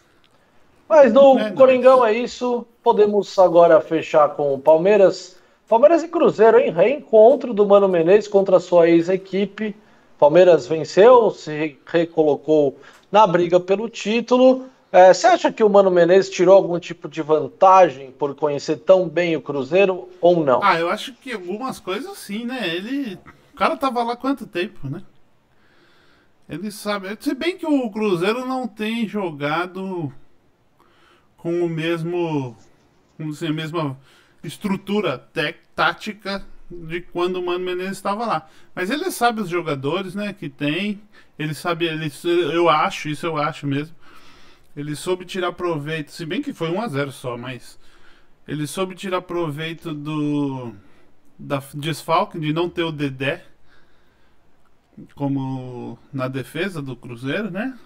Mas 0.87 1.13
do 1.13 1.35
Verdade. 1.35 1.55
Coringão 1.55 2.05
é 2.05 2.13
isso. 2.13 2.65
Podemos 2.83 3.37
agora 3.39 3.79
fechar 3.79 4.29
com 4.29 4.53
o 4.53 4.59
Palmeiras. 4.59 5.37
Palmeiras 5.69 6.01
e 6.01 6.07
Cruzeiro, 6.07 6.57
hein? 6.59 6.71
Reencontro 6.71 7.53
do 7.53 7.63
Mano 7.63 7.87
Menezes 7.87 8.27
contra 8.27 8.57
a 8.57 8.59
sua 8.59 8.89
ex-equipe. 8.89 9.75
Palmeiras 10.17 10.65
venceu, 10.65 11.29
se 11.29 11.77
recolocou 11.85 12.79
na 13.11 13.27
briga 13.27 13.59
pelo 13.59 13.87
título. 13.87 14.65
É, 14.91 15.13
você 15.13 15.27
acha 15.27 15.51
que 15.51 15.63
o 15.63 15.69
Mano 15.69 15.91
Menezes 15.91 16.31
tirou 16.31 16.55
algum 16.55 16.79
tipo 16.79 17.07
de 17.07 17.21
vantagem 17.21 18.09
por 18.09 18.33
conhecer 18.33 18.77
tão 18.77 19.07
bem 19.07 19.35
o 19.35 19.41
Cruzeiro 19.41 20.09
ou 20.19 20.43
não? 20.43 20.59
Ah, 20.63 20.79
eu 20.79 20.89
acho 20.89 21.13
que 21.13 21.31
algumas 21.31 21.79
coisas 21.79 22.17
sim, 22.17 22.45
né? 22.45 22.67
Ele. 22.67 23.19
O 23.53 23.55
cara 23.55 23.77
tava 23.77 24.01
lá 24.01 24.15
quanto 24.15 24.47
tempo, 24.47 24.89
né? 24.89 25.03
Ele 26.49 26.71
sabe. 26.71 27.15
Se 27.19 27.35
bem 27.35 27.55
que 27.55 27.67
o 27.67 27.91
Cruzeiro 27.91 28.43
não 28.43 28.67
tem 28.67 29.07
jogado 29.07 30.11
com 31.37 31.61
o 31.61 31.69
mesmo. 31.69 32.57
Vamos 33.19 33.35
dizer, 33.35 33.51
a 33.51 33.53
mesma 33.53 33.97
estrutura 34.43 35.17
tática 35.75 36.45
de 36.69 37.01
quando 37.01 37.37
o 37.37 37.45
Mano 37.45 37.65
Menezes 37.65 37.97
estava 37.97 38.25
lá. 38.25 38.49
Mas 38.75 38.89
ele 38.89 39.09
sabe 39.11 39.41
os 39.41 39.49
jogadores, 39.49 40.13
né, 40.15 40.33
que 40.33 40.49
tem. 40.49 41.01
Ele 41.37 41.53
sabe, 41.53 41.85
ele, 41.85 42.11
eu 42.53 42.69
acho, 42.69 43.09
isso 43.09 43.25
eu 43.25 43.37
acho 43.37 43.65
mesmo. 43.65 43.95
Ele 44.75 44.95
soube 44.95 45.25
tirar 45.25 45.51
proveito, 45.53 46.11
se 46.11 46.25
bem 46.25 46.41
que 46.41 46.53
foi 46.53 46.69
1 46.69 46.81
a 46.81 46.87
0 46.87 47.11
só, 47.11 47.37
mas 47.37 47.79
ele 48.47 48.67
soube 48.67 48.95
tirar 48.95 49.21
proveito 49.21 49.93
do 49.93 50.73
da 51.37 51.63
desfalque 51.73 52.37
de 52.37 52.51
não 52.51 52.69
ter 52.69 52.83
o 52.83 52.91
Dedé 52.91 53.45
como 55.15 55.97
na 56.11 56.27
defesa 56.27 56.81
do 56.81 56.95
Cruzeiro, 56.95 57.49
né? 57.49 57.77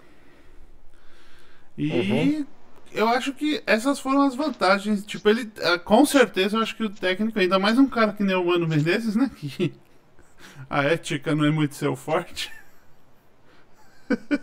E 1.77 1.91
Uhum. 1.91 2.45
Eu 2.93 3.07
acho 3.07 3.33
que 3.33 3.61
essas 3.65 3.99
foram 3.99 4.23
as 4.23 4.35
vantagens. 4.35 5.05
Tipo, 5.05 5.29
ele 5.29 5.51
ah, 5.61 5.79
com 5.79 6.05
certeza 6.05 6.57
eu 6.57 6.61
acho 6.61 6.75
que 6.75 6.83
o 6.83 6.89
técnico, 6.89 7.39
ainda 7.39 7.59
mais 7.59 7.77
um 7.77 7.87
cara 7.87 8.13
que 8.13 8.23
nem 8.23 8.35
o 8.35 8.45
Mano 8.45 8.67
Menezes, 8.67 9.15
né? 9.15 9.29
Que 9.37 9.73
a 10.69 10.83
ética 10.83 11.35
não 11.35 11.45
é 11.45 11.51
muito 11.51 11.75
seu 11.75 11.95
forte. 11.95 12.51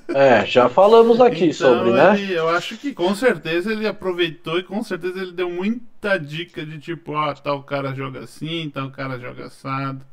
É, 0.09 0.45
já 0.47 0.69
falamos 0.69 1.21
aqui 1.21 1.47
então, 1.47 1.53
sobre, 1.53 1.93
né? 1.93 2.21
Ele, 2.21 2.35
eu 2.35 2.49
acho 2.49 2.77
que 2.77 2.93
com 2.93 3.15
certeza 3.15 3.73
ele 3.73 3.87
aproveitou 3.87 4.59
e 4.59 4.63
com 4.65 4.83
certeza 4.83 5.21
ele 5.21 5.33
deu 5.33 5.51
muita 5.51 6.19
dica 6.19 6.65
de 6.65 6.79
tipo, 6.79 7.13
ó, 7.13 7.31
ah, 7.31 7.35
tal 7.35 7.63
cara 7.63 7.95
joga 7.95 8.21
assim, 8.21 8.71
tal 8.73 8.91
cara 8.91 9.19
joga 9.19 9.47
assado. 9.47 10.05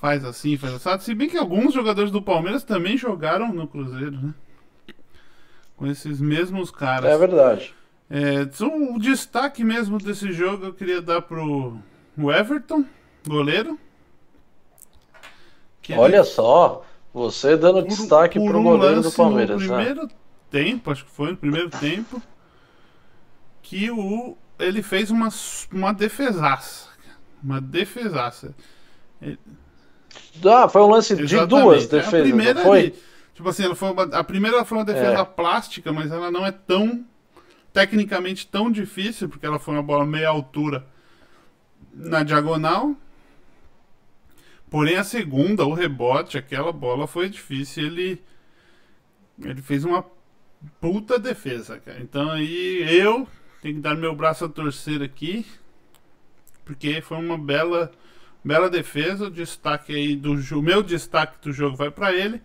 Faz 0.00 0.24
assim, 0.24 0.56
faz 0.56 0.74
assado. 0.74 1.02
Se 1.02 1.14
bem 1.14 1.28
que 1.28 1.36
alguns 1.36 1.74
jogadores 1.74 2.10
do 2.10 2.22
Palmeiras 2.22 2.64
também 2.64 2.96
jogaram 2.96 3.52
no 3.52 3.68
Cruzeiro, 3.68 4.12
né? 4.12 4.34
Com 5.80 5.86
esses 5.86 6.20
mesmos 6.20 6.70
caras. 6.70 7.10
É 7.10 7.16
verdade. 7.16 7.74
É, 8.10 8.46
o 8.66 8.98
destaque 8.98 9.64
mesmo 9.64 9.96
desse 9.96 10.30
jogo 10.30 10.66
eu 10.66 10.74
queria 10.74 11.00
dar 11.00 11.22
pro 11.22 11.78
Everton, 12.18 12.84
goleiro. 13.26 13.78
Olha 15.96 16.16
ele... 16.16 16.24
só, 16.24 16.84
você 17.14 17.56
dando 17.56 17.80
por, 17.80 17.88
destaque 17.88 18.38
por 18.38 18.50
pro 18.50 18.60
um 18.60 18.62
goleiro 18.62 19.00
do 19.00 19.10
Palmeiras. 19.10 19.62
No 19.62 19.68
né? 19.68 19.74
primeiro 19.74 20.02
né? 20.02 20.12
tempo, 20.50 20.90
acho 20.90 21.02
que 21.06 21.10
foi 21.10 21.30
no 21.30 21.38
primeiro 21.38 21.70
tempo, 21.70 22.20
que 23.62 23.90
o, 23.90 24.36
ele 24.58 24.82
fez 24.82 25.10
uma, 25.10 25.30
uma 25.72 25.94
defesaça. 25.94 26.90
Uma 27.42 27.58
defesaça. 27.58 28.54
Ele... 29.22 29.38
Ah, 30.44 30.68
foi 30.68 30.82
um 30.82 30.90
lance 30.90 31.14
Exatamente. 31.14 31.40
de 31.40 31.46
duas 31.46 31.86
defesas. 31.86 32.20
A 32.20 32.22
primeira, 32.22 32.60
foi? 32.60 32.94
Tipo 33.40 33.48
assim, 33.48 33.64
ela 33.64 33.74
foi 33.74 33.90
uma, 33.90 34.02
a 34.02 34.22
primeira 34.22 34.64
foi 34.66 34.78
uma 34.78 34.84
defesa 34.84 35.20
é. 35.20 35.24
plástica, 35.24 35.90
mas 35.92 36.12
ela 36.12 36.30
não 36.30 36.44
é 36.44 36.52
tão 36.52 37.04
tecnicamente 37.72 38.46
tão 38.46 38.70
difícil, 38.70 39.28
porque 39.28 39.46
ela 39.46 39.58
foi 39.58 39.74
uma 39.74 39.82
bola 39.82 40.04
meia 40.04 40.28
altura 40.28 40.86
na 41.94 42.22
diagonal. 42.22 42.94
Porém, 44.68 44.96
a 44.96 45.04
segunda, 45.04 45.64
o 45.64 45.72
rebote, 45.72 46.36
aquela 46.36 46.72
bola 46.72 47.06
foi 47.06 47.28
difícil. 47.28 47.86
Ele, 47.86 48.22
ele 49.40 49.62
fez 49.62 49.84
uma 49.84 50.04
puta 50.80 51.18
defesa, 51.18 51.80
cara. 51.80 52.00
Então 52.00 52.30
aí 52.30 52.82
eu 53.00 53.26
tenho 53.62 53.76
que 53.76 53.80
dar 53.80 53.96
meu 53.96 54.14
braço 54.14 54.44
a 54.44 54.48
torcer 54.48 55.02
aqui, 55.02 55.46
porque 56.64 57.00
foi 57.00 57.16
uma 57.18 57.38
bela, 57.38 57.90
bela 58.44 58.68
defesa. 58.68 59.26
O 59.26 59.30
destaque 59.30 59.94
aí 59.94 60.14
do 60.14 60.34
o 60.34 60.62
meu 60.62 60.82
destaque 60.82 61.40
do 61.42 61.52
jogo 61.52 61.76
vai 61.76 61.90
para 61.90 62.12
ele. 62.12 62.42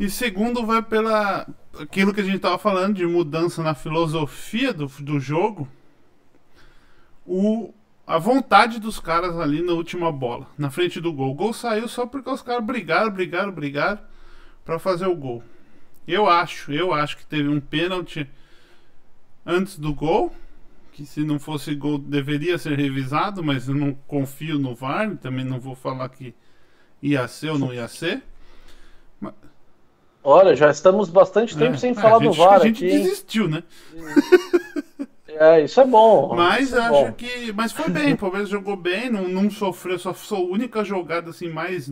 E 0.00 0.08
segundo 0.08 0.64
vai 0.64 0.80
pela 0.80 1.46
aquilo 1.78 2.14
que 2.14 2.22
a 2.22 2.24
gente 2.24 2.36
estava 2.36 2.56
falando 2.56 2.94
de 2.96 3.04
mudança 3.04 3.62
na 3.62 3.74
filosofia 3.74 4.72
do, 4.72 4.86
do 4.86 5.20
jogo. 5.20 5.68
O 7.26 7.74
a 8.06 8.16
vontade 8.16 8.80
dos 8.80 8.98
caras 8.98 9.38
ali 9.38 9.60
na 9.60 9.74
última 9.74 10.10
bola, 10.10 10.48
na 10.56 10.70
frente 10.70 11.02
do 11.02 11.12
gol. 11.12 11.32
O 11.32 11.34
gol 11.34 11.52
saiu 11.52 11.86
só 11.86 12.06
porque 12.06 12.30
os 12.30 12.40
caras 12.40 12.64
brigaram, 12.64 13.10
brigaram, 13.12 13.52
brigaram 13.52 14.00
para 14.64 14.78
fazer 14.78 15.06
o 15.06 15.14
gol. 15.14 15.44
Eu 16.08 16.26
acho, 16.26 16.72
eu 16.72 16.94
acho 16.94 17.18
que 17.18 17.26
teve 17.26 17.50
um 17.50 17.60
pênalti 17.60 18.26
antes 19.44 19.78
do 19.78 19.94
gol, 19.94 20.34
que 20.92 21.04
se 21.04 21.22
não 21.22 21.38
fosse 21.38 21.74
gol 21.74 21.98
deveria 21.98 22.56
ser 22.56 22.78
revisado, 22.78 23.44
mas 23.44 23.68
eu 23.68 23.74
não 23.74 23.92
confio 24.08 24.58
no 24.58 24.74
VAR, 24.74 25.14
também 25.18 25.44
não 25.44 25.60
vou 25.60 25.74
falar 25.74 26.08
que 26.08 26.34
ia 27.02 27.28
ser 27.28 27.50
ou 27.50 27.58
não 27.58 27.72
ia 27.72 27.86
ser. 27.86 28.22
Mas... 29.20 29.34
Olha, 30.22 30.54
já 30.54 30.70
estamos 30.70 31.08
bastante 31.08 31.56
tempo 31.56 31.74
é, 31.74 31.78
sem 31.78 31.94
falar 31.94 32.18
gente, 32.18 32.28
do 32.28 32.32
VAR 32.34 32.60
a 32.60 32.66
gente 32.66 32.84
aqui. 32.84 32.98
desistiu, 32.98 33.48
né? 33.48 33.62
É, 35.28 35.64
isso 35.64 35.80
é 35.80 35.86
bom. 35.86 36.34
Mas 36.36 36.74
é 36.74 36.80
acho 36.80 36.90
bom. 36.90 37.12
que. 37.12 37.50
Mas 37.52 37.72
foi 37.72 37.88
bem, 37.88 38.12
o 38.12 38.18
Palmeiras 38.18 38.50
jogou 38.50 38.76
bem, 38.76 39.08
não, 39.08 39.26
não 39.26 39.50
sofreu, 39.50 39.98
só 39.98 40.14
a 40.36 40.38
única 40.38 40.84
jogada 40.84 41.30
assim 41.30 41.48
mais, 41.48 41.90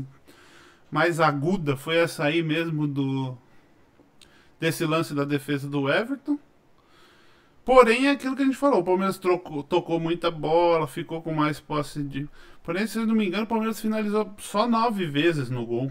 mais 0.91 1.19
aguda 1.19 1.75
foi 1.75 1.97
essa 1.97 2.25
aí 2.25 2.43
mesmo 2.43 2.87
do. 2.87 3.37
Desse 4.61 4.85
lance 4.85 5.15
da 5.15 5.25
defesa 5.25 5.67
do 5.67 5.89
Everton. 5.89 6.39
Porém, 7.65 8.09
é 8.09 8.11
aquilo 8.11 8.35
que 8.35 8.43
a 8.43 8.45
gente 8.45 8.57
falou, 8.57 8.81
o 8.81 8.85
Palmeiras 8.85 9.19
trocou, 9.19 9.63
tocou 9.63 10.01
muita 10.01 10.31
bola, 10.31 10.87
ficou 10.87 11.23
com 11.23 11.33
mais 11.33 11.59
posse 11.61 12.03
de. 12.03 12.29
Porém, 12.63 12.87
se 12.87 12.99
eu 12.99 13.07
não 13.07 13.15
me 13.15 13.27
engano, 13.27 13.45
o 13.45 13.47
Palmeiras 13.47 13.81
finalizou 13.81 14.31
só 14.39 14.69
nove 14.69 15.07
vezes 15.07 15.49
no 15.49 15.65
gol. 15.65 15.91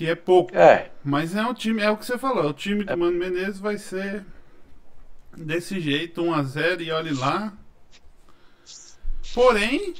Que 0.00 0.06
é 0.06 0.14
pouco. 0.14 0.56
É. 0.56 0.90
Mas 1.04 1.36
é 1.36 1.42
um 1.42 1.52
time, 1.52 1.82
é 1.82 1.90
o 1.90 1.96
que 1.98 2.06
você 2.06 2.16
falou, 2.16 2.48
o 2.48 2.54
time 2.54 2.84
do 2.84 2.90
é. 2.90 2.96
Mano 2.96 3.18
Menezes 3.18 3.60
vai 3.60 3.76
ser 3.76 4.24
desse 5.36 5.78
jeito, 5.78 6.22
1 6.22 6.32
a 6.32 6.42
0 6.42 6.82
e 6.82 6.90
olhe 6.90 7.12
lá. 7.12 7.52
Porém, 9.34 9.92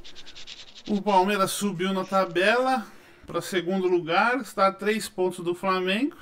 o 0.88 1.03
Palmeiras 1.03 1.51
subiu 1.51 1.92
na 1.92 2.03
tabela 2.03 2.86
para 3.26 3.42
segundo 3.42 3.88
lugar, 3.88 4.38
está 4.38 4.68
a 4.68 4.72
3 4.72 5.07
pontos 5.11 5.44
do 5.44 5.55
Flamengo. 5.55 6.16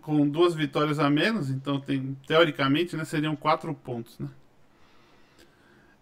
Com 0.00 0.26
duas 0.26 0.54
vitórias 0.54 0.98
a 0.98 1.10
menos, 1.10 1.50
então 1.50 1.78
tem, 1.78 2.16
teoricamente 2.26 2.96
né, 2.96 3.04
seriam 3.04 3.36
4 3.36 3.74
pontos. 3.74 4.18
Né? 4.18 4.28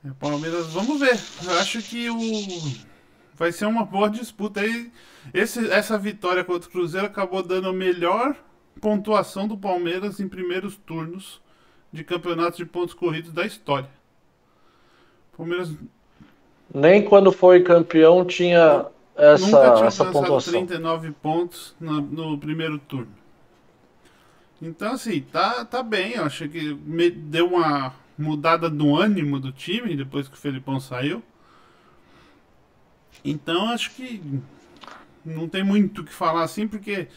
É, 0.04 0.10
Palmeiras, 0.20 0.68
vamos 0.68 1.00
ver. 1.00 1.18
Eu 1.42 1.58
acho 1.58 1.82
que 1.82 2.08
o 2.08 2.95
vai 3.36 3.52
ser 3.52 3.66
uma 3.66 3.84
boa 3.84 4.08
disputa 4.08 4.60
aí. 4.60 4.90
Esse, 5.32 5.70
essa 5.70 5.98
vitória 5.98 6.42
contra 6.42 6.68
o 6.68 6.72
Cruzeiro 6.72 7.06
acabou 7.06 7.42
dando 7.42 7.70
o 7.70 7.74
melhor 7.74 8.34
pontuação 8.80 9.46
do 9.46 9.56
Palmeiras 9.56 10.18
em 10.20 10.28
primeiros 10.28 10.76
turnos 10.76 11.40
de 11.92 12.02
campeonatos 12.02 12.56
de 12.56 12.66
pontos 12.66 12.94
corridos 12.94 13.32
da 13.32 13.46
história. 13.46 13.88
Palmeiras 15.36 15.72
nem 16.74 17.04
quando 17.04 17.30
foi 17.30 17.62
campeão 17.62 18.24
tinha 18.24 18.86
essa, 19.14 19.46
Nunca 19.46 19.74
tinha 19.74 19.86
essa 19.86 20.04
pontuação. 20.04 20.52
39 20.52 21.10
pontos 21.22 21.74
no, 21.80 22.00
no, 22.00 22.38
primeiro 22.38 22.78
turno. 22.78 23.12
Então, 24.60 24.92
assim, 24.92 25.20
tá, 25.20 25.64
tá 25.64 25.82
bem. 25.82 26.12
Eu 26.14 26.24
acho 26.24 26.48
que 26.48 26.74
me, 26.74 27.10
deu 27.10 27.46
uma 27.46 27.94
mudada 28.18 28.68
no 28.68 28.96
ânimo 28.96 29.38
do 29.38 29.52
time 29.52 29.96
depois 29.96 30.28
que 30.28 30.34
o 30.34 30.38
Felipão 30.38 30.80
saiu. 30.80 31.22
Então, 33.24 33.68
acho 33.70 33.90
que 33.92 34.22
não 35.24 35.48
tem 35.48 35.64
muito 35.64 36.02
o 36.02 36.04
que 36.04 36.12
falar 36.12 36.44
assim, 36.44 36.68
porque 36.68 37.08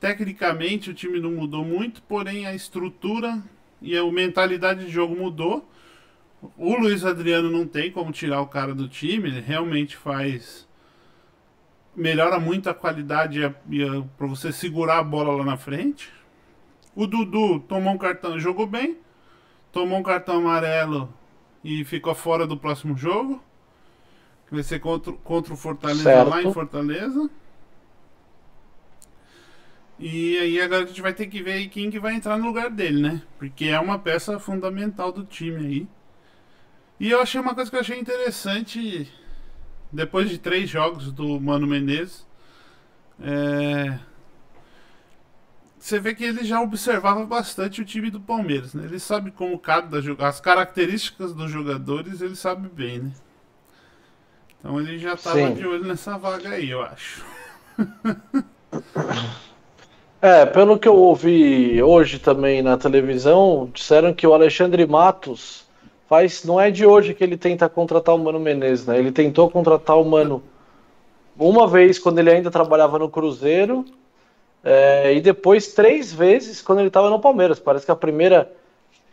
Tecnicamente 0.00 0.90
o 0.90 0.94
time 0.94 1.18
não 1.18 1.30
mudou 1.30 1.64
muito, 1.64 2.02
porém 2.02 2.46
a 2.46 2.54
estrutura 2.54 3.42
e 3.80 3.96
a 3.96 4.04
mentalidade 4.04 4.84
de 4.84 4.90
jogo 4.90 5.16
mudou. 5.16 5.68
O 6.56 6.76
Luiz 6.76 7.04
Adriano 7.04 7.50
não 7.50 7.66
tem 7.66 7.90
como 7.90 8.12
tirar 8.12 8.40
o 8.42 8.46
cara 8.46 8.74
do 8.74 8.88
time, 8.88 9.28
ele 9.28 9.40
realmente 9.40 9.96
faz. 9.96 10.68
Melhora 11.94 12.38
muito 12.38 12.68
a 12.68 12.74
qualidade 12.74 13.40
para 14.18 14.26
você 14.26 14.52
segurar 14.52 14.98
a 14.98 15.02
bola 15.02 15.34
lá 15.34 15.44
na 15.44 15.56
frente. 15.56 16.12
O 16.94 17.06
Dudu 17.06 17.60
tomou 17.60 17.94
um 17.94 17.98
cartão, 17.98 18.38
jogou 18.38 18.66
bem, 18.66 18.98
tomou 19.72 19.98
um 19.98 20.02
cartão 20.02 20.36
amarelo 20.36 21.12
e 21.64 21.84
ficou 21.86 22.14
fora 22.14 22.46
do 22.46 22.56
próximo 22.56 22.98
jogo. 22.98 23.42
Que 24.46 24.54
vai 24.54 24.62
ser 24.62 24.78
contra, 24.78 25.12
contra 25.12 25.52
o 25.52 25.56
Fortaleza 25.56 26.02
certo. 26.02 26.28
lá 26.28 26.42
em 26.42 26.52
Fortaleza. 26.52 27.30
E 29.98 30.36
aí 30.38 30.60
agora 30.60 30.84
a 30.84 30.86
gente 30.86 31.00
vai 31.00 31.14
ter 31.14 31.26
que 31.26 31.42
ver 31.42 31.52
aí 31.52 31.68
quem 31.68 31.90
que 31.90 31.98
vai 31.98 32.14
entrar 32.14 32.36
no 32.36 32.46
lugar 32.46 32.70
dele, 32.70 33.00
né? 33.00 33.22
Porque 33.38 33.66
é 33.66 33.80
uma 33.80 33.98
peça 33.98 34.38
fundamental 34.38 35.10
do 35.10 35.24
time 35.24 35.66
aí. 35.66 35.88
E 37.00 37.10
eu 37.10 37.20
achei 37.20 37.40
uma 37.40 37.54
coisa 37.54 37.70
que 37.70 37.76
eu 37.76 37.80
achei 37.80 37.98
interessante 37.98 39.10
depois 39.92 40.28
de 40.28 40.38
três 40.38 40.68
jogos 40.68 41.10
do 41.12 41.40
Mano 41.40 41.66
Menezes. 41.66 42.26
É... 43.20 43.98
Você 45.78 45.98
vê 45.98 46.14
que 46.14 46.24
ele 46.24 46.44
já 46.44 46.60
observava 46.60 47.24
bastante 47.24 47.80
o 47.80 47.84
time 47.84 48.10
do 48.10 48.20
Palmeiras, 48.20 48.74
né? 48.74 48.84
Ele 48.84 48.98
sabe 48.98 49.30
como 49.30 49.58
cada 49.58 49.98
as 50.26 50.40
características 50.40 51.32
dos 51.32 51.50
jogadores, 51.50 52.20
ele 52.20 52.34
sabe 52.34 52.68
bem, 52.68 52.98
né? 52.98 53.12
Então 54.66 54.80
ele 54.80 54.98
já 54.98 55.14
estava 55.14 55.52
de 55.52 55.64
olho 55.64 55.84
nessa 55.84 56.18
vaga 56.18 56.48
aí, 56.48 56.70
eu 56.70 56.82
acho. 56.82 57.24
É, 60.20 60.46
pelo 60.46 60.78
que 60.78 60.88
eu 60.88 60.96
ouvi 60.96 61.80
hoje 61.80 62.18
também 62.18 62.62
na 62.62 62.76
televisão, 62.76 63.70
disseram 63.72 64.12
que 64.12 64.26
o 64.26 64.32
Alexandre 64.32 64.84
Matos 64.86 65.64
faz. 66.08 66.42
Não 66.42 66.60
é 66.60 66.70
de 66.70 66.84
hoje 66.84 67.14
que 67.14 67.22
ele 67.22 67.36
tenta 67.36 67.68
contratar 67.68 68.14
o 68.14 68.18
Mano 68.18 68.40
Menezes, 68.40 68.86
né? 68.86 68.98
Ele 68.98 69.12
tentou 69.12 69.48
contratar 69.48 69.96
o 69.96 70.04
Mano 70.04 70.42
uma 71.38 71.68
vez 71.68 71.98
quando 71.98 72.18
ele 72.18 72.30
ainda 72.30 72.50
trabalhava 72.50 72.98
no 72.98 73.10
Cruzeiro, 73.10 73.84
é, 74.64 75.14
e 75.14 75.20
depois 75.20 75.74
três 75.74 76.12
vezes 76.12 76.60
quando 76.60 76.78
ele 76.80 76.88
estava 76.88 77.10
no 77.10 77.20
Palmeiras. 77.20 77.60
Parece 77.60 77.84
que 77.84 77.92
a 77.92 77.96
primeira 77.96 78.50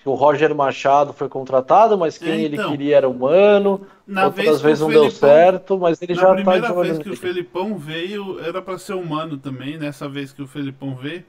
que 0.04 0.10
o 0.10 0.16
Roger 0.16 0.54
Machado 0.54 1.14
foi 1.14 1.30
contratado, 1.30 1.98
mas 1.98 2.18
quem 2.18 2.46
então, 2.46 2.66
ele 2.66 2.72
queria 2.78 2.98
era 2.98 3.08
o 3.08 3.18
Mano. 3.18 3.88
Na 4.06 4.26
Outras 4.26 4.62
vezes 4.62 4.82
não 4.82 4.90
Felipão, 4.90 5.08
deu 5.08 5.12
certo, 5.12 5.80
mas 5.80 6.02
ele 6.02 6.14
já 6.14 6.22
está 6.24 6.34
Na 6.34 6.52
primeira 6.52 6.74
vez 6.74 6.98
que 6.98 7.10
o 7.10 7.16
Felipão 7.16 7.78
veio, 7.78 8.38
era 8.42 8.62
para 8.62 8.78
ser 8.78 8.96
o 8.96 9.06
Mano 9.06 9.38
também, 9.38 9.78
nessa 9.78 10.10
vez 10.10 10.34
que 10.34 10.42
o 10.42 10.48
Felipão 10.48 10.94
veio. 10.94 11.24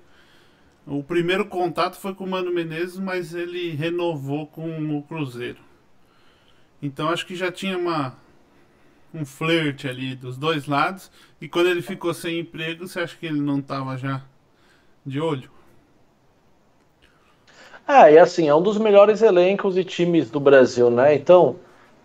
O 0.84 1.04
primeiro 1.04 1.46
contato 1.46 1.96
foi 1.96 2.14
com 2.14 2.24
o 2.24 2.28
Mano 2.28 2.52
Menezes, 2.52 2.98
mas 2.98 3.32
ele 3.32 3.70
renovou 3.70 4.48
com 4.48 4.98
o 4.98 5.02
Cruzeiro. 5.04 5.60
Então 6.82 7.08
acho 7.08 7.24
que 7.24 7.36
já 7.36 7.52
tinha 7.52 7.78
uma 7.78 8.16
um 9.14 9.24
flerte 9.24 9.86
ali 9.86 10.16
dos 10.16 10.36
dois 10.36 10.66
lados. 10.66 11.12
E 11.40 11.48
quando 11.48 11.68
ele 11.68 11.80
ficou 11.80 12.12
sem 12.12 12.40
emprego, 12.40 12.88
você 12.88 12.98
acha 12.98 13.16
que 13.16 13.24
ele 13.24 13.40
não 13.40 13.62
tava 13.62 13.96
já 13.96 14.20
de 15.06 15.20
olho? 15.20 15.48
É, 17.86 18.14
e 18.14 18.18
assim, 18.18 18.48
é 18.48 18.54
um 18.54 18.62
dos 18.62 18.78
melhores 18.78 19.20
elencos 19.20 19.76
e 19.76 19.84
times 19.84 20.30
do 20.30 20.40
Brasil, 20.40 20.90
né? 20.90 21.14
Então, 21.14 21.56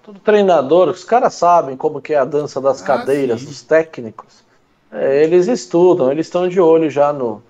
todo 0.04 0.20
treinador, 0.20 0.90
os 0.90 1.04
caras 1.04 1.34
sabem 1.34 1.78
como 1.78 2.02
que 2.02 2.14
é 2.14 2.18
a 2.18 2.26
dança 2.26 2.60
das 2.60 2.82
ah, 2.82 2.86
cadeiras, 2.86 3.42
sim. 3.42 3.48
os 3.48 3.62
técnicos. 3.62 4.44
É, 4.92 5.24
eles 5.24 5.48
estudam, 5.48 6.12
eles 6.12 6.26
estão 6.26 6.50
de 6.50 6.60
olho 6.60 6.90
já 6.90 7.14
no, 7.14 7.42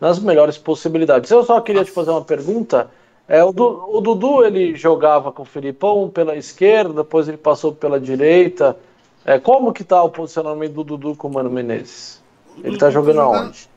nas 0.00 0.18
melhores 0.18 0.58
possibilidades. 0.58 1.30
Eu 1.30 1.44
só 1.44 1.60
queria 1.60 1.84
te 1.84 1.90
fazer 1.90 2.10
uma 2.10 2.24
pergunta. 2.24 2.90
É, 3.28 3.42
o, 3.44 3.52
du, 3.52 3.64
o, 3.88 4.00
Dudu 4.00 4.44
ele 4.44 4.74
jogava 4.74 5.30
com 5.30 5.42
o 5.42 5.46
Filipão 5.46 6.08
pela 6.08 6.36
esquerda, 6.36 7.02
depois 7.02 7.28
ele 7.28 7.36
passou 7.36 7.72
pela 7.72 8.00
direita. 8.00 8.76
É, 9.24 9.38
como 9.38 9.72
que 9.72 9.84
tá 9.84 10.02
o 10.02 10.10
posicionamento 10.10 10.72
do 10.72 10.84
Dudu 10.84 11.16
com 11.16 11.28
o 11.28 11.32
Mano 11.32 11.50
Menezes? 11.50 12.22
Ele 12.62 12.78
tá 12.78 12.90
jogando 12.90 13.20
aonde? 13.20 13.68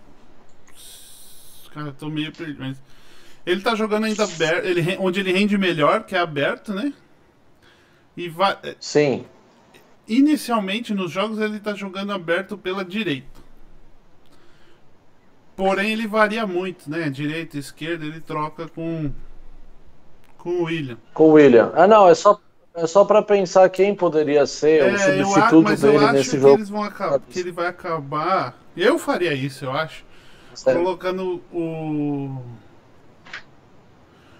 Cara, 1.74 1.88
eu 1.88 1.94
tô 1.94 2.10
meio 2.10 2.32
perdido, 2.32 2.60
mas 2.60 2.78
ele 3.50 3.62
tá 3.62 3.74
jogando 3.74 4.04
ainda 4.06 4.24
aberto, 4.24 4.66
ele, 4.66 4.98
onde 5.00 5.20
ele 5.20 5.32
rende 5.32 5.58
melhor, 5.58 6.04
que 6.04 6.16
é 6.16 6.20
aberto, 6.20 6.72
né? 6.72 6.94
E 8.16 8.30
vai. 8.30 8.56
É, 8.62 8.76
Sim. 8.80 9.26
Inicialmente 10.08 10.94
nos 10.94 11.12
jogos 11.12 11.40
ele 11.40 11.60
tá 11.60 11.74
jogando 11.74 12.12
aberto 12.12 12.56
pela 12.58 12.86
direita. 12.86 13.40
Porém 15.56 15.92
ele 15.92 16.06
varia 16.06 16.46
muito, 16.46 16.90
né? 16.90 17.10
Direita 17.10 17.58
e 17.58 17.60
esquerda 17.60 18.06
ele 18.06 18.22
troca 18.22 18.68
com 18.68 19.12
com 20.38 20.50
o 20.50 20.64
William. 20.66 20.98
Com 21.14 21.30
o 21.30 21.32
William. 21.32 21.72
Ah, 21.76 21.88
não, 21.88 22.08
é 22.08 22.14
só 22.14 22.40
é 22.76 22.86
só 22.86 23.04
para 23.04 23.24
pensar 23.24 23.68
quem 23.70 23.96
poderia 23.96 24.46
ser 24.46 24.84
é, 24.84 24.94
o 24.94 25.26
substituto 25.26 25.72
eu, 25.72 25.78
dele 25.78 26.12
nesse 26.12 26.32
que 26.32 26.40
jogo. 26.40 26.56
Eles 26.56 26.70
vão 26.70 26.84
acabar, 26.84 27.20
que 27.20 27.40
ele 27.40 27.52
vai 27.52 27.68
acabar. 27.68 28.58
Eu 28.78 29.00
faria 29.00 29.34
isso, 29.34 29.66
eu 29.66 29.72
acho. 29.72 30.06
Sério? 30.54 30.84
Colocando 30.84 31.42
o 31.52 32.42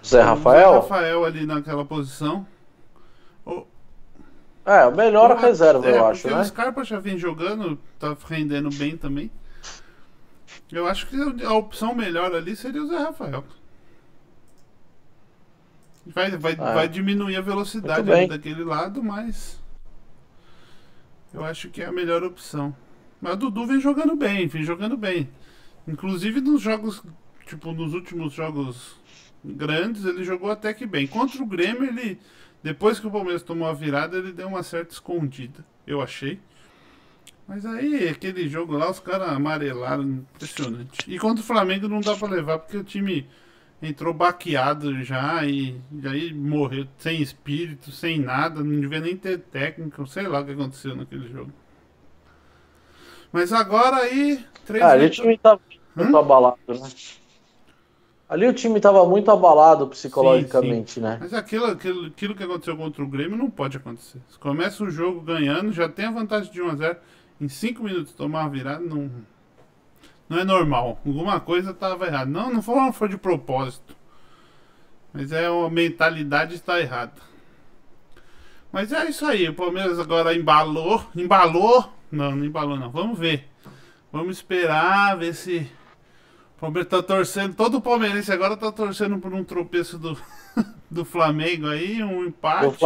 Zé 0.04 0.22
Rafael? 0.22 0.70
Zé 0.70 0.76
Rafael 0.76 1.24
ali 1.24 1.46
naquela 1.46 1.84
posição. 1.84 2.46
O... 3.44 3.66
É, 4.64 4.86
o 4.86 4.94
melhor 4.94 5.32
o... 5.32 5.36
reserva, 5.36 5.86
é, 5.86 5.98
eu 5.98 6.06
acho, 6.06 6.28
né? 6.28 6.40
O 6.40 6.44
Scarpa 6.44 6.84
já 6.84 6.98
vem 6.98 7.18
jogando, 7.18 7.78
tá 7.98 8.16
rendendo 8.28 8.70
bem 8.70 8.96
também. 8.96 9.30
Eu 10.70 10.86
acho 10.86 11.06
que 11.06 11.16
a 11.44 11.52
opção 11.52 11.94
melhor 11.94 12.34
ali 12.34 12.54
seria 12.54 12.82
o 12.82 12.86
Zé 12.86 12.98
Rafael. 12.98 13.44
Vai, 16.06 16.30
vai, 16.36 16.52
é. 16.52 16.56
vai 16.56 16.88
diminuir 16.88 17.36
a 17.36 17.40
velocidade 17.40 18.26
daquele 18.26 18.64
lado, 18.64 19.02
mas. 19.02 19.60
Eu 21.32 21.44
acho 21.44 21.68
que 21.68 21.82
é 21.82 21.86
a 21.86 21.92
melhor 21.92 22.22
opção. 22.24 22.74
Mas 23.20 23.34
o 23.34 23.36
Dudu 23.36 23.66
vem 23.66 23.80
jogando 23.80 24.16
bem, 24.16 24.48
vem 24.48 24.64
jogando 24.64 24.96
bem. 24.96 25.28
Inclusive 25.86 26.40
nos 26.40 26.60
jogos, 26.60 27.02
tipo, 27.46 27.72
nos 27.72 27.94
últimos 27.94 28.32
jogos 28.32 28.99
grandes, 29.44 30.04
ele 30.04 30.24
jogou 30.24 30.50
até 30.50 30.72
que 30.72 30.86
bem. 30.86 31.06
Contra 31.06 31.42
o 31.42 31.46
Grêmio, 31.46 31.84
ele. 31.84 32.18
Depois 32.62 33.00
que 33.00 33.06
o 33.06 33.10
Palmeiras 33.10 33.42
tomou 33.42 33.66
a 33.66 33.72
virada, 33.72 34.18
ele 34.18 34.32
deu 34.32 34.48
uma 34.48 34.62
certa 34.62 34.92
escondida, 34.92 35.64
eu 35.86 36.02
achei. 36.02 36.38
Mas 37.48 37.64
aí, 37.66 38.08
aquele 38.08 38.48
jogo 38.48 38.76
lá, 38.76 38.90
os 38.90 39.00
caras 39.00 39.30
amarelaram, 39.30 40.02
impressionante. 40.04 40.98
E 41.08 41.18
contra 41.18 41.42
o 41.42 41.46
Flamengo 41.46 41.88
não 41.88 42.00
dá 42.00 42.14
pra 42.14 42.28
levar, 42.28 42.58
porque 42.58 42.76
o 42.76 42.84
time 42.84 43.26
entrou 43.82 44.12
baqueado 44.12 45.02
já 45.02 45.44
e, 45.44 45.80
e 45.90 46.06
aí 46.06 46.34
morreu 46.34 46.86
sem 46.98 47.20
espírito, 47.20 47.90
sem 47.90 48.20
nada, 48.20 48.62
não 48.62 48.78
devia 48.78 49.00
nem 49.00 49.16
ter 49.16 49.38
técnica, 49.38 50.04
sei 50.06 50.28
lá 50.28 50.40
o 50.40 50.44
que 50.44 50.52
aconteceu 50.52 50.94
naquele 50.94 51.28
jogo. 51.28 51.52
Mas 53.32 53.52
agora 53.52 53.96
aí. 53.96 54.44
Três 54.66 54.84
ah, 54.84 54.96
o 54.96 55.10
time 55.10 55.38
tá 55.38 55.58
muito 55.96 56.16
abalado, 56.16 56.58
né? 56.68 56.88
Ali 58.30 58.46
o 58.46 58.54
time 58.54 58.76
estava 58.76 59.04
muito 59.04 59.28
abalado 59.28 59.88
psicologicamente, 59.88 60.92
sim, 60.92 61.00
sim. 61.00 61.00
né? 61.00 61.18
Mas 61.20 61.34
aquilo, 61.34 61.66
aquilo, 61.66 62.06
aquilo 62.06 62.32
que 62.32 62.44
aconteceu 62.44 62.76
contra 62.76 63.02
o 63.02 63.08
Grêmio 63.08 63.36
não 63.36 63.50
pode 63.50 63.76
acontecer. 63.76 64.20
Você 64.28 64.38
começa 64.38 64.84
o 64.84 64.88
jogo 64.88 65.20
ganhando, 65.20 65.72
já 65.72 65.88
tem 65.88 66.04
a 66.04 66.12
vantagem 66.12 66.52
de 66.52 66.62
1x0, 66.62 66.96
em 67.40 67.48
5 67.48 67.82
minutos 67.82 68.12
tomar 68.12 68.42
uma 68.42 68.48
virada, 68.48 68.84
não, 68.84 69.10
não 70.28 70.38
é 70.38 70.44
normal. 70.44 71.00
Alguma 71.04 71.40
coisa 71.40 71.72
estava 71.72 72.06
errada. 72.06 72.30
Não, 72.30 72.52
não 72.52 72.62
foi, 72.62 72.76
não 72.76 72.92
foi 72.92 73.08
de 73.08 73.18
propósito. 73.18 73.96
Mas 75.12 75.32
é 75.32 75.46
a 75.46 75.68
mentalidade 75.68 76.54
está 76.54 76.80
errada. 76.80 77.20
Mas 78.70 78.92
é 78.92 79.08
isso 79.08 79.26
aí. 79.26 79.48
O 79.48 79.54
Palmeiras 79.54 79.98
agora 79.98 80.32
embalou. 80.32 81.04
Embalou? 81.16 81.92
Não, 82.12 82.36
não 82.36 82.44
embalou 82.44 82.76
não. 82.76 82.90
Vamos 82.90 83.18
ver. 83.18 83.48
Vamos 84.12 84.36
esperar, 84.36 85.16
ver 85.18 85.34
se 85.34 85.68
Palmeiras 86.60 86.90
tá 86.90 87.02
torcendo, 87.02 87.54
todo 87.54 87.78
o 87.78 87.80
palmeirense 87.80 88.30
agora 88.30 88.54
tá 88.54 88.70
torcendo 88.70 89.18
por 89.18 89.32
um 89.32 89.42
tropeço 89.42 89.96
do, 89.96 90.14
do 90.90 91.06
Flamengo 91.06 91.66
aí, 91.66 92.02
um 92.02 92.26
empate. 92.26 92.76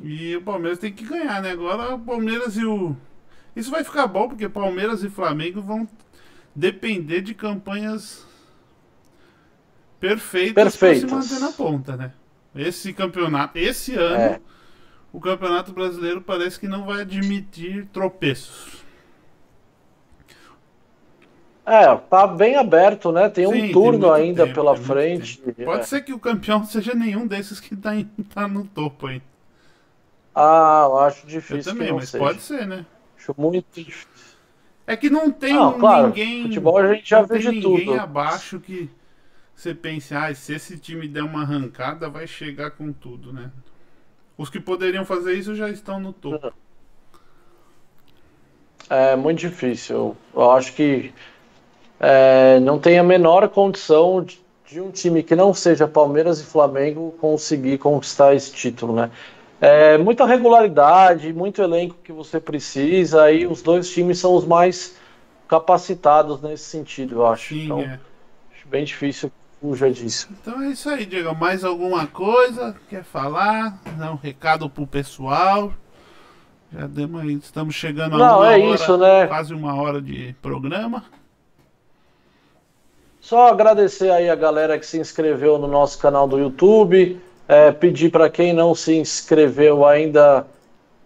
E 0.00 0.36
o 0.36 0.42
Palmeiras 0.42 0.78
tem 0.78 0.92
que 0.92 1.04
ganhar, 1.04 1.42
né? 1.42 1.50
Agora 1.50 1.94
o 1.94 1.98
Palmeiras 1.98 2.56
e 2.56 2.64
o. 2.64 2.96
Isso 3.56 3.70
vai 3.70 3.82
ficar 3.82 4.06
bom, 4.06 4.28
porque 4.28 4.48
Palmeiras 4.48 5.02
e 5.02 5.10
Flamengo 5.10 5.60
vão 5.60 5.88
depender 6.54 7.20
de 7.20 7.34
campanhas 7.34 8.24
perfeitas, 9.98 10.76
perfeitas. 10.76 11.10
para 11.10 11.22
se 11.22 11.34
manter 11.34 11.44
na 11.44 11.52
ponta, 11.52 11.96
né? 11.96 12.12
Esse 12.54 12.92
campeonato, 12.92 13.58
esse 13.58 13.94
ano, 13.96 14.16
é. 14.16 14.40
o 15.12 15.18
Campeonato 15.18 15.72
Brasileiro 15.72 16.20
parece 16.20 16.60
que 16.60 16.68
não 16.68 16.84
vai 16.84 17.00
admitir 17.00 17.86
tropeços. 17.92 18.81
É, 21.64 21.94
tá 21.94 22.26
bem 22.26 22.56
aberto, 22.56 23.12
né? 23.12 23.28
Tem 23.28 23.46
Sim, 23.46 23.68
um 23.68 23.72
turno 23.72 24.12
tem 24.12 24.24
ainda 24.24 24.44
tempo, 24.44 24.54
pela 24.54 24.76
frente. 24.76 25.38
Pode 25.64 25.82
é. 25.82 25.84
ser 25.84 26.02
que 26.02 26.12
o 26.12 26.18
campeão 26.18 26.64
seja 26.66 26.94
nenhum 26.94 27.26
desses 27.26 27.60
que 27.60 27.76
tá, 27.76 27.94
em, 27.94 28.04
tá 28.04 28.48
no 28.48 28.64
topo 28.64 29.06
aí. 29.06 29.22
Ah, 30.34 30.86
eu 30.86 30.98
acho 30.98 31.26
difícil. 31.26 31.72
Eu 31.72 31.78
também, 31.78 31.92
mas 31.92 32.08
seja. 32.08 32.24
pode 32.24 32.40
ser, 32.40 32.66
né? 32.66 32.84
Acho 33.16 33.34
muito 33.38 33.66
difícil. 33.72 34.08
É 34.86 34.96
que 34.96 35.08
não 35.08 35.30
tem 35.30 35.54
não, 35.54 35.78
claro, 35.78 36.08
ninguém. 36.08 36.42
Futebol 36.42 36.78
a 36.78 36.94
gente 36.94 37.08
já 37.08 37.22
vê 37.22 37.38
de 37.38 37.48
ninguém 37.50 37.86
tudo. 37.86 38.00
abaixo 38.00 38.58
que 38.58 38.90
você 39.54 39.72
pense, 39.72 40.12
ah, 40.14 40.34
se 40.34 40.54
esse 40.54 40.76
time 40.76 41.06
der 41.06 41.22
uma 41.22 41.42
arrancada, 41.42 42.08
vai 42.08 42.26
chegar 42.26 42.72
com 42.72 42.92
tudo, 42.92 43.32
né? 43.32 43.52
Os 44.36 44.50
que 44.50 44.58
poderiam 44.58 45.04
fazer 45.04 45.34
isso 45.34 45.54
já 45.54 45.70
estão 45.70 46.00
no 46.00 46.12
topo. 46.12 46.52
É 48.90 49.14
muito 49.14 49.38
difícil. 49.38 50.16
Eu 50.34 50.50
acho 50.50 50.72
que 50.74 51.12
é, 52.02 52.58
não 52.58 52.80
tem 52.80 52.98
a 52.98 53.02
menor 53.04 53.48
condição 53.48 54.24
de, 54.24 54.40
de, 54.66 54.80
um 54.80 54.90
time 54.90 55.22
que 55.22 55.36
não 55.36 55.54
seja 55.54 55.86
Palmeiras 55.86 56.40
e 56.40 56.44
Flamengo 56.44 57.14
conseguir 57.20 57.78
conquistar 57.78 58.34
esse 58.34 58.52
título, 58.52 58.92
né? 58.92 59.08
É, 59.60 59.96
muita 59.96 60.26
regularidade, 60.26 61.32
muito 61.32 61.62
elenco 61.62 61.94
que 62.02 62.10
você 62.10 62.40
precisa, 62.40 63.30
e 63.30 63.46
os 63.46 63.62
dois 63.62 63.88
times 63.88 64.18
são 64.18 64.34
os 64.34 64.44
mais 64.44 64.96
capacitados 65.46 66.42
nesse 66.42 66.64
sentido, 66.64 67.20
eu 67.20 67.26
acho. 67.26 67.54
Sim, 67.54 67.64
então, 67.66 67.80
é. 67.80 68.00
acho 68.52 68.68
bem 68.68 68.84
difícil 68.84 69.30
fuja 69.60 69.88
disso. 69.88 70.28
Então 70.32 70.60
é 70.60 70.70
isso 70.70 70.90
aí, 70.90 71.06
Diego. 71.06 71.32
Mais 71.36 71.62
alguma 71.62 72.08
coisa? 72.08 72.74
Quer 72.90 73.04
falar? 73.04 73.78
Dar 73.96 74.10
um 74.10 74.16
recado 74.16 74.68
pro 74.68 74.84
pessoal? 74.84 75.72
Já 76.72 76.88
demos 76.88 77.20
aí, 77.20 77.34
estamos 77.34 77.76
chegando 77.76 78.16
a 78.16 78.18
Não, 78.18 78.38
uma 78.38 78.52
é 78.52 78.58
hora, 78.58 78.74
isso, 78.74 78.96
né? 78.96 79.26
quase 79.28 79.54
uma 79.54 79.76
hora 79.76 80.02
de 80.02 80.34
programa. 80.42 81.04
Só 83.22 83.46
agradecer 83.46 84.10
aí 84.10 84.28
a 84.28 84.34
galera 84.34 84.76
que 84.76 84.84
se 84.84 84.98
inscreveu 84.98 85.56
no 85.56 85.68
nosso 85.68 85.96
canal 85.96 86.26
do 86.26 86.40
YouTube. 86.40 87.20
É, 87.46 87.70
pedir 87.70 88.10
para 88.10 88.28
quem 88.28 88.52
não 88.52 88.74
se 88.74 88.96
inscreveu 88.96 89.86
ainda, 89.86 90.44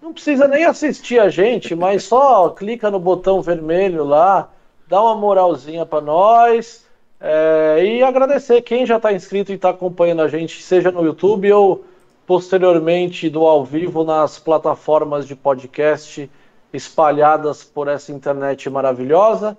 não 0.00 0.14
precisa 0.14 0.48
nem 0.48 0.64
assistir 0.64 1.20
a 1.20 1.28
gente, 1.28 1.74
mas 1.74 2.04
só 2.04 2.48
clica 2.48 2.90
no 2.90 2.98
botão 2.98 3.42
vermelho 3.42 4.02
lá, 4.02 4.48
dá 4.88 5.02
uma 5.02 5.14
moralzinha 5.14 5.84
para 5.84 6.00
nós. 6.00 6.86
É, 7.20 7.84
e 7.84 8.02
agradecer 8.02 8.62
quem 8.62 8.86
já 8.86 8.96
está 8.96 9.12
inscrito 9.12 9.52
e 9.52 9.56
está 9.56 9.68
acompanhando 9.68 10.22
a 10.22 10.28
gente, 10.28 10.62
seja 10.62 10.90
no 10.90 11.04
YouTube 11.04 11.52
ou 11.52 11.84
posteriormente 12.26 13.28
do 13.28 13.46
ao 13.46 13.62
vivo 13.62 14.04
nas 14.04 14.38
plataformas 14.38 15.26
de 15.26 15.36
podcast 15.36 16.30
espalhadas 16.72 17.62
por 17.62 17.88
essa 17.88 18.10
internet 18.10 18.70
maravilhosa. 18.70 19.56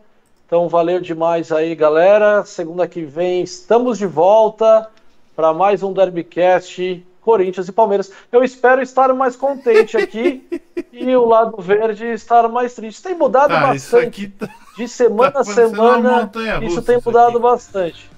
Então 0.48 0.70
valeu 0.70 1.02
demais 1.02 1.52
aí, 1.52 1.76
galera. 1.76 2.46
Segunda 2.46 2.88
que 2.88 3.04
vem 3.04 3.44
estamos 3.44 3.98
de 3.98 4.06
volta 4.08 4.90
para 5.36 5.54
mais 5.54 5.84
um 5.84 5.92
Derbycast 5.92 7.06
Corinthians 7.20 7.68
e 7.68 7.72
Palmeiras. 7.74 8.10
Eu 8.32 8.42
espero 8.42 8.82
estar 8.82 9.14
mais 9.14 9.36
contente 9.36 9.98
aqui 9.98 10.48
e 10.94 11.14
o 11.18 11.26
lado 11.26 11.62
verde 11.62 12.06
estar 12.14 12.48
mais 12.48 12.74
triste. 12.74 13.04
Tem 13.04 13.14
mudado 13.14 13.54
ah, 13.54 13.60
bastante. 13.60 14.30
Tá, 14.30 14.48
de 14.78 14.88
semana 14.88 15.32
tá 15.32 15.42
a 15.42 15.44
semana, 15.44 16.32
isso 16.62 16.82
tem 16.82 16.98
mudado 17.06 17.32
aqui. 17.32 17.40
bastante. 17.40 18.10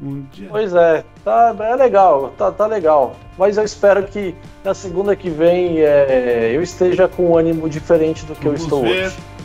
Um. 0.00 0.26
Pois 0.50 0.74
é, 0.74 1.02
tá, 1.24 1.56
é 1.58 1.74
legal, 1.74 2.34
tá, 2.36 2.52
tá 2.52 2.66
legal. 2.66 3.16
Mas 3.38 3.56
eu 3.56 3.64
espero 3.64 4.02
que 4.06 4.34
na 4.62 4.74
segunda 4.74 5.16
que 5.16 5.30
vem 5.30 5.80
é, 5.80 6.52
eu 6.54 6.62
esteja 6.62 7.08
com 7.08 7.30
um 7.30 7.38
ânimo 7.38 7.66
diferente 7.66 8.26
do 8.26 8.34
que 8.34 8.44
Vamos 8.44 8.60
eu 8.60 8.66
estou 8.66 8.82
ver 8.82 9.06
hoje. 9.06 9.37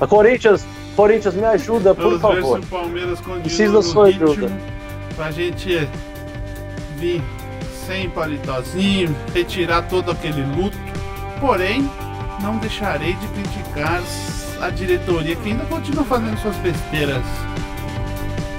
A 0.00 0.06
Corinthians, 0.06 0.64
Corinthians, 0.96 1.34
me 1.34 1.44
ajuda, 1.44 1.94
por 1.94 2.18
Vamos 2.18 2.34
ver 2.36 2.42
favor. 2.42 2.58
se 2.60 2.64
o 2.64 2.68
Palmeiras 2.68 3.20
Preciso 3.42 3.72
da 3.74 3.82
sua 3.82 4.06
ajuda. 4.06 4.50
pra 5.16 5.30
gente 5.30 5.88
vir 6.98 7.22
sem 7.86 8.08
palitozinho, 8.10 9.14
retirar 9.34 9.82
todo 9.82 10.10
aquele 10.10 10.42
luto. 10.56 10.76
Porém, 11.40 11.88
não 12.42 12.56
deixarei 12.58 13.12
de 13.14 13.26
criticar 13.28 14.00
a 14.60 14.70
diretoria 14.70 15.36
que 15.36 15.50
ainda 15.50 15.64
continua 15.66 16.04
fazendo 16.04 16.38
suas 16.40 16.56
besteiras 16.56 17.22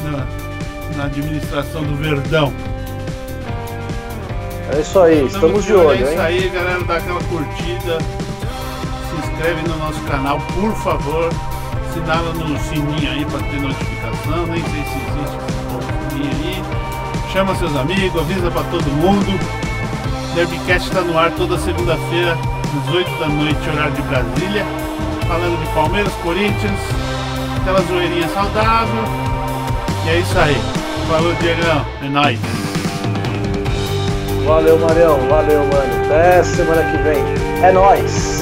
na, 0.04 0.28
na 0.98 1.06
administração 1.06 1.84
do 1.84 1.96
Verdão. 1.96 2.54
É 4.76 4.82
isso 4.82 5.00
aí, 5.00 5.26
estamos 5.26 5.64
de 5.64 5.74
olho, 5.74 5.92
É 5.92 6.02
isso 6.02 6.12
hein? 6.12 6.20
aí, 6.20 6.50
galera. 6.50 6.84
Dá 6.84 6.98
aquela 6.98 7.22
curtida. 7.24 7.98
Inscreve 9.36 9.68
no 9.68 9.78
nosso 9.78 10.00
canal, 10.04 10.40
por 10.54 10.74
favor. 10.78 11.30
Sinala 11.94 12.34
no 12.36 12.58
sininho 12.58 13.12
aí 13.12 13.26
para 13.26 13.40
ter 13.40 13.60
notificação. 13.60 14.48
Nem 14.48 14.64
sei 14.64 14.84
se 14.86 14.96
existe 14.96 15.38
sininho 16.10 16.32
aí. 16.32 16.64
Chama 17.34 17.54
seus 17.56 17.76
amigos, 17.76 18.22
avisa 18.22 18.50
para 18.50 18.64
todo 18.64 18.86
mundo. 18.86 19.38
Derbycast 20.36 20.88
está 20.88 21.02
no 21.02 21.20
ar 21.20 21.32
toda 21.32 21.58
segunda-feira, 21.58 22.32
às 22.32 22.96
8 22.96 23.20
da 23.20 23.28
noite, 23.28 23.70
horário 23.70 23.92
de 23.92 24.02
Brasília. 24.04 24.66
Falando 25.28 25.60
de 25.60 25.74
Palmeiras, 25.74 26.14
Corinthians, 26.24 26.80
aquela 27.60 27.82
zoeirinha 27.82 28.30
saudável. 28.30 29.04
E 30.06 30.10
é 30.12 30.20
isso 30.20 30.40
aí. 30.40 30.56
Falou, 31.10 31.34
Diegão. 31.42 31.86
É 32.02 32.08
nóis. 32.08 32.40
Valeu, 34.46 34.80
Marião, 34.80 35.20
valeu, 35.28 35.60
mano. 35.60 36.06
Até 36.06 36.42
semana 36.42 36.84
que 36.90 36.98
vem. 37.04 37.22
É 37.62 37.74
nóis! 37.74 38.35